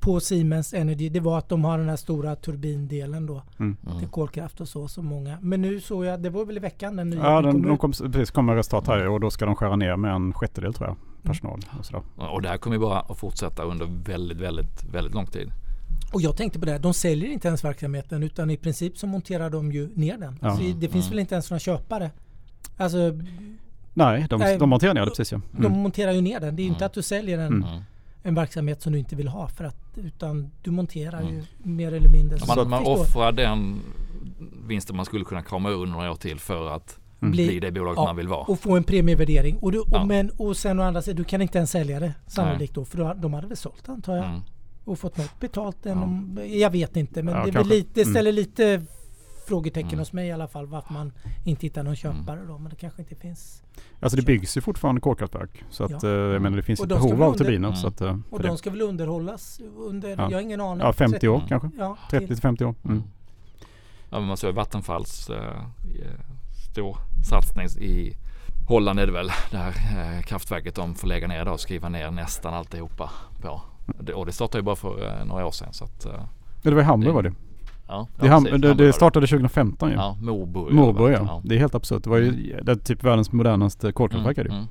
på 0.00 0.20
Siemens 0.20 0.74
Energy. 0.74 1.08
Det 1.08 1.20
var 1.20 1.38
att 1.38 1.48
de 1.48 1.64
har 1.64 1.78
den 1.78 1.88
här 1.88 1.96
stora 1.96 2.36
turbindelen 2.36 3.26
då 3.26 3.42
Mm. 3.58 3.76
Mm. 3.86 3.98
till 3.98 4.08
kolkraft 4.08 4.60
och 4.60 4.68
så, 4.68 4.88
så 4.88 5.02
många. 5.02 5.38
Men 5.40 5.62
nu 5.62 5.80
såg 5.80 6.04
jag, 6.04 6.22
det 6.22 6.30
var 6.30 6.44
väl 6.44 6.56
i 6.56 6.60
veckan 6.60 6.96
den 6.96 7.10
nya 7.10 7.20
Ja, 7.22 7.42
den, 7.42 7.52
kommer 7.52 7.68
de 7.68 7.78
kom, 7.78 7.92
precis, 7.92 8.30
kommer 8.30 8.54
resultat 8.54 8.86
här 8.86 9.08
och 9.08 9.20
då 9.20 9.30
ska 9.30 9.46
de 9.46 9.56
skära 9.56 9.76
ner 9.76 9.96
med 9.96 10.12
en 10.14 10.32
sjättedel 10.32 10.74
tror 10.74 10.88
jag, 10.88 10.96
personal. 11.28 11.60
Och 11.78 11.86
sådär. 11.86 12.02
Och 12.16 12.42
det 12.42 12.48
här 12.48 12.58
kommer 12.58 12.76
ju 12.76 12.80
bara 12.80 13.00
att 13.00 13.18
fortsätta 13.18 13.62
under 13.62 13.86
väldigt, 14.04 14.38
väldigt, 14.38 14.84
väldigt 14.92 15.14
lång 15.14 15.26
tid. 15.26 15.52
Och 16.12 16.22
jag 16.22 16.36
tänkte 16.36 16.58
på 16.58 16.66
det, 16.66 16.72
här, 16.72 16.78
de 16.78 16.94
säljer 16.94 17.30
inte 17.30 17.48
ens 17.48 17.64
verksamheten 17.64 18.22
utan 18.22 18.50
i 18.50 18.56
princip 18.56 18.98
så 18.98 19.06
monterar 19.06 19.50
de 19.50 19.72
ju 19.72 19.90
ner 19.94 20.18
den. 20.18 20.38
Ja. 20.42 20.56
Så 20.56 20.62
det 20.62 20.88
finns 20.88 21.04
Mm. 21.04 21.10
väl 21.10 21.18
inte 21.18 21.34
ens 21.34 21.50
några 21.50 21.58
köpare. 21.58 22.10
Alltså 22.76 22.98
Nej, 23.94 24.26
de, 24.30 24.40
Nej, 24.40 24.58
de 24.58 24.68
monterar 24.68 24.94
ner 24.94 25.00
det 25.00 25.06
precis 25.10 25.32
ja. 25.32 25.40
de 25.52 25.66
Mm. 25.66 25.78
monterar 25.78 26.12
ju 26.12 26.20
ner 26.20 26.40
den. 26.40 26.56
Det 26.56 26.62
är 26.62 26.64
ju 26.64 26.68
inte 26.68 26.78
Mm. 26.84 26.86
att 26.86 26.92
du 26.92 27.02
säljer 27.02 27.38
en, 27.38 27.46
Mm. 27.46 27.68
Mm. 27.68 27.82
en 28.22 28.34
verksamhet 28.34 28.82
som 28.82 28.92
du 28.92 28.98
inte 28.98 29.16
vill 29.16 29.28
ha 29.28 29.48
för 29.48 29.64
att, 29.64 29.76
utan 29.96 30.50
du 30.62 30.70
monterar 30.70 31.22
ju 31.22 31.28
Mm. 31.28 31.44
mer 31.62 31.92
eller 31.92 32.08
mindre. 32.08 32.38
Så 32.38 32.46
Man, 32.56 32.68
man 32.70 32.86
offrar 32.86 33.32
den 33.32 33.80
vinsten 34.66 34.96
man 34.96 35.04
skulle 35.06 35.24
kunna 35.24 35.42
krama 35.42 35.70
ur 35.70 35.86
några 35.86 36.10
år 36.10 36.14
till 36.16 36.38
för 36.38 36.70
att. 36.70 36.98
Bli- 37.20 37.30
bli 37.48 37.60
det 37.60 37.72
bolag 37.72 37.94
ja, 37.96 38.04
man 38.04 38.16
vill 38.16 38.28
vara. 38.28 38.40
och 38.44 38.60
få 38.60 38.76
en 38.76 38.84
premievärdering. 38.84 39.56
Och, 39.56 39.72
du, 39.72 39.78
och, 39.78 39.86
Ja. 39.90 40.04
men, 40.04 40.30
och 40.30 40.56
sen 40.56 40.80
å 40.80 40.82
andra 40.82 41.02
sidan, 41.02 41.16
du 41.16 41.24
kan 41.24 41.42
inte 41.42 41.58
ens 41.58 41.70
sälja 41.70 42.00
det 42.00 42.14
sannolikt 42.26 42.74
då. 42.74 42.84
För 42.84 42.98
då, 42.98 43.14
de 43.14 43.34
hade 43.34 43.46
väl 43.46 43.56
sålt 43.56 43.88
antar 43.88 44.16
jag. 44.16 44.24
Mm. 44.26 44.40
Och 44.84 44.98
fått 44.98 45.16
något 45.16 45.40
betalt. 45.40 45.86
Än 45.86 45.98
Ja. 45.98 46.04
om, 46.04 46.38
jag 46.46 46.70
vet 46.70 46.96
inte 46.96 47.22
men 47.22 47.34
Ja, 47.34 47.46
det, 47.46 47.64
lite, 47.64 47.90
det 47.94 48.00
Mm. 48.02 48.14
ställer 48.14 48.32
lite 48.32 48.82
frågetecken 49.48 49.88
Mm. 49.88 49.98
hos 49.98 50.12
mig 50.12 50.28
i 50.28 50.32
alla 50.32 50.48
fall 50.48 50.66
varför 50.66 50.92
man 50.94 51.12
inte 51.44 51.66
hittar 51.66 51.82
någon 51.82 51.96
köpare 51.96 52.40
då. 52.46 52.58
Men 52.58 52.70
det 52.70 52.76
kanske 52.76 53.02
inte 53.02 53.14
finns. 53.14 53.62
Alltså 54.00 54.16
det 54.16 54.22
byggs 54.22 54.56
ju 54.56 54.60
fortfarande 54.60 55.00
kolkraftverk. 55.00 55.64
Så 55.70 55.84
att 55.84 56.02
Ja. 56.02 56.08
eh, 56.08 56.14
jag 56.14 56.42
menar 56.42 56.56
det 56.56 56.62
finns 56.62 56.80
ett 56.80 56.88
behov 56.88 57.22
av 57.22 57.34
turbiner. 57.34 57.68
Mm. 57.68 57.74
Så 57.76 57.88
att, 57.88 58.00
eh, 58.00 58.18
Och 58.30 58.42
de 58.42 58.48
det. 58.50 58.56
ska 58.58 58.70
väl 58.70 58.82
underhållas 58.82 59.60
under, 59.76 60.08
Ja. 60.08 60.16
jag 60.16 60.30
har 60.36 60.40
ingen 60.40 60.60
aning. 60.60 60.86
Ja, 60.86 60.92
50 60.92 61.28
år 61.28 61.36
Mm. 61.36 61.48
kanske. 61.48 61.70
Ja, 61.78 61.96
30 62.10 62.26
till 62.26 62.36
50 62.36 62.64
år. 62.64 62.74
Mm. 62.84 63.02
Ja, 64.10 64.18
men 64.18 64.28
man 64.28 64.36
såg 64.36 64.54
Vattenfalls 64.54 65.30
eh, 65.30 65.62
stor 66.72 66.96
satsning 67.30 67.66
i 67.66 68.16
Holland 68.68 69.00
är 69.00 69.06
det 69.06 69.12
väl. 69.12 69.30
Det 69.50 69.56
här 69.56 69.68
eh, 70.16 70.22
kraftverket 70.22 70.74
de 70.74 70.94
får 70.94 71.08
lägga 71.08 71.26
ner 71.28 71.44
då 71.44 71.50
och 71.52 71.60
skriva 71.60 71.88
ner 71.88 72.10
nästan 72.10 72.54
alltihopa 72.54 73.10
på. 73.42 73.60
Det, 74.00 74.12
och 74.12 74.26
det 74.26 74.32
startade 74.32 74.58
ju 74.58 74.62
bara 74.62 74.76
för 74.76 75.06
eh, 75.06 75.24
några 75.26 75.46
år 75.46 75.50
sedan. 75.50 75.72
Så 75.72 75.84
att, 75.84 76.06
eh, 76.06 76.12
Det 76.62 76.70
var 76.70 76.80
i 76.80 76.84
Hamburg 76.84 77.10
Det- 77.10 77.14
var 77.14 77.22
det. 77.22 77.32
ja, 77.88 78.06
Det, 78.20 78.26
ja, 78.26 78.32
Ham- 78.32 78.44
precis. 78.44 78.60
det, 78.62 78.74
det 78.74 78.92
startade 78.92 79.26
2015 79.26 79.88
ju. 79.88 79.94
Ja, 79.94 80.16
Morburg. 80.20 80.74
Morburg 80.74 81.14
ja. 81.14 81.18
ja. 81.26 81.42
Det 81.44 81.54
är 81.54 81.58
helt 81.58 81.74
absurt. 81.74 82.04
Det 82.04 82.10
var 82.10 82.16
ju 82.18 82.30
det 82.62 82.72
är 82.72 82.76
typ 82.76 83.04
världens 83.04 83.32
modernaste 83.32 83.92
kolkraftverk 83.92 84.36
det. 84.36 84.42
Mm, 84.42 84.54
mm. 84.54 84.66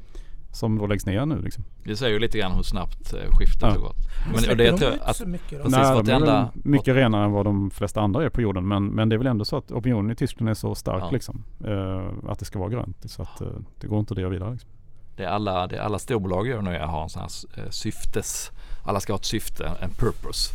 Som 0.52 0.78
då 0.78 0.88
läggs 0.88 1.06
ner 1.06 1.26
nu 1.26 1.42
liksom. 1.42 1.64
Det 1.84 1.96
säger 1.96 2.14
ju 2.14 2.20
lite 2.20 2.38
grann 2.38 2.52
hur 2.52 2.64
snabbt 2.64 3.14
eh, 3.14 3.20
skiftet 3.38 3.62
Ja. 3.62 3.70
har 3.70 3.78
gått. 3.78 3.96
Men, 4.26 4.50
och 4.52 4.58
det 4.58 4.72
de 4.72 4.78
tror 4.78 4.92
jag 4.92 5.00
att, 5.10 5.16
så 5.16 5.26
mycket 5.28 5.64
då? 5.64 5.70
Nej, 5.70 6.04
de 6.04 6.24
är 6.24 6.48
mycket 6.54 6.96
renare 6.96 7.26
än 7.26 7.32
vad 7.32 7.46
de 7.46 7.70
flesta 7.72 8.02
andra 8.02 8.24
är 8.26 8.30
på 8.30 8.42
jorden. 8.42 8.68
Men, 8.68 8.86
men 8.88 9.10
det 9.10 9.16
är 9.16 9.18
väl 9.18 9.28
ändå 9.28 9.46
så 9.46 9.58
att 9.58 9.72
opinionen 9.72 10.12
i 10.12 10.16
Tyskland 10.16 10.50
är 10.50 10.54
så 10.54 10.76
stark 10.76 11.04
Ja. 11.04 11.10
liksom. 11.12 11.44
eh, 11.66 12.30
att 12.32 12.40
det 12.40 12.46
ska 12.46 12.60
vara 12.60 12.70
grönt. 12.70 12.98
Så 13.12 13.22
att 13.22 13.42
eh, 13.42 13.48
det 13.82 13.88
går 13.88 14.00
inte 14.00 14.12
att 14.12 14.16
driva 14.16 14.30
vidare 14.30 14.52
liksom. 14.52 14.70
det 15.18 15.24
är 15.24 15.28
alla, 15.30 15.68
det 15.68 15.76
är 15.78 15.82
alla 15.82 16.00
storbolag 16.00 16.48
gör 16.48 16.62
nu 16.62 16.76
är 16.76 16.80
att 16.80 16.90
ha 16.90 17.04
en 17.04 17.10
sån 17.10 17.22
här 17.22 17.64
eh, 17.64 17.70
syftes, 17.70 18.52
alla 18.86 19.00
ska 19.00 19.14
ha 19.14 19.18
ett 19.18 19.26
syfte, 19.26 19.72
en 19.82 19.90
purpose. 19.90 20.54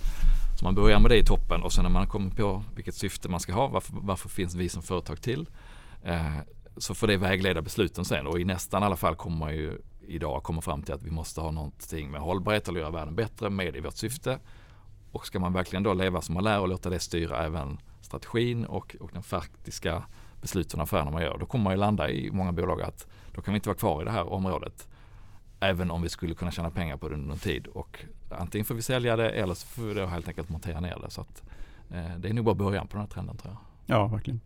Så 0.58 0.64
man 0.64 0.74
börjar 0.74 1.00
med 1.00 1.10
det 1.10 1.16
i 1.18 1.24
toppen 1.24 1.62
och 1.62 1.72
sen 1.72 1.82
när 1.84 1.90
man 1.90 2.06
kommer 2.06 2.30
på 2.30 2.62
vilket 2.74 2.94
syfte 2.94 3.28
man 3.28 3.40
ska 3.40 3.52
ha, 3.52 3.66
varför, 3.68 3.94
varför 4.00 4.28
finns 4.28 4.54
vi 4.54 4.68
som 4.68 4.82
företag 4.82 5.20
till? 5.20 5.46
Så 6.76 6.94
får 6.94 7.06
det 7.06 7.16
vägleda 7.16 7.62
besluten 7.62 8.04
sen 8.04 8.26
och 8.26 8.40
i 8.40 8.44
nästan 8.44 8.82
alla 8.82 8.96
fall 8.96 9.16
kommer 9.16 9.36
man 9.36 9.54
ju 9.54 9.78
idag 10.06 10.42
komma 10.42 10.60
fram 10.60 10.82
till 10.82 10.94
att 10.94 11.02
vi 11.02 11.10
måste 11.10 11.40
ha 11.40 11.50
någonting 11.50 12.10
med 12.10 12.20
hållbarhet 12.20 12.68
eller 12.68 12.80
göra 12.80 12.90
världen 12.90 13.14
bättre 13.14 13.50
med 13.50 13.76
i 13.76 13.80
vårt 13.80 13.96
syfte. 13.96 14.38
Och 15.12 15.26
ska 15.26 15.38
man 15.38 15.52
verkligen 15.52 15.82
då 15.82 15.94
leva 15.94 16.20
som 16.20 16.34
man 16.34 16.44
lär 16.44 16.60
och 16.60 16.68
låta 16.68 16.90
det 16.90 16.98
styra 16.98 17.44
även 17.44 17.78
strategin 18.00 18.64
och, 18.64 18.96
och 19.00 19.10
den 19.12 19.22
faktiska 19.22 20.02
besluten 20.40 20.80
och 20.80 20.84
affärerna 20.84 21.10
man 21.10 21.22
gör, 21.22 21.38
då 21.38 21.46
kommer 21.46 21.64
man 21.64 21.72
ju 21.72 21.78
landa 21.78 22.10
i 22.10 22.30
många 22.30 22.52
bolag 22.52 22.82
att 22.82 23.06
då 23.34 23.42
kan 23.42 23.54
vi 23.54 23.56
inte 23.56 23.68
vara 23.68 23.78
kvar 23.78 24.02
i 24.02 24.04
det 24.04 24.10
här 24.10 24.32
området. 24.32 24.88
Även 25.60 25.90
om 25.90 26.02
vi 26.02 26.08
skulle 26.08 26.34
kunna 26.34 26.50
tjäna 26.50 26.70
pengar 26.70 26.96
på 26.96 27.08
det 27.08 27.14
under 27.14 27.32
en 27.32 27.38
tid 27.38 27.66
och 27.66 28.04
antingen 28.30 28.64
får 28.64 28.74
vi 28.74 28.82
sälja 28.82 29.16
det 29.16 29.30
eller 29.30 29.54
så 29.54 29.66
får 29.66 29.82
vi 29.82 29.94
då 29.94 30.06
helt 30.06 30.28
enkelt 30.28 30.48
montera 30.48 30.80
ner 30.80 30.98
det. 31.04 31.10
Så 31.10 31.20
att, 31.20 31.42
eh, 31.90 32.16
det 32.18 32.28
är 32.28 32.32
nog 32.32 32.44
bara 32.44 32.54
början 32.54 32.86
på 32.86 32.92
den 32.92 33.00
här 33.00 33.08
trenden 33.08 33.36
tror 33.36 33.52
jag. 33.52 33.98
Ja, 33.98 34.06
verkligen. 34.06 34.40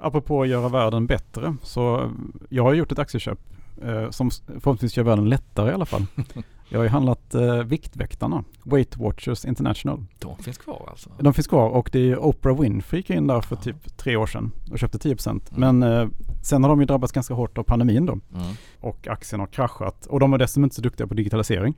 Apropå 0.00 0.42
att 0.42 0.48
göra 0.48 0.68
världen 0.68 1.06
bättre. 1.06 1.56
Så 1.62 2.10
jag 2.48 2.62
har 2.62 2.74
gjort 2.74 2.92
ett 2.92 2.98
aktieköp 2.98 3.38
eh, 3.82 4.10
som 4.10 4.30
förhoppningsvis 4.46 4.96
gör 4.96 5.04
världen 5.04 5.28
lättare 5.28 5.70
i 5.70 5.74
alla 5.74 5.86
fall. 5.86 6.06
jag 6.68 6.78
har 6.78 6.84
ju 6.84 6.90
handlat 6.90 7.34
eh, 7.34 7.62
Viktväktarna, 7.62 8.44
Weight 8.64 8.96
Watchers 8.96 9.44
International. 9.44 10.04
De 10.18 10.36
finns 10.36 10.58
kvar 10.58 10.86
alltså. 10.90 11.10
De 11.18 11.34
finns 11.34 11.46
kvar 11.46 11.68
och 11.68 11.90
det 11.92 12.10
är 12.10 12.18
Oprah 12.18 12.60
Winfrey 12.60 12.98
gick 12.98 13.10
in 13.10 13.26
där 13.26 13.40
för 13.40 13.56
typ 13.56 13.96
tre 13.96 14.16
år 14.16 14.26
sedan 14.26 14.52
och 14.70 14.78
köpte 14.78 14.98
10%. 14.98 15.28
Mm. 15.28 15.40
Men 15.50 15.82
eh, 15.82 16.08
sen 16.42 16.64
har 16.64 16.70
de 16.70 16.80
ju 16.80 16.86
drabbats 16.86 17.12
ganska 17.12 17.34
hårt 17.34 17.58
av 17.58 17.62
pandemin 17.62 18.06
då. 18.06 18.12
Mm. 18.12 18.46
och 18.80 19.08
aktien 19.08 19.40
har 19.40 19.46
kraschat. 19.46 20.06
Och 20.06 20.20
de 20.20 20.32
är 20.32 20.38
dessutom 20.38 20.64
inte 20.64 20.76
så 20.76 20.82
duktiga 20.82 21.06
på 21.06 21.14
digitalisering. 21.14 21.74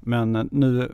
Men 0.00 0.36
eh, 0.36 0.44
nu 0.50 0.92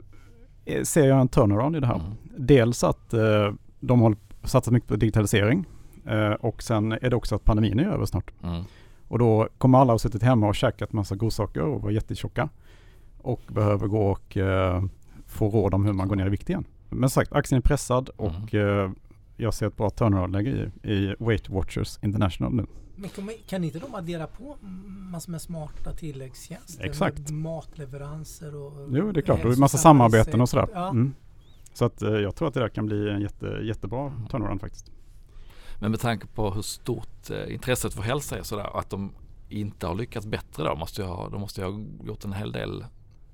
eh, 0.65 0.83
ser 0.83 1.09
jag 1.09 1.21
en 1.21 1.29
turnaround 1.29 1.77
i 1.77 1.81
det 1.81 1.87
här. 1.87 1.95
Mm. 1.95 2.13
Dels 2.39 2.85
att 2.85 3.15
eh, 3.15 3.53
de 3.81 4.01
har 4.01 4.17
satsat 4.45 4.73
mycket 4.73 4.89
på 4.89 4.97
digitalisering 4.97 5.67
eh, 6.09 6.31
och 6.33 6.63
sen 6.63 6.93
är 6.93 7.11
det 7.11 7.17
också 7.17 7.35
att 7.35 7.45
pandemin 7.45 7.79
är 7.79 7.85
över 7.89 8.05
snart. 8.05 8.31
Mm. 8.43 8.63
Och 9.09 9.19
då 9.19 9.49
kommer 9.59 9.79
alla 9.79 9.93
ha 9.93 9.99
suttit 9.99 10.23
hemma 10.23 10.49
och 10.49 10.55
käkat 10.55 10.93
massa 10.93 11.15
godsaker 11.17 11.63
och 11.63 11.83
var 11.83 11.91
jättetjocka 11.91 12.49
och 13.19 13.41
behöver 13.49 13.87
gå 13.87 14.07
och 14.11 14.37
eh, 14.37 14.85
få 15.27 15.49
råd 15.51 15.75
om 15.75 15.85
hur 15.85 15.93
man 15.93 16.09
går 16.09 16.17
ner 16.17 16.27
i 16.27 16.31
vikt 16.31 16.49
igen. 16.51 16.65
Men 16.91 17.11
som 17.11 17.21
sagt, 17.21 17.33
aktien 17.33 17.57
är 17.57 17.63
pressad 17.63 18.09
och 18.17 18.55
eh, 18.55 18.91
jag 19.37 19.55
ser 19.55 19.67
ett 19.67 19.77
bra 19.77 19.91
turnaround-läge 19.91 20.71
i, 20.83 20.91
i 20.93 21.15
Weight 21.19 21.49
Watchers 21.49 21.99
International 22.03 22.55
nu. 22.55 22.67
Men 22.97 23.11
kan, 23.11 23.25
man- 23.25 23.35
kan 23.49 23.65
inte 23.65 23.79
de 23.79 23.95
addera 23.95 24.27
på 24.27 24.57
massor 25.11 25.33
med 25.33 25.41
smarta 25.43 25.93
tilläggstjänster? 25.93 26.85
Exakt. 26.85 27.19
Med 27.19 27.33
matleveranser 27.33 28.57
och 28.57 28.89
Jo, 28.91 29.13
det 29.13 29.21
är 29.21 29.23
klart. 29.23 29.45
Och 29.45 29.59
massa 29.59 29.79
samarbeten 29.79 30.41
och 30.41 30.49
sådär. 30.49 30.69
Ja. 30.75 30.89
Mm. 30.89 31.15
Så 31.73 31.85
att 31.85 32.03
eh, 32.03 32.11
jag 32.11 32.35
tror 32.35 32.49
att 32.49 32.55
det 32.55 32.61
där 32.61 32.69
kan 32.69 32.87
bli 32.87 33.11
en 33.11 33.21
jätte, 33.21 33.47
jättebra 33.63 34.13
turnaround 34.31 34.61
faktiskt. 34.61 34.91
Men 35.81 35.91
med 35.91 36.01
tanke 36.01 36.27
på 36.27 36.51
hur 36.51 36.63
stort 36.63 37.31
eh, 37.31 37.55
intresset 37.55 37.95
för 37.95 38.03
hälsa 38.03 38.39
är 38.39 38.43
sådär 38.43 38.79
att 38.79 38.91
de 38.91 39.13
inte 39.49 39.87
har 39.87 39.95
lyckats 39.95 40.27
bättre 40.27 40.65
då 40.65 40.75
måste 40.77 41.03
jag, 41.03 41.29
de 41.33 41.41
måste 41.41 41.61
jag 41.61 41.73
ha 41.73 41.81
gjort 42.07 42.25
en 42.25 42.33
hel 42.33 42.53
del 42.53 42.85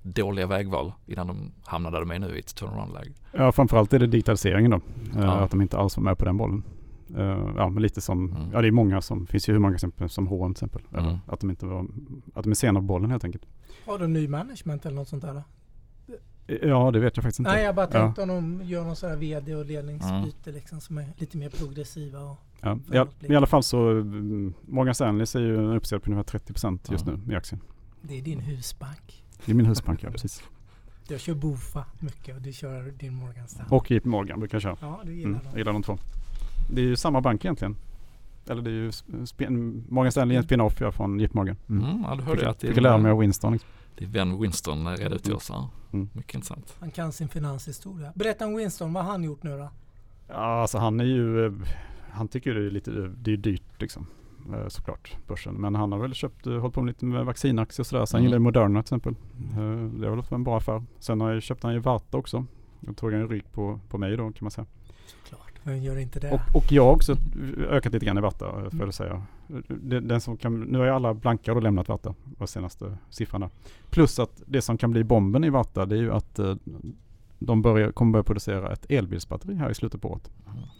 dåliga 0.02 0.46
vägval 0.46 0.92
innan 1.06 1.26
de 1.26 1.52
hamnar 1.64 1.90
där 1.90 2.00
de 2.00 2.10
är 2.10 2.18
nu 2.18 2.36
i 2.36 2.38
ett 2.38 2.54
turnaround-läge. 2.54 3.12
Ja, 3.32 3.52
framförallt 3.52 3.92
är 3.92 3.98
det 3.98 4.06
digitaliseringen 4.06 4.70
då. 4.70 4.76
Eh, 4.76 4.82
Ja. 5.24 5.30
Att 5.32 5.50
de 5.50 5.62
inte 5.62 5.78
alls 5.78 5.96
var 5.96 6.04
med 6.04 6.18
på 6.18 6.24
den 6.24 6.36
bollen. 6.36 6.62
Eh, 7.16 7.50
ja, 7.56 7.68
men 7.68 7.82
lite 7.82 8.00
som, 8.00 8.30
Mm. 8.30 8.50
ja 8.52 8.60
det 8.62 8.68
är 8.68 8.72
många 8.72 9.00
som, 9.02 9.26
finns 9.26 9.48
ju 9.48 9.52
hur 9.52 9.60
många 9.60 9.74
exempel 9.74 10.08
som 10.08 10.26
H&M 10.26 10.54
till 10.54 10.64
exempel. 10.64 11.00
Mm. 11.00 11.18
Att 11.26 11.40
de 11.40 11.50
inte 11.50 11.66
var, 11.66 11.86
att 12.34 12.42
de 12.44 12.50
är 12.50 12.54
sena 12.54 12.80
på 12.80 12.84
bollen 12.86 13.10
helt 13.10 13.24
enkelt. 13.24 13.44
Har 13.86 13.98
de 13.98 14.12
ny 14.12 14.28
management 14.28 14.86
eller 14.86 14.96
något 14.96 15.08
sånt 15.08 15.22
där? 15.22 15.42
Ja, 16.46 16.90
det 16.90 17.00
vet 17.00 17.16
jag 17.16 17.22
faktiskt 17.24 17.38
inte. 17.38 17.50
Nej, 17.50 17.64
jag 17.64 17.74
bara 17.74 17.86
Ja. 17.86 17.90
tänkte 17.92 18.22
om 18.22 18.28
de 18.28 18.62
gör 18.64 18.84
någon 18.84 18.96
sån 18.96 19.10
här 19.10 19.16
VD 19.16 19.54
och 19.54 19.66
ledningsbyte 19.66 20.52
liksom 20.52 20.80
som 20.80 20.98
är 20.98 21.06
lite 21.16 21.36
mer 21.38 21.48
progressiva. 21.50 22.20
Och, 22.20 22.36
Ja. 22.90 23.06
I, 23.20 23.36
alla 23.36 23.46
fall 23.46 23.62
så, 23.62 23.90
mm, 23.90 24.54
Morgan 24.68 24.94
Stanley 24.94 25.26
ser 25.26 25.40
ju 25.40 25.76
uppsida 25.76 26.00
på 26.00 26.10
ungefär 26.10 26.38
30% 26.38 26.90
just 26.92 27.06
Ja. 27.06 27.12
nu 27.26 27.32
i 27.32 27.36
aktien. 27.36 27.60
det 28.02 28.18
är 28.18 28.22
din 28.22 28.40
husbank. 28.40 29.24
Det 29.44 29.52
är 29.52 29.56
min 29.56 29.66
husbank, 29.66 30.02
ja 30.02 30.10
precis. 30.10 30.42
Jag 31.08 31.20
kör 31.20 31.34
Bofa 31.34 31.84
mycket 32.00 32.36
och 32.36 32.42
du 32.42 32.52
kör 32.52 32.82
din 32.98 33.14
Morgan 33.14 33.48
Stanley. 33.48 33.76
Och 33.78 33.90
JP 33.90 34.08
Morgan 34.08 34.38
brukar 34.40 34.54
jag 34.56 34.62
köra. 34.62 34.76
Ja, 34.80 35.00
du 35.04 35.12
gillar 35.14 35.28
Mm, 35.30 35.38
dem. 35.42 35.48
jag 35.50 35.58
gillar 35.58 35.72
de 35.72 35.82
två. 35.82 35.98
Det 36.70 36.80
är 36.80 36.84
ju 36.84 36.96
samma 36.96 37.20
bank 37.20 37.44
egentligen. 37.44 37.76
Eller 38.48 38.62
det 38.62 38.70
är 38.70 38.74
ju 38.74 38.90
Morgan 39.88 40.12
Stanley 40.12 40.34
är 40.36 40.38
en 40.38 40.44
spin-off 40.44 40.80
ja, 40.80 40.92
från 40.92 41.20
JP 41.20 41.34
Morgan. 41.34 41.56
Mm. 41.68 41.84
Mm, 41.84 42.02
ja, 42.02 42.10
du 42.14 42.16
Fick, 42.16 42.26
hörde 42.28 42.50
att 42.50 42.60
fick 42.60 42.76
jag 42.76 42.82
lära 42.82 42.98
mig 42.98 43.10
av 43.12 43.18
Winston. 43.18 43.52
Liksom. 43.52 43.70
Din 43.96 44.10
vän 44.10 44.40
Winston 44.40 44.96
redde 44.96 45.14
ut 45.16 45.22
till 45.22 45.30
Mm. 45.32 45.36
oss 45.36 45.50
här. 45.50 45.68
Mm. 45.92 46.08
Mycket 46.12 46.34
intressant. 46.34 46.76
Han 46.80 46.90
kan 46.90 47.12
sin 47.12 47.28
finanshistoria. 47.28 48.12
Berätta 48.14 48.46
om 48.46 48.56
Winston, 48.56 48.92
vad 48.92 49.04
har 49.04 49.12
han 49.12 49.24
gjort 49.24 49.42
nu 49.42 49.50
då? 49.58 49.70
Ja, 50.28 50.34
alltså 50.34 50.78
han 50.78 51.00
är 51.00 51.04
ju, 51.04 51.46
eh, 51.46 51.52
han 52.10 52.28
tycker 52.28 52.54
det 52.54 52.66
är 52.66 52.70
lite, 52.70 52.90
det 53.16 53.32
är 53.32 53.36
dyrt 53.36 53.62
liksom. 53.80 54.06
eh, 54.54 54.68
Såklart, 54.68 55.16
börsen. 55.28 55.54
Men 55.54 55.74
han 55.74 55.92
har 55.92 55.98
väl 55.98 56.14
köpt, 56.14 56.46
eh, 56.46 56.52
hållit 56.58 56.74
på 56.74 56.82
med 56.82 56.88
lite 56.94 57.04
med 57.04 57.24
vaccinaktier 57.26 57.80
och 57.80 57.86
sådär. 57.86 58.04
Så 58.06 58.16
han 58.16 58.20
Mm. 58.20 58.26
gillar 58.26 58.36
ju 58.36 58.42
Moderna 58.42 58.82
till 58.82 58.86
exempel. 58.96 59.14
Det 60.00 60.06
har 60.06 60.10
väl 60.10 60.16
varit 60.16 60.32
en 60.32 60.44
bra 60.44 60.56
affär. 60.56 60.82
Sen 60.98 61.20
har 61.20 61.32
jag, 61.32 61.42
köpt 61.42 61.62
han 61.62 61.72
ju 61.72 61.78
Varta 61.78 62.16
också. 62.18 62.44
Jag 62.80 62.96
tog 62.96 63.12
en 63.12 63.28
ryck 63.28 63.52
på, 63.52 63.80
på 63.88 63.98
mig 63.98 64.16
då 64.16 64.24
kan 64.32 64.34
man 64.40 64.50
säga. 64.50 64.66
Såklart. 65.06 65.52
Vem 65.62 65.82
gör 65.82 65.96
inte 65.98 66.20
det? 66.20 66.30
Och, 66.30 66.56
och 66.56 66.72
jag 66.72 66.84
har 66.84 66.92
också 66.92 67.16
ökat 67.68 67.92
lite 67.92 68.06
grann 68.06 68.18
i 68.18 68.20
Varta 68.20 68.50
får 68.52 68.60
Mm. 68.60 68.80
jag 68.80 68.94
säga. 68.94 69.22
Det, 69.68 70.00
den 70.00 70.20
som 70.20 70.36
kan, 70.36 70.60
nu 70.60 70.78
har 70.78 70.84
ju 70.84 70.90
alla 70.90 71.14
blanka 71.14 71.54
då 71.54 71.60
lämnat 71.60 71.88
Varta, 71.88 72.14
var 72.38 72.46
senaste 72.46 72.98
siffran 73.10 73.40
där. 73.40 73.50
Plus 73.90 74.18
att 74.18 74.42
det 74.46 74.62
som 74.62 74.78
kan 74.78 74.90
bli 74.90 75.04
bomben 75.04 75.44
i 75.44 75.50
Varta 75.50 75.86
det 75.86 75.96
är 75.96 76.00
ju 76.00 76.12
att 76.12 76.38
eh, 76.38 76.54
de 77.38 77.62
börjar, 77.62 77.92
kommer 77.92 78.12
börja 78.12 78.22
producera 78.24 78.72
ett 78.72 78.86
elbilsbatteri 78.90 79.54
här 79.54 79.70
i 79.70 79.74
slutet 79.74 80.00
på 80.02 80.10
året. 80.12 80.30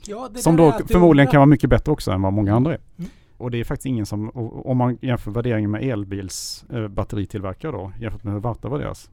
ja, 0.07 0.29
det 0.35 0.39
Som 0.39 0.57
då 0.57 0.73
förmodligen 0.89 1.31
kan 1.31 1.39
vara 1.39 1.47
mycket 1.47 1.71
bättre 1.71 1.93
också 1.93 2.11
än 2.11 2.23
vad 2.23 2.33
många 2.33 2.55
andra 2.57 2.73
är. 2.75 2.81
Mm. 2.99 3.11
Och 3.37 3.51
det 3.51 3.59
är 3.61 3.65
faktiskt 3.65 3.87
ingen 3.87 4.07
som, 4.07 4.29
och- 4.29 4.67
om 4.71 4.77
man 4.77 4.99
jämför 5.03 5.31
värderingen 5.31 5.71
med 5.71 5.83
elbils 5.83 6.65
eh, 6.71 6.81
då 7.73 7.93
jämfört 8.01 8.25
med 8.25 8.33
hur 8.33 8.41
Varta 8.41 8.69
värderas. 8.69 9.11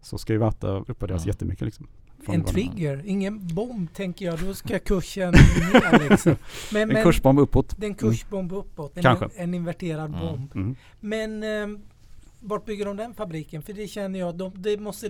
Så 0.00 0.18
ska 0.18 0.32
ju 0.32 0.38
Varta 0.38 0.68
uppvärderas 0.68 1.22
Mm. 1.22 1.28
jättemycket 1.28 1.64
liksom. 1.64 1.86
En 2.26 2.44
trigger, 2.44 3.02
ingen 3.06 3.46
bomb 3.54 3.92
tänker 3.94 4.26
jag. 4.26 4.38
Då 4.38 4.54
ska 4.54 4.78
kursen 4.78 5.30
ner 5.32 6.08
liksom. 6.10 6.36
Men, 6.72 6.82
En 6.82 6.88
men 6.88 7.02
kursbomb 7.02 7.38
uppåt. 7.38 7.74
det 7.78 7.86
är 7.86 7.88
en 7.90 7.94
kursbomb 7.94 8.52
uppåt. 8.52 8.96
En, 8.96 9.02
Kanske. 9.02 9.26
en 9.36 9.54
inverterad 9.54 10.08
Mm. 10.14 10.20
bomb. 10.20 10.50
Mm. 10.54 10.76
Men 11.00 11.42
eh, 11.42 11.78
vart 12.40 12.64
bygger 12.64 12.84
de 12.84 12.96
den 12.96 13.14
fabriken? 13.14 13.62
För 13.62 13.72
det 13.72 13.86
känner 13.88 14.18
jag, 14.18 14.34
de, 14.36 14.52
det 14.56 14.80
måste 14.80 15.08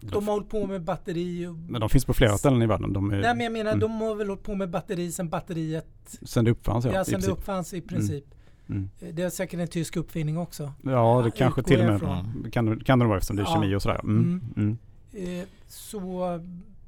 de 0.00 0.28
har 0.28 0.32
hållit 0.34 0.48
på 0.48 0.66
med 0.66 0.82
batteri 0.82 1.46
och... 1.46 1.54
Men 1.54 1.80
de 1.80 1.88
finns 1.90 2.04
på 2.04 2.14
flera 2.14 2.38
ställen 2.38 2.62
i 2.62 2.66
världen. 2.66 2.92
De 2.92 3.10
är, 3.10 3.20
Nej 3.20 3.34
men 3.34 3.40
jag 3.44 3.52
menar, 3.52 3.70
Mm. 3.72 3.80
de 3.80 3.92
har 4.00 4.14
väl 4.14 4.28
hållit 4.28 4.42
på 4.42 4.54
med 4.54 4.70
batteri 4.70 5.12
sen 5.12 5.28
batteriet, 5.28 6.18
Sen 6.22 6.44
det 6.44 6.50
uppfanns 6.50 6.84
ja. 6.84 6.92
ja, 6.94 7.04
sen 7.04 7.20
det 7.20 7.28
uppfanns 7.30 7.74
i 7.74 7.80
princip. 7.80 8.24
Mm. 8.68 8.90
Det 9.12 9.22
är 9.22 9.30
säkert 9.30 9.60
en 9.60 9.68
tysk 9.68 9.96
uppfinning 9.96 10.38
också. 10.38 10.72
Ja, 10.82 11.22
det 11.24 11.30
kanske 11.30 11.62
till 11.62 11.80
och 11.80 11.86
med 11.86 12.52
kan, 12.52 12.80
kan 12.80 12.98
det 12.98 13.04
vara 13.04 13.16
eftersom 13.16 13.36
det 13.36 13.42
är 13.42 13.46
Ja. 13.46 13.54
kemi 13.54 13.74
och 13.74 13.82
sådär. 13.82 14.00
Mm. 14.04 14.42
Mm. 14.56 14.78
Eh, 15.16 15.44
så 15.68 16.40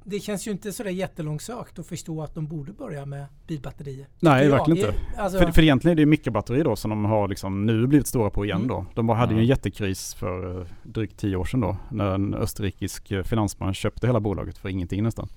det 0.03 0.19
känns 0.19 0.47
ju 0.47 0.51
inte 0.51 0.73
sådär 0.73 0.91
jättelångsökt 0.91 1.79
att 1.79 1.87
förstå 1.87 2.21
att 2.23 2.35
de 2.35 2.47
borde 2.47 2.71
börja 2.73 3.05
med 3.05 3.25
bilbatterier. 3.47 4.07
Nej, 4.19 4.45
Ja, 4.47 4.51
verkligen 4.57 4.77
inte. 4.87 4.99
Alltså, 5.17 5.39
För, 5.39 5.51
för 5.51 5.61
egentligen 5.61 5.91
är 5.91 5.95
det 5.95 6.01
ju 6.01 6.05
mikrobatteri 6.05 6.63
då 6.63 6.75
som 6.75 6.89
de 6.89 7.05
har 7.05 7.27
liksom 7.27 7.65
nu 7.65 7.87
blivit 7.87 8.07
stora 8.07 8.29
på 8.29 8.45
igen 8.45 8.57
Mm. 8.57 8.67
då. 8.67 8.85
De 8.93 9.09
hade 9.09 9.33
ju 9.33 9.39
en 9.39 9.45
jättekris 9.45 10.13
för 10.13 10.59
eh, 10.61 10.67
drygt 10.83 11.17
tio 11.19 11.35
år 11.35 11.45
sedan 11.45 11.59
då. 11.59 11.77
När 11.91 12.05
en 12.05 12.33
österrikisk 12.33 13.11
eh, 13.11 13.23
finansman 13.23 13.73
köpte 13.73 14.07
hela 14.07 14.19
bolaget 14.19 14.57
för 14.57 14.69
ingenting 14.69 15.03
nästan. 15.03 15.27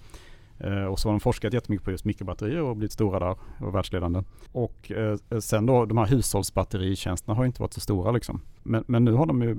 Eh, 0.61 0.85
och 0.85 0.99
så 0.99 1.09
har 1.09 1.13
de 1.13 1.21
forskat 1.21 1.53
jättemycket 1.53 1.85
på 1.85 1.91
just 1.91 2.05
mikrobatterier 2.05 2.63
och 2.63 2.77
blivit 2.77 2.93
stora 2.93 3.19
där 3.19 3.37
och 3.61 3.75
världsledande. 3.75 4.23
Och 4.53 4.93
eh, 4.93 5.19
sen 5.41 5.67
då 5.67 5.85
de 5.85 5.99
här 5.99 6.07
hushållsbatteritjänsterna 6.07 7.35
har 7.35 7.43
ju 7.43 7.47
inte 7.47 7.63
varit 7.63 7.73
så 7.73 7.81
stora 7.81 8.13
liksom. 8.13 8.41
Men, 8.63 8.85
men 8.87 9.05
nu 9.05 9.13
har 9.13 9.27
de 9.27 9.43
ju 9.43 9.57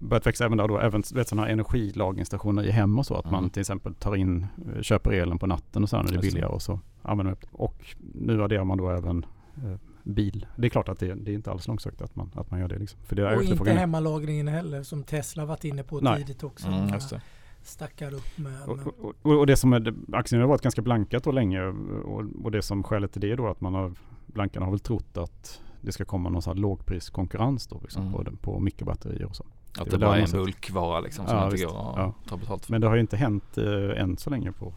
börjat 0.00 0.26
växa 0.26 0.44
även 0.44 0.58
där 0.58 0.68
då, 0.68 0.78
även 0.78 1.02
vet, 1.14 1.28
sådana 1.28 1.46
här 1.46 1.52
energilagringsstationer 1.52 2.62
i 2.62 2.70
hem 2.70 2.98
och 2.98 3.06
så. 3.06 3.14
Att 3.14 3.24
man 3.30 3.38
Mm. 3.38 3.50
till 3.50 3.60
exempel 3.60 3.94
tar 3.94 4.16
in, 4.16 4.46
eh, 4.76 4.82
köper 4.82 5.10
elen 5.12 5.38
på 5.38 5.46
natten 5.46 5.82
och 5.82 5.88
så 5.88 5.96
när 6.02 6.04
det 6.12 6.14
är 6.16 6.20
billigare 6.20 6.48
och 6.52 6.62
så 6.62 6.80
använder 7.02 7.30
man 7.32 7.36
det. 7.40 7.46
Och 7.52 7.84
nu 8.14 8.42
adderar 8.42 8.64
man 8.64 8.78
då 8.78 8.90
även 8.90 9.26
eh, 9.56 9.78
bil. 10.02 10.46
Det 10.56 10.66
är 10.66 10.70
klart 10.70 10.88
att 10.88 10.98
det, 10.98 11.14
det 11.14 11.30
är 11.30 11.34
inte 11.34 11.50
alls 11.50 11.68
långsökt 11.68 12.02
att 12.02 12.16
man, 12.16 12.30
att 12.34 12.50
man 12.50 12.60
gör 12.60 12.68
det 12.68 12.78
liksom. 12.78 13.00
För 13.04 13.16
det 13.16 13.28
är 13.28 13.36
och 13.36 13.42
inte 13.42 13.70
hemmalagringen 13.70 14.48
heller 14.48 14.82
som 14.82 15.02
Tesla 15.02 15.44
varit 15.44 15.64
inne 15.64 15.82
på 15.82 16.00
Nej. 16.00 16.18
tidigt 16.18 16.44
också. 16.44 16.66
Mm, 16.68 16.86
De 16.86 16.94
just 16.94 17.10
det. 17.10 17.20
Stackar 17.64 18.14
upp 18.14 18.38
med... 18.38 18.52
med 18.52 18.62
Och, 18.68 19.04
och, 19.04 19.14
och, 19.22 19.38
och 19.38 19.46
det 19.46 19.56
som 19.56 19.72
är, 19.72 19.94
aktien 20.12 20.40
har 20.40 20.48
varit 20.48 20.62
ganska 20.62 20.82
blankat 20.82 21.24
då 21.24 21.32
länge 21.32 21.62
och, 22.04 22.22
och 22.44 22.50
det 22.50 22.62
som 22.62 22.82
skälet 22.82 23.12
till 23.12 23.20
det 23.20 23.30
är 23.32 23.36
då 23.36 23.46
att 23.48 23.60
man 23.60 23.74
har, 23.74 23.92
blankarna 24.26 24.66
har 24.66 24.70
väl 24.70 24.80
trott 24.80 25.16
att 25.16 25.60
det 25.80 25.92
ska 25.92 26.04
komma 26.04 26.28
någon 26.28 26.42
sån 26.42 26.56
här 26.56 26.62
lågpriskonkurrens 26.62 27.66
då 27.66 27.78
liksom 27.82 28.02
Mm. 28.02 28.12
på, 28.12 28.36
på 28.36 28.60
mikrobatterier 28.60 29.24
och 29.26 29.36
så. 29.36 29.44
Att 29.78 29.84
Det 29.84 29.90
det 29.90 29.98
bara 29.98 30.10
där 30.10 30.18
är 30.18 30.24
en 30.24 30.30
bulkvara 30.44 31.00
liksom 31.00 31.26
som 31.26 31.36
Ja, 31.36 31.44
inte 31.44 31.54
visst. 31.56 31.66
går 31.68 31.90
att 31.90 31.96
Ja. 31.96 32.14
ta 32.28 32.36
betalt 32.36 32.64
för. 32.64 32.72
Men 32.72 32.80
det 32.80 32.86
har 32.86 32.94
ju 32.94 33.00
inte 33.00 33.16
hänt 33.16 33.58
eh, 33.58 34.02
än 34.02 34.16
så 34.16 34.30
länge 34.30 34.52
på 34.52 34.72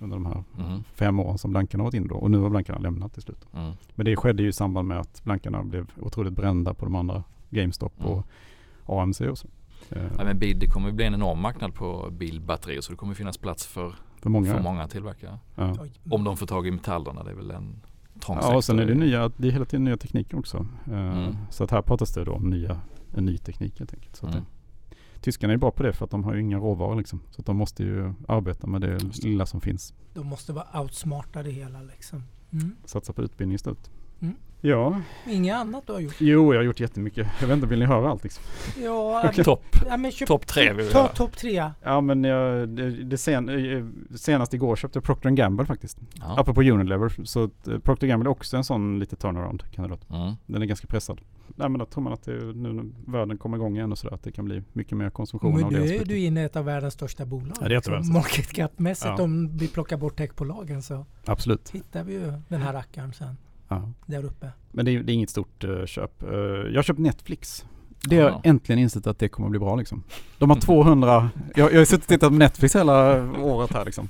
under 0.00 0.16
de 0.16 0.26
här 0.26 0.44
Mm. 0.58 0.82
fem 0.94 1.20
åren 1.20 1.38
som 1.38 1.50
blankarna 1.50 1.82
har 1.82 1.86
varit 1.86 1.94
inne 1.94 2.06
då 2.08 2.14
och 2.14 2.30
nu 2.30 2.38
har 2.38 2.50
blankarna 2.50 2.78
lämnat 2.78 3.12
till 3.12 3.22
slut. 3.22 3.46
Mm. 3.54 3.72
Men 3.94 4.06
det 4.06 4.16
skedde 4.16 4.42
ju 4.42 4.48
i 4.48 4.52
samband 4.52 4.88
med 4.88 5.00
att 5.00 5.24
blankarna 5.24 5.62
blev 5.62 5.90
otroligt 6.00 6.32
brända 6.32 6.74
på 6.74 6.84
de 6.84 6.94
andra 6.94 7.24
GameStop 7.50 7.92
Mm. 8.00 8.12
och 8.12 9.02
AMC 9.02 9.20
och 9.28 9.38
så. 9.38 9.48
Ja, 9.88 10.24
men 10.24 10.38
bil, 10.38 10.58
det 10.58 10.66
kommer 10.66 10.88
ju 10.88 10.94
bli 10.94 11.04
en 11.04 11.14
enorm 11.14 11.40
marknad 11.40 11.74
på 11.74 12.08
bilbatterier 12.12 12.80
så 12.80 12.92
det 12.92 12.96
kommer 12.96 13.14
finnas 13.14 13.38
plats 13.38 13.66
för, 13.66 13.94
för 14.22 14.30
många. 14.30 14.54
för 14.54 14.62
många 14.62 14.88
tillverkare. 14.88 15.38
Ja. 15.54 15.76
Oj. 15.80 15.92
Om 16.10 16.24
de 16.24 16.36
får 16.36 16.46
tag 16.46 16.66
i 16.66 16.70
metallerna, 16.70 17.22
det 17.24 17.30
är 17.30 17.34
väl 17.34 17.50
en 17.50 17.80
trång 18.20 18.38
Ja, 18.40 18.56
och 18.56 18.64
sen 18.64 18.78
är 18.78 18.86
det 18.86 18.94
nya, 18.94 19.30
det 19.36 19.48
är 19.48 19.52
hela 19.52 19.64
tiden 19.64 19.84
nya 19.84 19.96
tekniker 19.96 20.38
också. 20.38 20.66
Eh, 20.86 20.92
Mm. 21.18 21.36
Så 21.50 21.64
att 21.64 21.70
här 21.70 21.82
pratas 21.82 22.14
det 22.14 22.24
då 22.24 22.32
om 22.32 22.50
nya, 22.50 22.80
en 23.14 23.24
ny 23.24 23.38
teknik 23.38 23.78
helt 23.78 23.94
enkelt. 23.94 24.16
Så 24.16 24.26
Mm. 24.26 24.38
det, 24.38 24.96
tyskarna 25.20 25.52
är 25.52 25.56
bra 25.56 25.70
på 25.70 25.82
det 25.82 25.92
för 25.92 26.04
att 26.04 26.10
de 26.10 26.24
har 26.24 26.34
ju 26.34 26.40
inga 26.40 26.58
råvaror 26.58 26.96
liksom. 26.96 27.20
Så 27.30 27.40
att 27.40 27.46
de 27.46 27.56
måste 27.56 27.82
ju 27.84 28.12
arbeta 28.28 28.66
med 28.66 28.80
det 28.80 29.24
lilla 29.24 29.46
som 29.46 29.60
finns. 29.60 29.94
De 30.14 30.26
måste 30.26 30.52
vara 30.52 30.80
outsmarta 30.80 31.42
det 31.42 31.50
hela 31.50 31.82
liksom. 31.82 32.22
Mm. 32.52 32.76
Satsa 32.84 33.12
på 33.12 33.22
utbildning 33.22 33.54
istället. 33.54 33.90
Mm. 34.20 34.34
Ja, 34.64 35.00
Inget 35.26 35.56
annat 35.56 35.86
du 35.86 35.92
har 35.92 36.00
gjort? 36.00 36.14
jo 36.18 36.52
jag 36.54 36.58
har 36.60 36.64
gjort 36.64 36.80
jättemycket. 36.80 37.26
Jag 37.40 37.46
vet 37.48 37.54
inte, 37.54 37.66
vill 37.66 37.78
ni 37.78 37.84
höra 37.84 38.10
allt 38.10 38.22
liksom? 38.22 38.44
Ja, 38.82 39.32
Topp 39.44 39.64
ja 39.88 40.26
top 40.26 40.46
tre 40.46 40.72
vill 40.72 40.86
vi 40.86 40.92
Ta 40.92 40.98
höra. 41.02 41.08
topp 41.08 41.36
tre. 41.36 41.70
Ja 41.82 42.00
men 42.00 42.24
jag, 42.24 42.68
det, 42.68 42.90
det 43.04 43.18
sen, 43.18 43.48
eh, 43.48 43.84
senast 44.16 44.54
igår 44.54 44.76
köpte 44.76 44.96
jag 44.96 45.04
Procter 45.04 45.30
Gamble 45.30 45.66
faktiskt. 45.66 45.98
Ja. 46.14 46.40
Apropå 46.40 46.62
Unilever. 46.62 47.24
Så 47.24 47.42
eh, 47.44 47.78
Procter 47.78 48.06
Gamble 48.06 48.28
är 48.28 48.30
också 48.30 48.56
en 48.56 48.64
sån 48.64 48.98
lite 48.98 49.16
turnaround-kandidat. 49.16 50.10
Mm. 50.10 50.32
Den 50.46 50.62
är 50.62 50.66
ganska 50.66 50.86
pressad. 50.86 51.20
Nej 51.56 51.68
men 51.68 51.78
då 51.78 51.84
tror 51.86 52.02
man 52.04 52.12
att 52.12 52.22
det, 52.24 52.32
nu 52.32 52.72
när 52.72 53.12
världen 53.12 53.38
kommer 53.38 53.56
igång 53.56 53.76
igen 53.76 53.92
och 53.92 53.98
sådär 53.98 54.14
att 54.14 54.22
det 54.22 54.32
kan 54.32 54.44
bli 54.44 54.62
mycket 54.72 54.98
mer 54.98 55.10
konsumtion 55.10 55.54
Men 55.54 55.64
av 55.64 55.72
nu 55.72 55.78
är 55.96 56.04
du 56.04 56.18
inne 56.18 56.42
i 56.42 56.44
ett 56.44 56.56
av 56.56 56.64
världens 56.64 56.94
största 56.94 57.24
bolag. 57.26 57.56
Ja, 57.60 57.68
det 57.68 57.76
ett 57.76 57.88
av 57.88 57.94
liksom. 57.96 58.14
Market 58.14 58.52
cap-mässigt 58.52 59.14
Ja. 59.18 59.22
om 59.24 59.56
vi 59.56 59.68
plockar 59.68 59.96
bort 59.96 60.16
techbolagen 60.16 60.82
så 60.82 61.06
Absolut. 61.26 61.70
hittar 61.70 62.04
vi 62.04 62.12
ju 62.12 62.32
den 62.48 62.62
här 62.62 62.72
rackaren 62.72 63.12
sen. 63.12 63.36
Ja. 63.74 63.92
Där 64.06 64.24
uppe. 64.24 64.48
Men 64.70 64.84
det 64.84 64.90
är, 64.96 65.00
det 65.02 65.12
är 65.12 65.14
inget 65.14 65.30
stort 65.30 65.64
eh, 65.64 65.84
köp. 65.86 66.22
Eh, 66.22 66.28
jag 66.38 66.74
har 66.78 66.82
köpt 66.82 66.98
Netflix. 67.00 67.64
Det 68.04 68.16
har 68.16 68.22
Ja. 68.22 68.30
jag 68.30 68.46
äntligen 68.46 68.78
insett 68.78 69.06
att 69.06 69.18
det 69.18 69.28
kommer 69.28 69.46
att 69.46 69.50
bli 69.50 69.58
bra 69.60 69.76
liksom. 69.76 70.02
De 70.38 70.50
har 70.50 70.56
200, 70.60 71.30
jag, 71.54 71.72
jag 71.72 71.78
har 71.78 71.84
suttit 71.84 72.04
och 72.04 72.08
tittat 72.08 72.28
på 72.30 72.34
Netflix 72.36 72.76
hela 72.76 73.22
året 73.40 73.72
här 73.72 73.84
liksom. 73.84 74.08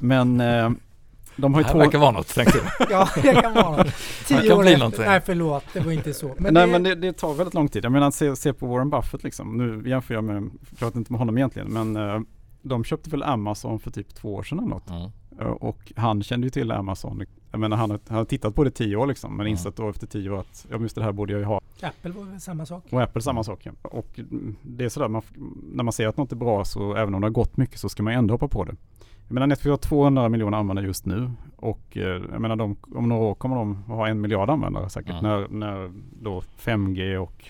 Men 0.00 0.40
eh, 0.40 0.70
de 1.36 1.54
har 1.54 1.60
Det 1.60 1.62
ju 1.62 1.66
här 1.66 1.72
två... 1.72 1.78
verkar 1.78 1.98
vara 1.98 2.10
något 2.10 2.34
tänkte 2.34 2.58
jag. 2.78 2.90
Ja, 2.90 3.08
det 3.22 3.34
kan 3.42 3.54
vara. 3.54 3.84
Tio 4.26 4.48
kan 4.48 4.52
år 4.58 4.62
bli 4.62 4.68
efter. 4.72 4.78
någonting. 4.78 5.04
Nej, 5.04 5.20
förlåt. 5.26 5.64
Det 5.72 5.80
var 5.80 5.92
inte 5.92 6.14
så. 6.14 6.34
Men 6.38 6.54
Nej 6.54 6.66
det, 6.66 6.72
men 6.72 6.82
det, 6.82 6.94
det 6.94 7.12
tar 7.12 7.34
väldigt 7.34 7.54
lång 7.54 7.68
tid. 7.68 7.84
Jag 7.84 7.92
menar 7.92 8.10
se, 8.10 8.36
se 8.36 8.52
på 8.52 8.66
Warren 8.66 8.90
Buffett 8.90 9.22
liksom. 9.24 9.56
Nu 9.56 9.88
jämför 9.90 10.14
jag 10.14 10.24
med, 10.24 10.36
jag 10.70 10.78
pratar 10.78 10.98
inte 10.98 11.12
med 11.12 11.18
honom 11.18 11.38
egentligen, 11.38 11.68
men 11.72 11.96
eh, 11.96 12.20
de 12.62 12.84
köpte 12.84 13.10
väl 13.10 13.22
Amazon 13.22 13.80
för 13.80 13.90
typ 13.90 14.14
två 14.14 14.34
år 14.34 14.42
sedan 14.42 14.58
eller 14.58 14.68
något. 14.68 14.90
Mm. 14.90 15.10
Eh, 15.40 15.46
Och 15.46 15.92
han 15.96 16.22
kände 16.22 16.46
ju 16.46 16.50
till 16.50 16.70
Amazon. 16.72 17.22
Jag 17.50 17.60
menar 17.60 17.76
han 17.76 17.98
har, 18.08 18.24
tittat 18.24 18.54
på 18.54 18.64
det 18.64 18.70
tio 18.70 18.96
år 18.96 19.06
liksom, 19.06 19.30
men 19.30 19.40
Mm. 19.40 19.50
insett 19.50 19.76
då 19.76 19.88
efter 19.88 20.06
tio 20.06 20.30
år 20.30 20.40
att 20.40 20.66
ja, 20.70 20.78
just 20.78 20.94
det 20.94 21.02
här 21.02 21.12
borde 21.12 21.32
jag 21.32 21.40
ju 21.40 21.44
ha. 21.46 21.60
Apple 21.82 22.10
var 22.12 22.24
väl 22.24 22.40
samma 22.40 22.66
sak. 22.66 22.84
Och 22.90 23.02
Apple 23.02 23.22
samma 23.22 23.44
sak. 23.44 23.60
Ja. 23.66 23.72
Och 23.82 24.20
det 24.62 24.84
är 24.84 24.88
sådär, 24.88 25.08
man, 25.08 25.22
när 25.72 25.84
man 25.84 25.92
ser 25.92 26.08
att 26.08 26.16
något 26.16 26.32
är 26.32 26.36
bra 26.36 26.64
så 26.64 26.94
även 26.96 27.14
om 27.14 27.20
det 27.20 27.26
har 27.26 27.32
gått 27.32 27.56
mycket 27.56 27.78
så 27.80 27.88
ska 27.88 28.02
man 28.02 28.12
ändå 28.12 28.34
hoppa 28.34 28.48
på 28.48 28.64
det. 28.64 28.74
Jag 29.28 29.34
menar 29.34 29.46
Netflix 29.46 29.70
har 29.70 29.76
200 29.76 30.28
miljoner 30.28 30.58
användare 30.58 30.86
just 30.86 31.06
nu 31.06 31.30
och 31.56 31.96
eh, 31.96 32.02
jag 32.32 32.40
menar 32.40 32.56
de, 32.56 32.76
om 32.94 33.08
några 33.08 33.22
år 33.22 33.34
kommer 33.34 33.56
de 33.56 33.74
ha 33.82 34.08
en 34.08 34.20
miljard 34.20 34.50
användare 34.50 34.90
säkert. 34.90 35.10
Mm. 35.10 35.22
När, 35.22 35.48
när 35.48 35.92
då 36.22 36.40
5G 36.58 37.16
och 37.16 37.44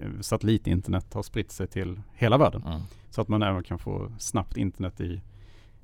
eh, 0.00 0.20
satellitinternet 0.20 1.14
har 1.14 1.22
spritt 1.22 1.52
sig 1.52 1.66
till 1.66 2.00
hela 2.12 2.38
världen. 2.38 2.62
Mm. 2.66 2.80
Så 3.10 3.20
att 3.20 3.28
man 3.28 3.42
även 3.42 3.62
kan 3.62 3.78
få 3.78 4.12
snabbt 4.18 4.56
internet 4.56 5.00
i 5.00 5.20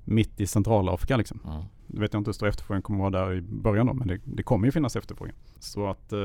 mitt 0.07 0.41
i 0.41 0.47
Centralafrika 0.47 1.17
liksom. 1.17 1.41
Mm. 1.45 1.63
Jag 1.87 2.01
vet 2.01 2.13
jag 2.13 2.21
inte 2.21 2.29
hur 2.29 2.33
stor 2.33 2.49
efterfrågan 2.49 2.83
kommer 2.83 2.99
vara 2.99 3.11
där 3.27 3.35
i 3.35 3.41
början 3.41 3.87
då, 3.87 3.93
men 3.95 4.09
det, 4.09 4.21
det 4.25 4.43
kommer 4.43 4.67
ju 4.67 4.73
finnas 4.73 4.97
efterfrågan. 4.97 5.35
Så 5.59 5.87
att 5.91 6.13
eh, 6.13 6.19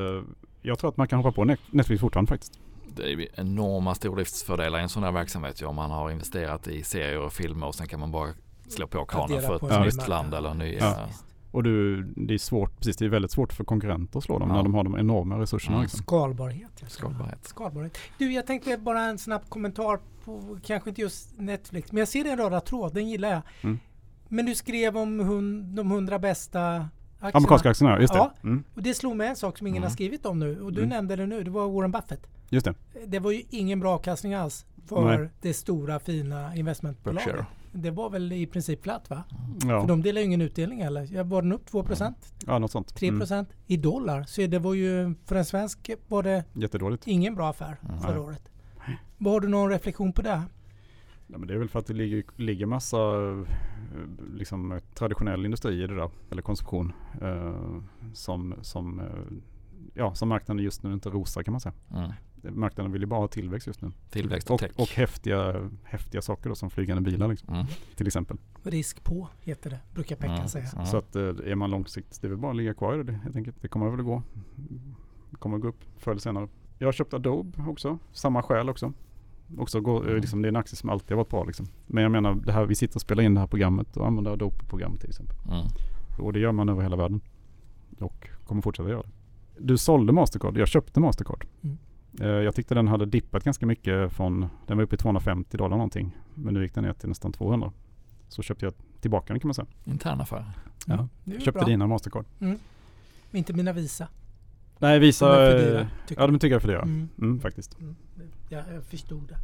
jag 0.62 0.78
tror 0.78 0.90
att 0.90 0.96
man 0.96 1.08
kan 1.08 1.18
hoppa 1.18 1.32
på 1.32 1.44
Net- 1.44 1.60
Netflix 1.70 2.00
fortfarande 2.00 2.28
faktiskt. 2.28 2.58
Det 2.96 3.02
är 3.02 3.08
ju 3.08 3.26
enorma 3.34 3.94
stordriftsfördelar 3.94 4.78
i 4.78 4.82
en 4.82 4.88
sån 4.88 5.02
här 5.02 5.12
verksamhet. 5.12 5.62
ju. 5.62 5.66
Om 5.66 5.76
man 5.76 5.90
har 5.90 6.10
investerat 6.10 6.68
i 6.68 6.82
serier 6.82 7.18
och 7.20 7.32
filmer 7.32 7.66
och 7.66 7.74
sen 7.74 7.86
kan 7.88 8.00
man 8.00 8.10
bara 8.10 8.28
slå 8.68 8.86
på 8.86 9.04
kranen 9.04 9.42
för 9.42 9.56
ett 9.56 9.84
nytt 9.84 10.02
ny 10.02 10.08
land 10.08 10.34
eller 10.34 10.54
nya. 10.54 10.78
Ja. 10.78 11.08
Och 11.52 11.62
du, 11.62 12.02
det 12.16 12.34
är 12.34 12.38
svårt, 12.38 12.76
precis 12.78 12.96
det 12.96 13.04
är 13.04 13.08
väldigt 13.08 13.30
svårt 13.30 13.52
för 13.52 13.64
konkurrenter 13.64 14.18
att 14.18 14.24
slå 14.24 14.38
dem 14.38 14.48
Ja. 14.48 14.54
när 14.56 14.62
de 14.62 14.74
har 14.74 14.84
de 14.84 14.98
enorma 14.98 15.38
resurserna. 15.38 15.74
Mm. 15.76 15.82
Liksom. 15.82 16.02
Skalbarhet. 16.02 16.70
ja. 16.80 16.86
Skalbarhet. 16.88 17.44
Skalbarhet. 17.46 17.98
Du, 18.18 18.32
jag 18.32 18.46
tänkte 18.46 18.76
bara 18.78 19.00
en 19.00 19.18
snabb 19.18 19.42
kommentar 19.48 19.98
på, 20.24 20.58
kanske 20.64 20.90
inte 20.90 21.00
just 21.00 21.38
Netflix, 21.40 21.92
men 21.92 21.98
jag 21.98 22.08
ser 22.08 22.24
en 22.24 22.38
röda 22.38 22.60
tråd, 22.60 22.94
den 22.94 23.08
gillar 23.08 23.30
jag. 23.30 23.42
Mm. 23.62 23.78
Men 24.28 24.46
du 24.46 24.54
skrev 24.54 24.96
om 24.96 25.20
hun, 25.20 25.74
de 25.74 25.90
hundra 25.90 26.18
bästa 26.18 26.88
aktierna. 27.18 27.36
Amerikanska 27.38 27.70
aktierna, 27.70 28.00
just 28.00 28.12
det. 28.12 28.18
Ja. 28.18 28.32
Mm, 28.42 28.64
Och 28.74 28.82
det 28.82 28.94
slog 28.94 29.16
mig 29.16 29.28
en 29.28 29.36
sak 29.36 29.58
som 29.58 29.66
ingen 29.66 29.76
Mm. 29.76 29.86
har 29.86 29.90
skrivit 29.94 30.26
om 30.26 30.38
nu 30.38 30.60
och 30.60 30.72
du 30.72 30.80
Mm. 30.80 30.88
nämnde 30.88 31.16
det 31.16 31.26
nu, 31.26 31.44
det 31.44 31.50
var 31.50 31.68
Warren 31.68 31.90
Buffett. 31.92 32.26
just 32.48 32.66
det. 32.66 32.74
Det 33.06 33.18
var 33.18 33.30
ju 33.30 33.42
ingen 33.50 33.80
bra 33.80 33.94
avkastning 33.94 34.34
alls 34.34 34.66
för 34.86 35.18
Nej. 35.18 35.28
det 35.40 35.54
stora 35.54 35.98
fina 35.98 36.56
investmentbolaget. 36.56 37.24
Berkshire. 37.26 37.46
Det 37.72 37.90
var 37.90 38.10
väl 38.10 38.32
i 38.32 38.46
princip 38.46 38.82
flatt 38.82 39.10
va? 39.10 39.22
För 39.60 39.68
Ja, 39.68 39.84
de 39.88 40.02
delar 40.02 40.20
ju 40.20 40.26
ingen 40.26 40.40
utdelning 40.40 40.82
heller. 40.82 41.08
Jag 41.12 41.24
var 41.24 41.42
den 41.42 41.52
upp 41.52 41.70
2%, 41.70 42.14
ja 42.46 42.58
något 42.58 42.70
sånt. 42.70 42.94
3% 43.00 43.32
Mm, 43.32 43.46
i 43.66 43.76
dollar. 43.76 44.22
Så 44.22 44.46
det 44.46 44.58
var 44.58 44.74
ju 44.74 45.14
för 45.24 45.36
en 45.36 45.44
svensk 45.44 45.90
var 46.08 46.22
det 46.22 46.44
jättedåligt. 46.52 47.06
ingen 47.06 47.34
bra 47.34 47.48
affär 47.50 47.76
Mm. 47.88 48.00
förra 48.00 48.20
året. 48.20 48.48
Har 49.24 49.40
du 49.40 49.48
någon 49.48 49.70
reflektion 49.70 50.12
på 50.12 50.22
det? 50.22 50.42
Ja, 51.26 51.38
men 51.38 51.48
det 51.48 51.54
är 51.54 51.58
väl 51.58 51.68
för 51.68 51.78
att 51.78 51.86
det 51.86 51.94
ligger, 51.94 52.24
ligger 52.36 52.66
massa 52.66 52.96
eh, 52.98 53.44
liksom, 54.34 54.80
traditionell 54.94 55.44
industri 55.44 55.82
i 55.82 55.86
det 55.86 55.94
där, 55.96 56.10
eller 56.30 56.42
konsumtion, 56.42 56.92
eh, 57.22 57.80
som, 58.12 58.54
som, 58.62 59.00
eh, 59.00 59.06
ja, 59.94 60.14
som 60.14 60.28
marknaden 60.28 60.64
just 60.64 60.82
nu 60.82 60.92
inte 60.92 61.08
rosar 61.08 61.42
kan 61.42 61.52
man 61.52 61.60
säga. 61.60 61.74
Mm. 61.94 62.12
Marknaden 62.42 62.92
vill 62.92 63.02
ju 63.02 63.06
bara 63.06 63.20
ha 63.20 63.28
tillväxt 63.28 63.66
just 63.66 63.82
nu. 63.82 63.90
Tillväxt 64.10 64.50
och 64.50 64.54
Och, 64.54 64.60
tech. 64.60 64.70
och 64.76 64.88
häftiga, 64.88 65.70
häftiga 65.82 66.22
saker 66.22 66.48
då, 66.48 66.54
som 66.54 66.70
flygande 66.70 67.02
bilar 67.02 67.28
liksom, 67.28 67.54
Mm. 67.54 67.66
till 67.96 68.06
exempel. 68.06 68.36
Risk 68.62 69.04
på 69.04 69.28
heter 69.40 69.70
det, 69.70 69.80
brukar 69.94 70.16
Pekka 70.16 70.32
Mm. 70.34 70.48
säga. 70.48 70.68
Mm. 70.74 70.86
Så 70.86 70.96
att 70.96 71.16
eh, 71.16 71.22
är 71.22 71.54
man 71.54 71.70
långsiktigt, 71.70 72.20
det 72.20 72.26
är 72.26 72.28
väl 72.28 72.38
bara 72.38 72.50
att 72.50 72.56
ligga 72.56 72.74
kvar 72.74 73.00
i 73.00 73.02
det 73.02 73.12
helt 73.12 73.36
enkelt. 73.36 73.56
Det 73.62 73.68
kommer 73.68 73.90
väl 73.90 74.00
att 74.00 74.06
gå. 74.06 74.22
Det 75.30 75.36
kommer 75.36 75.56
att 75.56 75.62
gå 75.62 75.68
upp 75.68 75.80
förr 75.96 76.10
eller 76.10 76.20
senare. 76.20 76.48
Jag 76.78 76.86
har 76.86 76.92
köpt 76.92 77.14
Adobe 77.14 77.62
också, 77.68 77.98
samma 78.12 78.42
skäl 78.42 78.68
också. 78.68 78.92
också 79.58 79.80
gå, 79.80 79.96
eh, 80.02 80.08
Mm. 80.08 80.20
liksom, 80.20 80.42
det 80.42 80.46
är 80.46 80.50
en 80.50 80.56
aktie 80.56 80.76
som 80.76 80.90
alltid 80.90 81.10
har 81.10 81.16
varit 81.16 81.28
bra 81.30 81.44
liksom. 81.44 81.66
Men 81.86 82.02
jag 82.02 82.12
menar, 82.12 82.34
det 82.34 82.52
här, 82.52 82.66
vi 82.66 82.74
sitter 82.74 82.96
och 82.96 83.00
spelar 83.00 83.22
in 83.22 83.34
det 83.34 83.40
här 83.40 83.46
programmet 83.46 83.96
och 83.96 84.06
använder 84.06 84.30
Adobe-program 84.30 84.96
till 84.96 85.08
exempel. 85.08 85.36
Mm. 85.50 85.66
Och 86.18 86.32
det 86.32 86.38
gör 86.38 86.52
man 86.52 86.68
över 86.68 86.82
hela 86.82 86.96
världen. 86.96 87.20
Och 88.00 88.28
kommer 88.46 88.62
fortsätta 88.62 88.88
göra 88.88 89.02
det. 89.02 89.08
Du 89.58 89.78
sålde 89.78 90.12
Mastercard, 90.12 90.56
jag 90.58 90.68
köpte 90.68 91.00
Mastercard. 91.00 91.46
Mm. 92.20 92.30
Eh, 92.30 92.42
Jag 92.42 92.54
tyckte 92.54 92.74
den 92.74 92.88
hade 92.88 93.06
dippat 93.06 93.44
ganska 93.44 93.66
mycket 93.66 94.12
från, 94.12 94.46
den 94.66 94.76
var 94.76 94.84
uppe 94.84 94.94
i 94.94 94.98
250 94.98 95.56
dollar 95.56 95.76
någonting. 95.76 96.16
Men 96.34 96.54
nu 96.54 96.62
gick 96.62 96.74
den 96.74 96.84
ner 96.84 96.92
till 96.92 97.08
nästan 97.08 97.32
200. 97.32 97.72
Så 98.28 98.42
köpte 98.42 98.64
jag 98.66 98.74
tillbaka 99.00 99.32
den 99.32 99.40
kan 99.40 99.48
man 99.48 99.54
säga. 99.54 99.66
Intern 99.84 100.20
affär. 100.20 100.44
Ja. 100.86 100.94
Mm. 100.94 101.08
Ju 101.24 101.40
Köpte 101.40 101.52
bra. 101.58 101.64
dina 101.64 101.86
Mastercard. 101.86 102.24
Inte 103.30 103.52
mina 103.52 103.72
Visa. 103.72 104.08
Nej, 104.78 104.98
De 105.00 105.06
Visa... 105.06 105.42
är 105.46 105.50
för 105.60 105.70
dyra, 105.70 105.86
tycker 106.06 106.22
Ja, 106.22 106.26
de 106.26 106.38
tycker 106.38 106.52
jag 106.54 106.56
är 106.56 106.60
för 106.60 106.68
dyra. 106.68 106.82
Mm. 106.82 107.08
Mm, 107.18 107.40
faktiskt. 107.40 107.78
Mm. 107.80 107.96
Ja, 108.48 108.62
jag 108.74 108.84
förstod 108.84 109.28
det. 109.28 109.36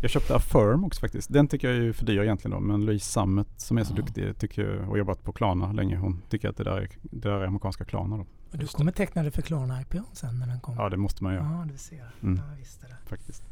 Jag 0.00 0.10
köpte 0.10 0.36
Affirm 0.36 0.84
också 0.84 1.00
faktiskt. 1.00 1.32
Den 1.32 1.48
tycker 1.48 1.70
jag 1.70 1.86
är 1.88 1.92
för 1.92 2.06
dyr 2.06 2.20
egentligen 2.22 2.50
då. 2.54 2.60
Men 2.60 2.84
Louise 2.86 3.12
Sammet 3.12 3.48
som 3.56 3.78
är 3.78 3.84
så 3.84 3.92
Ja. 3.92 3.96
duktig 3.96 4.38
tycker 4.38 4.64
jag, 4.70 4.80
och 4.80 4.86
har 4.86 4.96
jobbat 4.96 5.24
på 5.24 5.32
Klarna 5.32 5.72
länge. 5.72 5.96
Hon 5.96 6.22
tycker 6.28 6.48
att 6.48 6.56
det 6.56 6.64
där 6.64 6.76
är, 6.76 6.88
det 7.02 7.28
där 7.28 7.30
är 7.40 7.46
amerikanska 7.46 7.84
Klarna 7.84 8.16
då. 8.16 8.26
Och 8.54 8.58
du 8.60 8.66
det. 8.66 8.72
kommer 8.72 8.92
teckna 8.92 9.22
det 9.22 9.30
för 9.30 9.42
Klarna 9.42 9.80
IPO 9.80 9.98
sen 10.12 10.38
när 10.38 10.46
den 10.46 10.60
kommer? 10.60 10.82
Ja, 10.82 10.88
det 10.88 10.96
måste 10.96 11.24
man 11.24 11.34
göra 11.34 11.44
Ja, 11.44 11.66
du 11.72 11.78
ser. 11.78 12.04
Mm. 12.22 12.36
Ja, 12.36 12.42
visst 12.58 12.82
är 12.82 12.88
det. 12.88 12.96
faktiskt. 13.06 13.42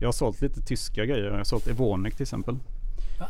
Jag 0.00 0.08
har 0.08 0.12
sålt 0.12 0.40
lite 0.40 0.60
tyska 0.60 1.04
grejer. 1.04 1.24
Jag 1.24 1.36
har 1.36 1.44
sålt 1.44 1.66
Evonik 1.68 2.14
till 2.14 2.22
exempel. 2.22 2.54
Va? 3.20 3.26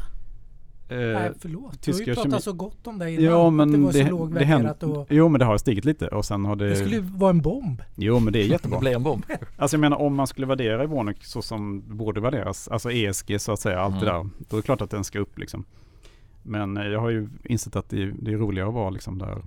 Eh, 0.88 0.96
Nej, 0.98 1.30
förlåt. 1.38 1.82
Du 1.82 1.92
har 1.92 1.98
ju 1.98 2.04
tyska 2.04 2.14
pratat 2.14 2.32
kemi- 2.32 2.40
så 2.42 2.52
gott 2.52 2.86
om 2.86 2.98
dig 2.98 3.12
innan. 3.14 3.24
Ja 3.24 3.50
men 3.50 3.72
det 3.72 3.78
var 3.78 3.86
det, 3.86 3.92
så 3.92 3.98
det 3.98 4.04
händer, 4.04 4.18
lågvärderat 4.18 4.82
och... 4.82 5.06
Jo 5.10 5.28
men 5.28 5.38
det 5.38 5.44
har 5.44 5.58
stigit 5.58 5.84
lite 5.84 6.08
och 6.08 6.24
sen 6.24 6.44
har 6.44 6.56
det... 6.56 6.68
Det 6.68 6.76
skulle 6.76 6.94
ju 6.96 7.00
vara 7.02 7.30
en 7.30 7.40
bomb. 7.40 7.82
Jo 7.94 8.18
men 8.20 8.32
det 8.32 8.38
är 8.38 8.42
Det 8.42 8.48
jättebra. 8.48 8.78
blir 8.78 8.94
en 8.94 9.02
bomb. 9.02 9.24
Alltså 9.56 9.74
jag 9.76 9.80
menar 9.80 9.96
om 9.96 10.14
man 10.14 10.26
skulle 10.26 10.46
värdera 10.46 10.82
Evonik 10.82 11.24
så 11.24 11.42
som 11.42 11.82
det 11.88 11.94
borde 11.94 12.20
värderas, 12.20 12.68
alltså 12.68 12.90
ESG 12.90 13.40
så 13.40 13.52
att 13.52 13.60
säga, 13.60 13.80
allt 13.80 14.00
det 14.00 14.10
Mm. 14.10 14.22
där. 14.38 14.44
Då 14.48 14.56
är 14.56 14.60
det 14.60 14.64
klart 14.64 14.80
att 14.80 14.90
den 14.90 15.04
ska 15.04 15.18
upp 15.18 15.38
liksom. 15.38 15.64
Men 16.42 16.76
eh, 16.76 16.84
jag 16.86 17.00
har 17.00 17.10
ju 17.10 17.28
insett 17.44 17.76
att 17.76 17.88
det 17.90 18.02
är, 18.02 18.14
det 18.22 18.32
är 18.32 18.36
roligare 18.36 18.68
att 18.68 18.74
vara 18.74 18.90
liksom 18.90 19.18
där 19.18 19.42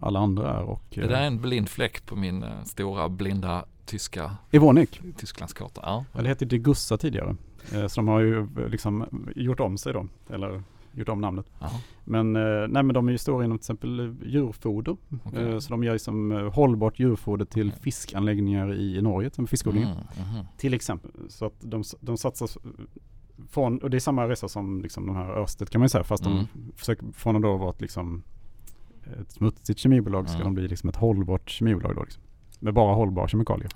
alla 0.00 0.18
andra 0.20 0.52
är 0.54 0.62
och... 0.62 0.82
Det 0.94 1.06
där 1.06 1.20
är 1.22 1.26
en 1.26 1.40
blind 1.40 1.68
fläck 1.68 2.06
på 2.06 2.16
min 2.16 2.42
eh, 2.42 2.62
stora 2.64 3.08
blinda 3.08 3.64
tyska 3.86 4.36
Evonik, 4.50 5.00
Tysklandskarta. 5.16 5.80
Ja. 5.84 6.04
ja, 6.12 6.22
det 6.22 6.28
hette 6.28 6.44
Degussa 6.44 6.96
tidigare. 6.96 7.36
Eh, 7.74 7.86
Så 7.86 8.00
de 8.00 8.08
har 8.08 8.20
ju 8.20 8.38
eh, 8.40 8.68
liksom 8.68 9.04
gjort 9.36 9.60
om 9.60 9.78
sig 9.78 9.92
då, 9.92 10.06
eller 10.30 10.62
gjort 10.92 11.08
om 11.08 11.20
namnet. 11.20 11.46
Men, 12.04 12.36
eh, 12.36 12.42
nej, 12.68 12.82
men 12.82 12.88
de 12.88 13.08
är 13.08 13.12
ju 13.12 13.18
stora 13.18 13.44
inom 13.44 13.58
till 13.58 13.62
exempel 13.62 14.00
eh, 14.00 14.28
djurfoder. 14.28 14.96
Eh, 15.36 15.58
Så 15.58 15.70
de 15.70 15.84
gör 15.84 15.92
liksom 15.92 16.32
eh, 16.32 16.52
hållbart 16.54 16.98
djurfoder 16.98 17.44
till 17.44 17.68
Okej. 17.68 17.80
fiskanläggningar 17.82 18.74
i 18.74 19.02
Norge, 19.02 19.30
till 19.30 19.46
fiskodlingar. 19.46 19.90
Mm, 19.90 20.34
mhm. 20.34 20.44
Till 20.56 20.74
exempel. 20.74 21.10
Så 21.28 21.46
att 21.46 21.54
de, 21.60 21.82
de 22.00 22.16
satsar 22.16 22.48
från, 23.50 23.78
och 23.78 23.90
det 23.90 23.96
är 23.96 24.00
samma 24.00 24.28
resa 24.28 24.48
som 24.48 24.82
liksom 24.82 25.06
de 25.06 25.16
här 25.16 25.30
Örsted 25.30 25.70
kan 25.70 25.78
man 25.80 25.84
ju 25.84 25.88
säga, 25.88 26.04
fast 26.04 26.26
Mm. 26.26 26.38
de 26.38 26.72
försöker 26.76 27.06
från 27.12 27.36
att 27.36 27.42
då 27.42 27.56
vara 27.56 27.70
ett, 27.70 27.80
liksom, 27.80 28.22
ett 29.20 29.30
smutsigt 29.32 29.78
kemibolag 29.80 30.28
ska 30.28 30.34
Mm. 30.36 30.44
de 30.46 30.54
bli 30.54 30.68
liksom 30.68 30.88
ett 30.88 30.96
hållbart 30.96 31.50
kemibolag 31.50 31.94
då 31.96 32.02
liksom. 32.02 32.22
Med 32.60 32.74
bara 32.74 32.94
hållbara 32.94 33.28
kemikalier. 33.28 33.70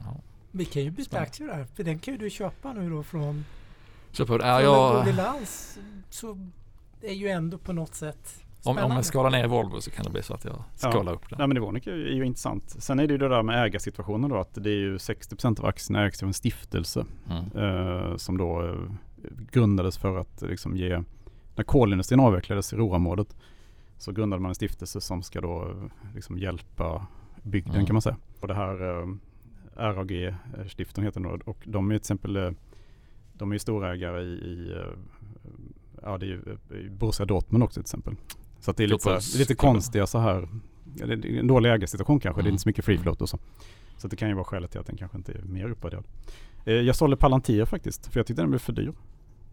Vi 0.51 0.64
kan 0.64 0.83
ju 0.83 0.90
byta 0.90 1.18
aktier 1.18 1.49
där. 1.49 1.64
För 1.64 1.85
den 1.85 1.99
kan 1.99 2.14
ju 2.14 2.18
du 2.18 2.31
köpa 2.31 2.73
nu 2.73 2.90
då 2.90 3.03
från... 3.03 3.45
Så 4.12 4.27
på, 4.27 4.33
från 4.33 4.40
är 4.40 4.59
en 4.59 4.64
jag, 4.64 4.95
dålig 4.97 5.14
lans 5.14 5.79
så 6.11 6.38
är 7.03 7.12
ju 7.14 7.29
ändå 7.29 7.59
på 7.59 7.73
något 7.73 7.95
sätt 7.95 8.45
om, 8.64 8.79
om 8.79 8.92
jag 8.92 9.05
skalar 9.05 9.31
ner 9.31 9.49
Volvo 9.49 9.81
så 9.81 9.90
kan 9.90 10.05
det 10.05 10.11
bli 10.11 10.23
så 10.23 10.35
att 10.35 10.45
jag 10.45 10.64
skalar 10.75 11.12
upp 11.12 11.31
Nej 11.31 11.38
den. 11.38 11.49
men 11.49 11.57
Evonik 11.57 11.87
är, 11.87 11.92
är 11.92 12.14
ju 12.14 12.25
intressant. 12.25 12.71
Sen 12.79 12.99
är 12.99 13.07
det 13.07 13.12
ju 13.12 13.18
det 13.18 13.29
där 13.29 13.42
med 13.42 13.64
ägarsituationen 13.64 14.31
då, 14.31 14.37
att 14.37 14.55
det 14.55 14.71
är 14.71 14.75
ju 14.75 14.97
60% 14.97 15.61
av 15.61 15.66
aktierna 15.66 16.05
ägs 16.07 16.23
av 16.23 16.27
en 16.27 16.33
stiftelse. 16.35 17.05
Mm. 17.31 17.45
eh, 18.11 18.16
som 18.16 18.38
då 18.38 18.62
eh, 18.68 18.75
grundades 19.53 19.99
för 19.99 20.16
att 20.18 20.42
liksom 20.42 20.77
ge, 20.77 21.03
när 21.57 21.64
kolindustrin 21.64 22.21
avvecklades 22.21 22.73
i 22.73 22.77
Ruhrområdet 22.77 23.37
så 24.03 24.12
grundade 24.12 24.43
man 24.43 24.49
en 24.49 24.55
stiftelse 24.55 25.01
som 25.01 25.23
ska 25.23 25.41
då 25.41 25.75
liksom 26.15 26.38
hjälpa 26.38 27.07
bygden 27.43 27.75
Mm. 27.75 27.87
kan 27.87 27.95
man 27.95 28.03
säga. 28.03 28.17
Och 28.41 28.49
det 28.49 28.55
här 28.55 29.01
eh, 29.01 29.07
RAG-stiftelsen 29.77 31.05
heter 31.05 31.21
det 31.21 31.29
och 31.45 31.59
de 31.65 31.91
är 31.91 31.95
till 31.95 31.97
exempel 31.97 32.37
eh, 32.37 32.51
de 33.33 33.53
är 33.53 33.59
storägare 33.59 34.23
i, 34.23 34.27
i 34.33 34.73
eh, 34.73 34.99
ja, 36.03 36.19
det 36.19 36.27
är 36.27 36.59
i 36.77 36.91
Borussia 36.91 37.27
Dortmund 37.27 37.65
också 37.65 37.75
till 37.75 37.85
exempel. 37.87 38.15
Så 38.61 38.71
att 38.71 38.77
det 38.77 38.85
är 38.85 38.88
lite, 38.88 39.11
här, 39.11 39.38
lite 39.38 39.55
konstiga 39.55 40.07
så 40.07 40.19
här, 40.19 40.49
det 40.85 41.03
är 41.03 41.27
en 41.38 41.47
dålig 41.47 41.73
ägarsituation 41.73 42.21
kanske, 42.21 42.43
det 42.43 42.45
är 42.45 42.49
Mm. 42.49 42.55
inte 42.55 42.62
så 42.62 42.69
mycket 42.69 42.85
free 42.85 42.99
float 42.99 43.23
och 43.23 43.29
så. 43.29 43.38
Så 43.97 44.09
det 44.09 44.17
kan 44.17 44.29
ju 44.29 44.35
vara 44.35 44.45
skälet 44.45 44.71
till 44.71 44.81
att 44.81 44.87
den 44.87 44.97
kanske 44.97 45.17
inte 45.17 45.33
är 45.33 45.43
mer 45.43 45.71
uppvärderad. 45.71 46.05
Jag 46.65 46.97
sålde 46.97 47.17
Palantir 47.17 47.65
faktiskt, 47.65 48.07
för 48.07 48.21
jag 48.21 48.27
tyckte 48.27 48.43
den 48.43 48.51
blev 48.51 48.59
för 48.59 48.73
dyr. 48.73 48.93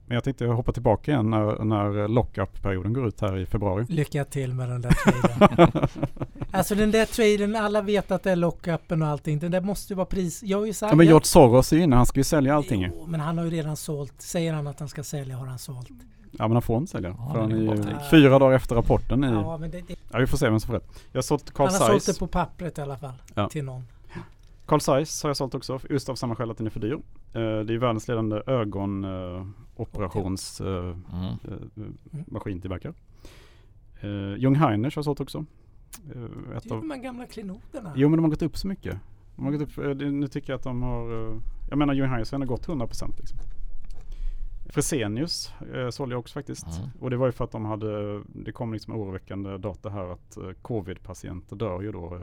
Men 0.10 0.16
jag 0.16 0.24
tänkte 0.24 0.46
hoppa 0.46 0.72
tillbaka 0.72 1.12
igen 1.12 1.30
när, 1.30 1.64
när 1.64 2.08
lockup-perioden 2.08 2.94
går 2.94 3.08
ut 3.08 3.22
här 3.22 3.38
i 3.38 3.46
februari. 3.46 3.86
Lycka 3.90 4.26
till 4.26 4.54
med 4.54 4.70
den 4.70 4.82
där 4.82 4.92
traden. 4.92 5.72
alltså 6.52 6.76
den 6.76 6.92
där 6.92 7.06
traden, 7.06 7.56
alla 7.56 7.82
vet 7.82 8.12
att 8.12 8.24
det 8.24 8.32
är 8.32 8.36
lockupen 8.36 9.02
och 9.02 9.08
allting. 9.08 9.40
Den 9.40 9.52
där 9.52 9.62
måste 9.62 9.94
ju 9.94 9.98
vara 9.98 10.06
pris... 10.06 10.44
Jag 10.44 10.58
har 10.58 10.66
ju 10.66 10.74
sagt... 10.74 10.92
Ja, 10.92 10.96
men 10.96 11.06
George 11.06 11.26
Soros 11.26 11.74
är 11.74 11.78
inne, 11.78 11.96
han 11.96 12.06
ska 12.06 12.20
ju 12.20 12.24
sälja 12.24 12.56
allting. 12.56 12.82
ju. 12.82 12.92
Jo, 12.96 13.06
men 13.08 13.20
han 13.20 13.38
har 13.38 13.46
ju 13.46 13.52
redan 13.52 13.76
sålt. 13.76 14.14
Säger 14.18 14.54
han 14.54 14.68
att 14.68 14.80
han 14.80 14.90
ska 14.90 15.04
sälja 15.04 15.38
har 15.38 15.46
han 15.46 15.60
sålt. 15.60 15.90
Ja 16.32 16.48
men 16.48 16.52
han 16.52 16.62
får 16.62 16.78
inte 16.78 16.92
sälja. 16.92 17.16
Ja, 17.18 17.32
för 17.34 17.42
han 17.42 17.52
är 17.52 17.56
är 17.56 17.76
ju 17.76 18.10
fyra 18.12 18.40
dagar 18.40 18.56
efter 18.56 18.76
rapporten 18.76 19.24
i... 19.24 19.28
Ja, 19.28 19.34
Ja, 19.34 19.58
men 19.58 19.72
det, 19.72 19.82
det, 19.82 20.20
vi 20.20 20.28
får 20.28 20.38
se 20.38 20.50
vem 20.50 20.60
som 20.60 20.68
får 20.68 20.74
rätt. 20.74 20.90
Jag 21.12 21.18
har 21.18 21.22
sålt 21.22 21.54
Carl 21.54 21.68
han 21.68 21.82
har 21.82 21.88
sålt 21.88 22.04
Zeiss. 22.04 22.16
det 22.16 22.20
på 22.20 22.28
pappret 22.28 22.78
i 22.78 22.82
alla 22.82 22.98
fall. 22.98 23.14
Ja. 23.34 23.50
Till 23.50 23.64
någon. 23.64 23.84
Carl 24.70 24.80
Zeiss 24.82 25.24
har 25.24 25.30
jag 25.30 25.38
sålt 25.38 25.56
också, 25.56 25.80
just 25.90 26.10
av 26.10 26.16
samma 26.16 26.36
skäl 26.36 26.52
att 26.52 26.58
den 26.58 26.68
är 26.68 26.72
för 26.72 26.80
dyr. 26.80 26.94
Eh, 26.94 27.00
Det 27.66 27.74
är 27.74 27.78
världens 27.78 28.08
ledande 28.08 28.42
ögonoperations 28.48 30.62
eh, 30.62 30.68
Mm. 30.68 30.96
eh, 31.44 31.58
maskintillverkare. 32.28 32.94
Uh, 34.04 34.36
Jung 34.38 34.56
Heiners 34.56 34.96
har 34.96 35.00
jag 35.00 35.06
sålt 35.06 35.20
också. 35.22 35.46
Eh, 36.16 36.24
ett 36.58 36.64
Det 36.64 36.70
är 36.70 36.74
av, 36.76 36.82
de 36.82 36.92
här 36.92 36.98
gamla 36.98 37.26
klenoderna. 37.26 37.94
jo 37.96 38.10
men 38.10 38.18
de 38.18 38.24
har 38.24 38.30
gått 38.30 38.42
upp 38.42 38.58
så 38.58 38.68
mycket. 38.68 38.98
De 39.36 39.46
har 39.46 39.52
gått 39.52 39.62
upp, 39.62 39.78
eh, 39.78 39.96
nu 40.12 40.28
tycker 40.28 40.54
jag 40.54 40.58
att 40.58 40.64
de 40.64 40.82
har, 40.82 41.30
eh, 41.32 41.38
jag 41.70 41.78
menar 41.78 41.94
Jung 41.94 42.10
Heiners 42.10 42.32
har 42.32 42.46
gått 42.46 42.66
100% 42.68 43.20
liksom. 43.20 43.40
Fresenius 44.70 45.54
eh, 45.76 45.90
sålde 45.90 46.14
jag 46.16 46.20
också 46.20 46.34
faktiskt. 46.34 46.68
Mm. 46.68 46.90
Och 47.00 47.10
det 47.10 47.18
var 47.18 47.26
ju 47.26 47.32
för 47.32 47.44
att 47.44 47.52
de 47.52 47.66
hade, 47.66 48.22
det 48.28 48.52
kom 48.52 48.74
liksom 48.74 48.94
oroväckande 48.96 49.58
data 49.58 49.90
här 49.90 50.14
att 50.14 50.38
eh, 50.38 50.50
covid-patienter 50.62 51.56
dör 51.56 51.82
ju 51.82 51.92
då 51.92 52.16
eh, 52.16 52.22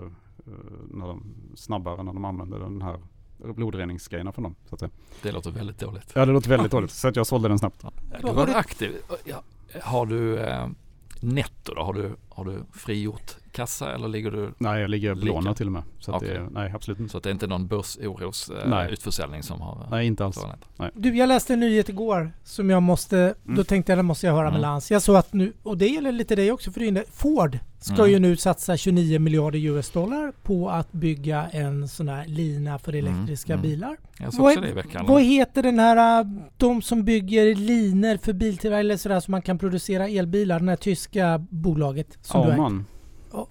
när 0.90 1.06
de, 1.06 1.34
snabbare 1.54 2.02
när 2.02 2.12
de 2.12 2.24
använder 2.24 2.58
den 2.58 2.82
här 2.82 3.00
blodreningsgrejerna 3.38 4.32
från 4.32 4.42
dem. 4.42 4.54
Så 4.68 4.74
att 4.74 4.80
säga. 4.80 4.90
Det 5.22 5.32
låter 5.32 5.50
väldigt 5.50 5.78
dåligt. 5.78 6.12
Ja 6.14 6.26
det 6.26 6.32
låter 6.32 6.48
väldigt 6.50 6.72
dåligt 6.72 6.90
så 6.90 7.08
att 7.08 7.16
jag 7.16 7.26
sålde 7.26 7.48
den 7.48 7.58
snabbt. 7.58 7.84
Du 8.22 8.32
var 8.32 8.48
aktiv. 8.48 8.94
Ja. 9.24 9.42
Har 9.82 10.06
du 10.06 10.38
eh, 10.38 10.68
netto 11.20 11.74
då? 11.74 11.82
Har 11.82 11.94
du, 11.94 12.16
har 12.28 12.44
du 12.44 12.64
frigjort 12.72 13.36
kassa 13.56 13.94
eller 13.94 14.08
ligger 14.08 14.30
du 14.30 14.50
Nej 14.58 14.80
jag 14.80 14.90
ligger 14.90 15.14
belånad 15.14 15.56
till 15.56 15.66
och 15.66 15.72
med. 15.72 15.82
Så 16.00 16.10
att 16.10 16.16
Okej. 16.22 16.34
det, 16.34 16.48
nej 16.50 16.72
absolut 16.74 17.00
inte. 17.00 17.12
så 17.12 17.18
att 17.18 17.24
det 17.24 17.30
är 17.30 17.32
inte 17.32 17.46
någon 17.46 17.66
börsoros 17.66 18.50
eh, 18.50 18.68
Nej. 18.70 18.92
utförsäljning 18.92 19.42
som 19.42 19.60
har 19.60 19.86
Nej 19.90 20.06
inte 20.06 20.24
alls. 20.24 20.36
förorsakat? 20.36 20.92
Du, 20.94 21.16
jag 21.16 21.28
läste 21.28 21.52
en 21.52 21.60
nyhet 21.60 21.88
igår 21.88 22.32
som 22.44 22.70
jag 22.70 22.82
måste, 22.82 23.34
då 23.44 23.52
Mm. 23.52 23.64
tänkte 23.64 23.92
jag 23.92 24.04
måste 24.04 24.26
jag 24.26 24.34
höra 24.34 24.44
med 24.44 24.50
Mm. 24.50 24.60
Lans. 24.60 24.90
Jag 24.90 25.02
såg 25.02 25.16
att 25.16 25.32
nu, 25.32 25.52
och 25.62 25.78
det 25.78 25.86
gäller 25.88 26.12
lite 26.12 26.36
dig 26.36 26.52
också 26.52 26.70
för 26.72 26.82
inne, 26.82 27.04
Ford 27.12 27.58
ska 27.80 27.94
Mm. 27.94 28.10
ju 28.10 28.18
nu 28.18 28.36
satsa 28.36 28.76
29 28.76 29.18
miljarder 29.18 29.58
US 29.58 29.90
dollar 29.90 30.32
på 30.42 30.70
att 30.70 30.92
bygga 30.92 31.46
en 31.52 31.88
sån 31.88 32.08
här 32.08 32.24
lina 32.26 32.78
för 32.78 32.92
Mm, 32.92 33.06
elektriska 33.14 33.52
mm. 33.52 33.62
bilar. 33.62 33.96
Jag 34.18 34.32
såg 34.34 34.42
Vad 34.42 34.50
också 34.52 34.60
är- 34.60 34.64
det 34.64 34.70
i 34.70 34.74
veckan. 34.74 35.06
Vad 35.08 35.22
heter 35.22 35.62
den 35.62 35.78
här, 35.78 36.20
äh, 36.20 36.26
de 36.56 36.82
som 36.82 37.04
bygger 37.04 37.54
liner 37.54 38.16
för 38.16 38.32
biltillverkare 38.32 38.80
eller 38.80 38.96
sådär 38.96 39.20
så 39.20 39.30
man 39.30 39.42
kan 39.42 39.58
producera 39.58 40.08
elbilar, 40.08 40.60
det 40.60 40.66
här 40.68 40.76
tyska 40.76 41.38
bolaget 41.50 42.18
som. 42.22 42.40
Aumann. 42.40 42.84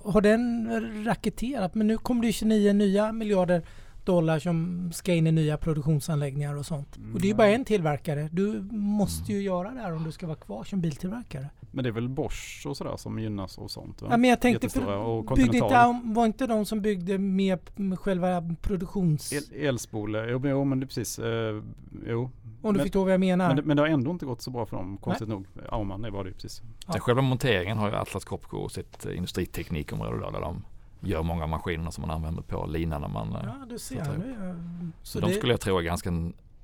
Har 0.03 0.21
den 0.21 0.69
raketerat? 1.05 1.75
Men 1.75 1.87
nu 1.87 1.97
kommer 1.97 2.21
det 2.21 2.27
ju 2.27 2.33
29 2.33 2.73
nya 2.73 3.11
miljarder 3.11 3.61
dollar 4.05 4.39
som 4.39 4.89
ska 4.93 5.13
in 5.13 5.27
i 5.27 5.31
nya 5.31 5.57
produktionsanläggningar 5.57 6.55
och 6.57 6.65
sånt. 6.65 6.99
Och 7.13 7.21
det 7.21 7.27
är 7.27 7.29
ju 7.29 7.35
bara 7.35 7.49
en 7.49 7.65
tillverkare. 7.65 8.29
Du 8.31 8.61
måste 8.71 9.31
ju 9.31 9.41
göra 9.41 9.71
det 9.71 9.79
här 9.79 9.93
om 9.93 10.03
du 10.03 10.11
ska 10.11 10.27
vara 10.27 10.37
kvar 10.37 10.63
som 10.63 10.81
biltillverkare. 10.81 11.49
Men 11.71 11.83
det 11.83 11.89
är 11.89 11.91
väl 11.91 12.09
Bosch 12.09 12.63
och 12.67 12.77
sådär 12.77 12.97
som 12.97 13.19
gynnas 13.19 13.57
och 13.57 13.71
sånt 13.71 14.01
va? 14.01 14.07
Ja, 14.11 14.17
men 14.17 14.29
jag 14.29 14.41
tänkte, 14.41 14.69
för, 14.69 15.35
byggde 15.35 15.57
inte, 15.57 15.99
var 16.03 16.25
inte 16.25 16.47
de 16.47 16.65
som 16.65 16.81
byggde 16.81 17.17
med 17.17 17.59
själva 17.99 18.55
produktions... 18.61 19.33
El, 19.33 19.67
elspole, 19.67 20.29
jo 20.29 20.41
jo, 20.43 20.63
men 20.63 20.79
det 20.79 20.83
är 20.83 20.87
precis, 20.87 21.19
eh, 21.19 21.61
jo. 22.07 22.29
Om 22.67 22.73
du 22.73 22.77
men- 22.77 22.85
förstår 22.85 23.03
vad 23.03 23.13
jag 23.13 23.19
menar. 23.19 23.47
Men, 23.47 23.55
det- 23.55 23.61
men 23.63 23.77
det 23.77 23.83
har 23.83 23.87
ändå 23.87 24.11
inte 24.11 24.25
gått 24.25 24.41
så 24.41 24.51
bra 24.51 24.65
för 24.65 24.77
dem, 24.77 24.97
konstigt 24.97 25.27
nog. 25.29 25.45
Aumann, 25.69 26.01
det 26.01 26.09
var 26.09 26.23
det 26.23 26.27
ju 26.27 26.33
precis. 26.33 26.61
Den 26.87 26.99
själva 27.01 27.21
monteringen 27.21 27.77
har 27.77 27.89
ju 27.89 27.95
Atlas 27.95 28.25
Copco 28.25 28.69
sitt 28.69 29.05
eh, 29.05 29.17
industriteknikområde 29.17 30.19
där, 30.19 30.31
där 30.31 30.41
de 30.41 30.63
gör 30.99 31.23
många 31.23 31.43
av 31.43 31.49
maskinerna 31.49 31.91
som 31.91 32.01
man 32.01 32.11
använder 32.11 32.41
på 32.41 32.65
linan 32.65 33.01
när 33.01 33.07
man... 33.07 33.35
eh, 33.35 33.41
ja, 33.45 33.65
du 33.69 33.79
ser. 33.79 33.95
Nu, 34.17 34.31
är- 34.33 34.91
Så 35.03 35.19
de 35.19 35.27
det, 35.29 35.33
skulle 35.35 35.53
jag 35.53 35.59
tro 35.61 35.77
är 35.77 35.81
ganska 35.81 36.11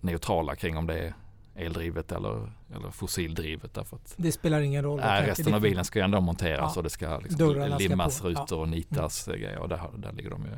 neutrala 0.01 0.55
kring 0.55 0.77
om 0.77 0.87
det 0.87 0.99
är 0.99 1.13
eldrivet 1.55 2.11
eller, 2.11 2.51
eller 2.75 2.91
fossildrivet 2.91 3.73
därför 3.73 3.95
att 3.95 4.13
det 4.17 4.31
spelar 4.31 4.61
ingen 4.61 4.83
roll. 4.83 4.99
nej, 4.99 5.25
resten 5.27 5.53
av 5.53 5.61
bilen 5.61 5.85
ska 5.85 5.99
ju 5.99 6.05
ändå 6.05 6.21
monteras 6.21 6.71
Ja. 6.75 6.79
och 6.79 6.83
det 6.83 6.89
ska 6.89 7.17
liksom 7.19 7.51
ska 7.53 7.77
limmas. 7.77 8.19
Ja. 8.23 8.29
Mm. 8.29 8.41
rutor 8.41 8.59
och 8.59 8.69
nitas 8.69 9.27
eh, 9.27 9.33
grejer 9.35 9.57
och 9.59 9.69
där, 9.69 9.81
där 9.97 10.11
ligger 10.11 10.29
de 10.29 10.41
ju 10.43 10.51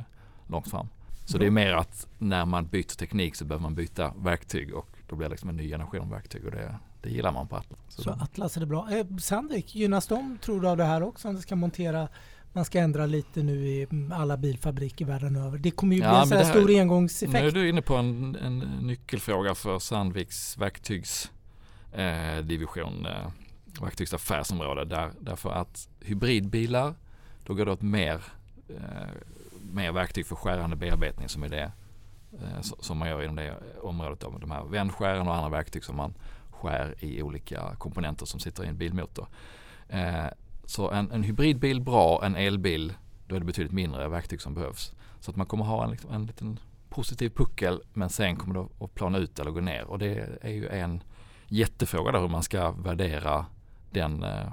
långt 0.48 0.68
fram. 0.70 0.88
Så 1.26 1.38
Bra. 1.38 1.40
det 1.40 1.46
är 1.48 1.52
mer 1.52 1.74
att 1.74 2.08
när 2.18 2.46
man 2.46 2.66
byter 2.68 2.84
teknik 2.98 3.36
så 3.36 3.46
behöver 3.46 3.62
man 3.64 3.76
byta 3.76 4.14
verktyg 4.24 4.74
och 4.74 4.93
då 5.14 5.18
blir 5.18 5.28
det 5.28 5.32
liksom 5.32 5.50
en 5.50 5.58
ny 5.58 5.70
generation 5.70 6.10
verktyg 6.10 6.46
och 6.46 6.52
det, 6.52 6.76
det 7.02 7.10
gillar 7.10 7.32
man 7.32 7.48
på 7.48 7.56
Atlas. 7.56 7.80
Så 7.90 8.02
Så 8.02 8.10
Atlas 8.10 8.56
är 8.56 8.60
det 8.60 8.66
bra. 8.66 8.88
Eh, 8.92 9.06
Sandvik, 9.18 9.76
gynnas 9.76 10.08
de 10.08 10.38
tror 10.42 10.62
du 10.62 10.68
av 10.70 10.78
det 10.78 10.84
här 10.84 11.04
också? 11.04 11.28
Om 11.28 11.36
det 11.36 11.42
ska 11.42 11.56
montera, 11.56 12.08
man 12.54 12.66
ska 12.66 12.80
ändra 12.80 13.06
lite 13.06 13.44
nu 13.44 13.68
i 13.68 13.84
mm, 13.92 14.12
alla 14.12 14.38
bilfabriker 14.38 15.06
världen 15.06 15.36
över. 15.36 15.58
Det 15.58 15.72
kommer 15.72 15.96
ju 15.96 16.02
Ja, 16.02 16.10
bli 16.10 16.16
en 16.16 16.20
men 16.20 16.28
sån 16.28 16.38
här 16.38 16.46
stor 16.46 16.66
Nu 16.66 16.74
är 16.76 16.82
engångseffekt. 16.82 17.54
du 17.54 17.70
inne 17.70 17.82
på 17.82 17.96
en, 17.96 18.36
en 18.36 18.60
nyckelfråga 18.60 19.56
för 19.56 19.80
Sandviks 19.80 20.58
verktygs 20.58 21.32
eh, 21.92 22.42
eh, 23.06 23.32
verktygsaffärsområde. 23.82 24.86
Där, 24.86 25.12
därför 25.20 25.52
att 25.52 25.90
hybridbilar, 26.02 26.96
då 27.46 27.54
går 27.54 27.66
det 27.66 27.72
åt 27.72 27.82
mer, 27.82 28.24
eh, 28.70 29.10
mer 29.74 29.92
verktyg 29.92 30.26
för 30.26 30.36
skärande 30.36 30.76
bearbetning 30.76 31.30
som 31.30 31.44
är 31.44 31.50
det 31.50 31.72
Eh, 32.42 32.62
som 32.62 32.98
man 32.98 33.10
gör 33.10 33.24
inom 33.24 33.36
det 33.36 33.56
området. 33.82 34.24
Av 34.24 34.40
de 34.40 34.52
här 34.52 34.64
vändskären 34.64 35.28
och 35.28 35.36
andra 35.36 35.50
verktyg 35.50 35.84
som 35.84 35.96
man 35.96 36.14
skär 36.50 36.96
i 37.00 37.22
olika 37.22 37.76
komponenter 37.78 38.26
som 38.26 38.40
sitter 38.40 38.64
i 38.64 38.68
en 38.68 38.78
bilmotor. 38.78 39.28
Eh, 39.90 40.26
så 40.66 40.92
en, 40.92 41.12
en 41.12 41.24
hybridbil 41.24 41.82
bra, 41.82 42.26
en 42.26 42.36
elbil, 42.36 42.94
då 43.28 43.36
är 43.36 43.40
det 43.40 43.46
betydligt 43.46 43.74
mindre 43.74 44.08
verktyg 44.08 44.42
som 44.42 44.54
behövs. 44.54 44.94
Så 45.20 45.32
att 45.32 45.38
man 45.38 45.48
kommer 45.48 45.66
ha 45.66 45.84
en, 45.84 45.92
liksom, 45.92 46.12
en 46.12 46.26
liten 46.26 46.60
positiv 46.90 47.30
puckel 47.30 47.82
men 47.94 48.10
sen 48.10 48.36
kommer 48.36 48.54
det 48.54 48.86
att 48.86 48.96
plana 48.96 49.18
ut 49.18 49.40
eller 49.40 49.52
gå 49.52 49.60
ner. 49.60 49.84
Och 49.84 50.00
det 50.00 50.40
är 50.42 50.52
ju 50.52 50.68
en 50.68 51.04
jättefråga 51.48 52.12
där 52.12 52.20
hur 52.20 52.28
man 52.28 52.44
ska 52.44 52.72
värdera 52.72 53.46
den 53.92 54.24
eh, 54.24 54.52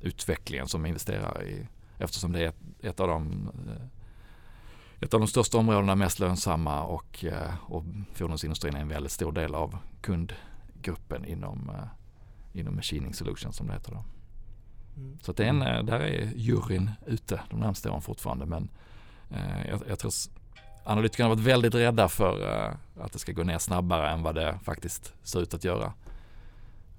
utvecklingen 0.00 0.68
som 0.68 0.86
investerare 0.86 1.44
i. 1.44 1.66
Eftersom 1.98 2.32
det 2.32 2.40
är 2.40 2.48
ett, 2.48 2.60
ett 2.80 3.00
av 3.00 3.08
de 3.08 3.50
eh, 3.68 3.86
ett 5.04 5.14
av 5.14 5.20
de 5.20 5.26
största 5.26 5.58
områdena, 5.58 5.94
mest 5.94 6.18
lönsamma 6.18 6.82
och, 6.82 7.24
eh, 7.24 7.54
och 7.62 7.84
fordonsindustrin 8.14 8.74
är 8.76 8.80
en 8.80 8.88
väldigt 8.88 9.12
stor 9.12 9.32
del 9.32 9.54
av 9.54 9.78
kundgruppen 10.00 11.24
inom, 11.24 11.70
eh, 11.70 12.60
inom 12.60 12.76
Machining 12.76 13.14
Solutions 13.14 13.56
som 13.56 13.66
det 13.66 13.72
heter. 13.72 13.92
Då. 13.92 14.04
Mm. 14.96 15.18
Så 15.22 15.30
att 15.30 15.36
det 15.36 15.44
är 15.44 15.48
en, 15.48 15.62
eh, 15.62 15.82
där 15.82 16.00
är 16.00 16.32
juryn 16.36 16.90
ute 17.06 17.40
de 17.50 17.60
närmaste 17.60 17.90
åren 17.90 18.02
fortfarande. 18.02 18.46
Men 18.46 18.68
eh, 19.30 19.66
jag, 19.68 19.80
jag 19.88 19.98
tror 19.98 20.12
analytikerna 20.84 21.28
har 21.28 21.36
varit 21.36 21.46
väldigt 21.46 21.74
rädda 21.74 22.08
för 22.08 22.64
eh, 22.66 23.02
att 23.04 23.12
det 23.12 23.18
ska 23.18 23.32
gå 23.32 23.42
ner 23.42 23.58
snabbare 23.58 24.10
än 24.10 24.22
vad 24.22 24.34
det 24.34 24.58
faktiskt 24.62 25.12
ser 25.22 25.40
ut 25.42 25.54
att 25.54 25.64
göra. 25.64 25.92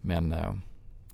Men 0.01 0.31
eh, 0.31 0.53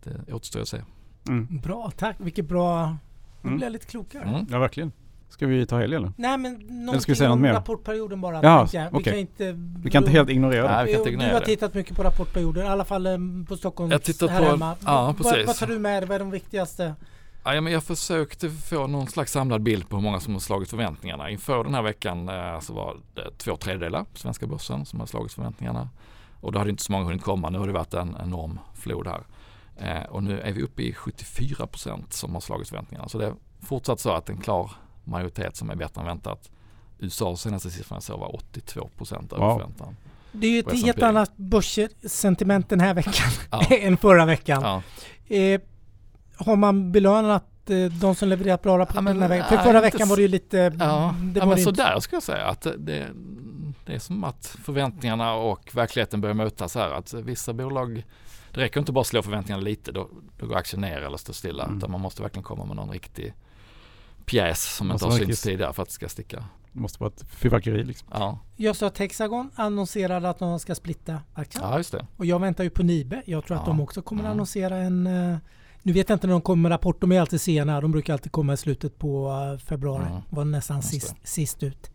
det 0.03 0.33
återstår 0.33 0.61
att 0.61 0.67
se. 0.67 0.81
Mm. 1.27 1.59
Bra, 1.59 1.91
tack. 1.97 2.15
Vilket 2.19 2.45
bra... 2.45 2.97
Nu 3.41 3.47
Mm. 3.47 3.57
blir 3.57 3.65
jag 3.65 3.71
lite 3.73 3.85
klokare. 3.85 4.23
Mm. 4.23 4.45
Ja 4.49 4.59
verkligen. 4.59 4.91
Ska 5.31 5.47
vi 5.47 5.65
ta 5.65 5.77
helg 5.79 5.95
eller? 5.95 6.11
Nej 6.17 6.37
men 6.37 6.53
någonting 6.53 7.01
ska 7.01 7.11
vi 7.11 7.15
säga 7.15 7.29
något 7.29 7.35
om 7.35 7.41
mer? 7.41 7.53
rapportperioden 7.53 8.21
bara. 8.21 8.39
Ja, 8.43 8.67
jag. 8.73 8.97
Vi 8.97 9.03
kan 9.03 9.15
inte... 9.15 9.51
Vi 9.83 9.89
kan 9.91 10.03
inte 10.03 10.11
helt 10.11 10.29
ignorera 10.29 10.63
det. 10.67 10.73
Nej, 10.75 10.85
vi 10.85 10.91
kan 10.91 10.99
inte 11.01 11.09
ignorera 11.11 11.29
Du 11.29 11.33
har 11.35 11.39
det. 11.39 11.45
tittat 11.45 11.73
mycket 11.73 11.97
på 11.97 12.03
rapportperioden, 12.03 12.65
i 12.65 12.69
alla 12.69 12.85
fall 12.85 13.05
eh, 13.07 13.17
på 13.47 13.57
Stockholm 13.57 13.91
Jag 13.91 14.03
tittar 14.03 14.27
här 14.27 14.39
på- 14.39 14.45
hemma. 14.45 14.75
ja, 14.85 15.03
Vad- 15.05 15.17
precis. 15.17 15.47
Vad 15.47 15.55
tar 15.55 15.67
du 15.67 15.79
med 15.79 16.01
dig? 16.03 16.07
Vad 16.07 16.15
är 16.15 16.19
de 16.19 16.31
viktigaste? 16.31 16.95
Ja, 17.43 17.53
ja, 17.55 17.61
men 17.61 17.73
jag 17.73 17.83
försökte 17.83 18.49
få 18.49 18.87
någon 18.87 19.07
slags 19.07 19.31
samlad 19.31 19.61
bild 19.61 19.89
på 19.89 19.95
hur 19.95 20.03
många 20.03 20.19
som 20.19 20.33
har 20.33 20.39
slagit 20.39 20.69
förväntningarna. 20.69 21.29
Inför 21.29 21.63
den 21.63 21.73
här 21.73 21.81
veckan 21.81 22.29
eh, 22.29 22.59
så 22.59 22.73
var 22.73 22.97
det 23.15 23.31
två 23.37 23.55
tredjedelar 23.57 24.03
på 24.03 24.17
svenska 24.19 24.47
börsen 24.47 24.85
som 24.85 24.99
har 24.99 25.07
slagit 25.07 25.33
förväntningarna. 25.33 25.89
Och 26.41 26.51
då 26.51 26.59
hade 26.59 26.69
inte 26.71 26.83
så 26.83 26.91
många 26.91 27.05
hunnit 27.05 27.23
komma. 27.23 27.49
Nu 27.49 27.59
har 27.59 27.67
det 27.67 27.73
varit 27.73 27.93
en 27.93 28.15
enorm 28.23 28.59
flod 28.75 29.07
här. 29.07 29.21
Eh, 29.77 30.03
och 30.09 30.23
nu 30.23 30.39
är 30.39 30.51
vi 30.51 30.61
uppe 30.61 30.81
i 30.83 30.93
74 30.93 31.67
procent 31.67 32.13
som 32.13 32.33
har 32.33 32.41
slagit 32.41 32.69
förväntningarna. 32.69 33.09
Så 33.09 33.17
det 33.17 33.25
är 33.25 33.33
fortsatt 33.61 33.99
så 33.99 34.11
att 34.11 34.29
en 34.29 34.37
klar 34.37 34.71
majoritet 35.03 35.55
som 35.55 35.69
är 35.69 35.75
bättre 35.75 36.01
än 36.01 36.07
väntat. 36.07 36.49
USAs 36.99 37.41
senaste 37.41 37.69
siffran 37.69 37.95
jag 37.95 38.03
såg 38.03 38.19
var 38.19 38.35
82 38.35 38.89
procent 38.97 39.33
över 39.33 39.45
Wow. 39.45 39.53
förväntan. 39.57 39.95
Det 40.31 40.47
är 40.47 40.51
ju 40.51 40.59
ett 40.59 40.83
helt 40.85 41.03
annat 41.03 41.37
börssentiment 41.37 42.69
den 42.69 42.79
här 42.79 42.93
veckan 42.93 43.31
Ja. 43.51 43.61
än 43.75 43.97
förra 43.97 44.25
veckan. 44.25 44.61
Ja. 44.63 45.35
Eh, 45.35 45.61
har 46.35 46.55
man 46.55 46.91
belönat 46.91 47.69
eh, 47.69 47.85
de 47.85 48.15
som 48.15 48.29
levererat 48.29 48.61
bra 48.61 48.77
rapporter 48.77 48.97
Ja, 48.97 49.01
men, 49.01 49.13
den 49.13 49.21
här 49.21 49.29
veckan? 49.29 49.47
För 49.47 49.57
förra 49.57 49.81
veckan 49.81 50.09
var 50.09 50.15
det 50.15 50.21
ju 50.21 50.27
lite... 50.27 50.57
Ja, 50.57 51.15
det 51.21 51.39
ja 51.39 51.45
men 51.45 51.49
inte- 51.57 51.61
sådär 51.63 51.99
ska 51.99 52.15
jag 52.15 52.23
säga. 52.23 52.45
Att 52.45 52.61
det, 52.61 53.07
det 53.85 53.93
är 53.93 53.99
som 53.99 54.23
att 54.23 54.45
förväntningarna 54.63 55.33
och 55.33 55.71
verkligheten 55.75 56.21
börjar 56.21 56.33
mötas 56.33 56.75
här. 56.75 56.91
Att 56.91 57.13
vissa 57.13 57.53
bolag, 57.53 58.05
det 58.51 58.59
räcker 58.61 58.79
inte 58.79 58.91
bara 58.91 59.01
att 59.01 59.07
slå 59.07 59.21
förväntningarna 59.21 59.63
lite, 59.63 59.91
då, 59.91 60.09
då 60.39 60.45
går 60.45 60.55
aktien 60.55 60.81
ner 60.81 61.01
eller 61.01 61.17
står 61.17 61.33
stilla. 61.33 61.63
Mm. 61.63 61.77
Utan 61.77 61.91
man 61.91 62.01
måste 62.01 62.21
verkligen 62.21 62.43
komma 62.43 62.65
med 62.65 62.75
någon 62.75 62.89
riktig 62.89 63.33
pjäs 64.31 64.75
som 64.75 64.87
inte 64.87 64.93
Måste 64.93 65.05
har 65.07 65.25
synts 65.25 65.41
tidigare 65.41 65.73
för 65.73 65.83
att 65.83 65.89
det 65.89 65.93
ska 65.95 66.09
sticka. 66.09 66.45
Det 66.73 66.79
måste 66.79 66.99
vara 66.99 67.11
ett 67.15 67.23
fyrverkeri 67.29 67.83
liksom. 67.83 68.07
Ja, 68.11 68.39
Jag 68.55 68.75
sa 68.75 68.87
att 68.87 68.97
Hexagon 68.97 69.49
annonserade 69.55 70.29
att 70.29 70.39
de 70.39 70.59
ska 70.59 70.75
splitta 70.75 71.19
aktien. 71.33 71.63
ja 71.63 71.77
just 71.77 71.91
det. 71.91 72.05
Och 72.17 72.25
jag 72.25 72.39
väntar 72.39 72.63
ju 72.63 72.69
på 72.69 72.83
Nibe. 72.83 73.21
Jag 73.25 73.45
tror 73.45 73.57
att 73.57 73.63
Ja. 73.65 73.71
de 73.71 73.81
också 73.81 74.01
kommer 74.01 74.21
att 74.21 74.25
Mm. 74.25 74.31
annonsera 74.37 74.77
en... 74.77 75.07
eh, 75.07 75.37
nu 75.83 75.93
vet 75.93 76.09
jag 76.09 76.15
inte 76.15 76.27
när 76.27 76.31
de 76.31 76.41
kommer 76.41 76.61
med 76.61 76.71
rapport. 76.71 77.01
De 77.01 77.11
är 77.11 77.19
alltid 77.21 77.41
sena. 77.41 77.81
De 77.81 77.91
brukar 77.91 78.13
alltid 78.13 78.31
komma 78.31 78.53
i 78.53 78.57
slutet 78.57 78.97
på 78.99 79.29
eh, 79.53 79.59
februari. 79.65 80.05
Mm. 80.09 80.21
Var 80.29 80.45
nästan 80.45 80.77
Just 80.77 80.89
sist, 80.89 81.15
sist 81.23 81.63
ut. 81.63 81.91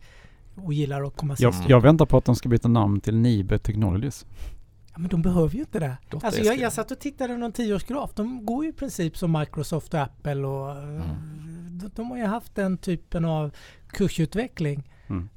Och 0.55 0.73
gillar 0.73 1.03
att 1.03 1.15
komma 1.17 1.35
Jag, 1.39 1.53
sist. 1.53 1.61
Mm. 1.65 1.71
jag 1.71 1.81
väntar 1.81 2.05
på 2.05 2.17
att 2.17 2.25
de 2.25 2.35
ska 2.35 2.49
byta 2.49 2.67
namn 2.67 3.01
till 3.01 3.15
Nibe 3.15 3.59
Technologies. 3.59 4.25
Men 4.97 5.07
de 5.09 5.21
behöver 5.21 5.53
ju 5.55 5.59
inte 5.59 5.79
det. 5.79 5.97
Alltså 6.23 6.41
jag, 6.41 6.57
jag 6.57 6.73
satt 6.73 6.91
och 6.91 6.99
tittade 6.99 7.33
på 7.33 7.39
någon 7.39 7.51
tioårsgraf. 7.51 8.11
De 8.15 8.45
går 8.45 8.63
ju 8.63 8.69
i 8.69 8.73
princip 8.73 9.17
som 9.17 9.31
Microsoft 9.39 9.93
och 9.93 9.99
Apple 9.99 10.35
och 10.47 10.71
eh, 10.71 10.77
Mm. 10.77 11.79
de, 11.79 11.89
de 11.95 12.11
har 12.11 12.17
ju 12.17 12.25
haft 12.25 12.55
den 12.55 12.77
typen 12.77 13.25
av 13.25 13.51
kursutveckling. 13.87 14.89
Mm. 15.07 15.29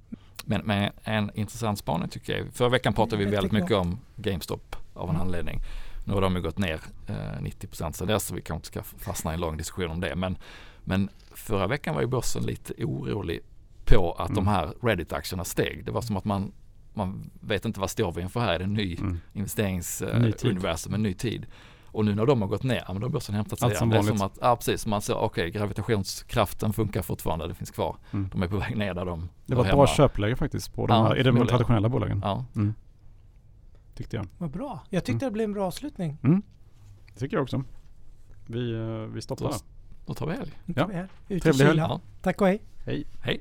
Men, 0.45 0.61
men 0.65 0.93
en 1.05 1.31
intressant 1.35 1.79
spaning 1.79 2.09
tycker 2.09 2.37
jag. 2.39 2.53
Förra 2.53 2.69
veckan 2.69 2.93
pratade 2.95 3.25
vi 3.25 3.31
väldigt 3.31 3.53
mycket 3.53 3.77
om 3.77 3.99
GameStop 4.17 4.77
av 4.95 5.09
en 5.09 5.15
Mm. 5.15 5.27
anledning. 5.27 5.61
Nu 6.07 6.15
har 6.15 6.21
de 6.21 6.37
ju 6.37 6.43
gått 6.43 6.59
ner 6.59 6.81
eh, 7.09 7.41
90 7.43 7.67
procent 7.67 7.97
så 7.97 8.05
dess 8.05 8.25
så 8.27 8.35
vi 8.35 8.41
kanske 8.41 8.57
inte 8.57 8.67
ska 8.89 8.99
fastna 9.05 9.31
i 9.31 9.35
en 9.35 9.41
lång 9.41 9.57
diskussion 9.57 9.91
om 9.91 10.01
det. 10.01 10.15
Men, 10.17 10.37
men 10.85 11.09
förra 11.35 11.67
veckan 11.67 11.95
var 11.95 12.03
ju 12.03 12.07
börsen 12.09 12.43
lite 12.43 12.85
orolig 12.85 13.41
på 13.85 14.13
att 14.13 14.29
de 14.29 14.39
Mm. 14.39 14.47
här 14.47 14.67
Reddit-aktierna 14.83 15.45
steg. 15.45 15.85
Det 15.85 15.91
var 15.93 16.01
som 16.03 16.17
att 16.17 16.25
man 16.25 16.53
man 16.95 17.31
vet 17.41 17.65
inte 17.65 17.81
vad 17.81 17.91
står 17.91 18.13
vi 18.13 18.23
inför 18.23 18.41
här, 18.41 18.55
är 18.55 18.59
det 18.59 18.65
en 18.65 18.75
ny 18.75 18.97
Mm. 18.97 19.21
investeringsuniversum, 19.33 20.95
en 20.95 21.03
ny 21.03 21.15
tid. 21.15 21.47
Och 21.93 22.05
nu 22.05 22.15
när 22.15 22.27
de 22.27 22.41
har 22.43 22.49
gått 22.49 22.63
ner, 22.63 22.85
ja, 22.87 22.93
men 22.93 23.01
då 23.01 23.07
har 23.07 23.13
börsen 23.13 23.35
hämtat 23.35 23.59
sig 23.59 23.67
Allt 23.67 23.73
igen. 23.73 23.79
som 23.79 23.89
Det 23.91 23.97
är 23.97 23.99
vanligt. 24.03 24.19
som 24.19 24.27
att, 24.27 24.39
ja 24.41 24.57
precis, 24.57 24.87
man 24.87 25.03
ser, 25.03 25.15
okej 25.17 25.51
gravitationskraften 25.51 26.73
funkar 26.73 27.03
fortfarande, 27.03 27.49
det 27.49 27.55
finns 27.55 27.71
kvar. 27.71 27.97
Mm. 28.11 28.29
De 28.33 28.43
är 28.43 28.49
på 28.49 28.57
väg 28.57 28.77
ner 28.77 28.95
där 28.95 29.05
de 29.05 29.29
Det 29.47 29.55
var 29.55 29.65
ett 29.65 29.71
bra 29.73 29.87
köpläge 29.87 30.37
faktiskt 30.37 30.75
på 30.75 30.87
de 30.87 30.95
Ja, 30.97 31.03
här, 31.09 31.19
i 31.19 31.23
de 31.23 31.47
traditionella 31.47 31.89
bolagen. 31.89 32.21
Ja, 32.25 32.45
Tyckte 33.95 34.17
jag. 34.17 34.27
Vad 34.39 34.51
bra. 34.51 34.81
Jag 34.91 35.05
tyckte 35.05 35.25
Mm. 35.25 35.33
det 35.33 35.35
blev 35.35 35.45
en 35.45 35.53
bra 35.53 35.67
avslutning. 35.67 36.19
Det 37.15 37.21
tycker 37.21 37.37
jag 37.37 37.43
också. 37.43 37.65
Vi, 38.47 38.73
eh, 38.75 38.81
vi 39.15 39.23
stoppar 39.23 39.45
Då- 39.49 39.55
då 40.07 40.15
tar 40.15 40.27
vi 40.27 40.33
helg. 40.37 40.51
Ja. 40.67 40.91
Trevlig 41.41 41.65
helg. 41.67 41.79
Ja. 41.79 42.01
Tack 42.23 42.41
och 42.41 42.47
hej. 42.47 42.63
Hej. 42.87 43.05
Hej! 43.21 43.41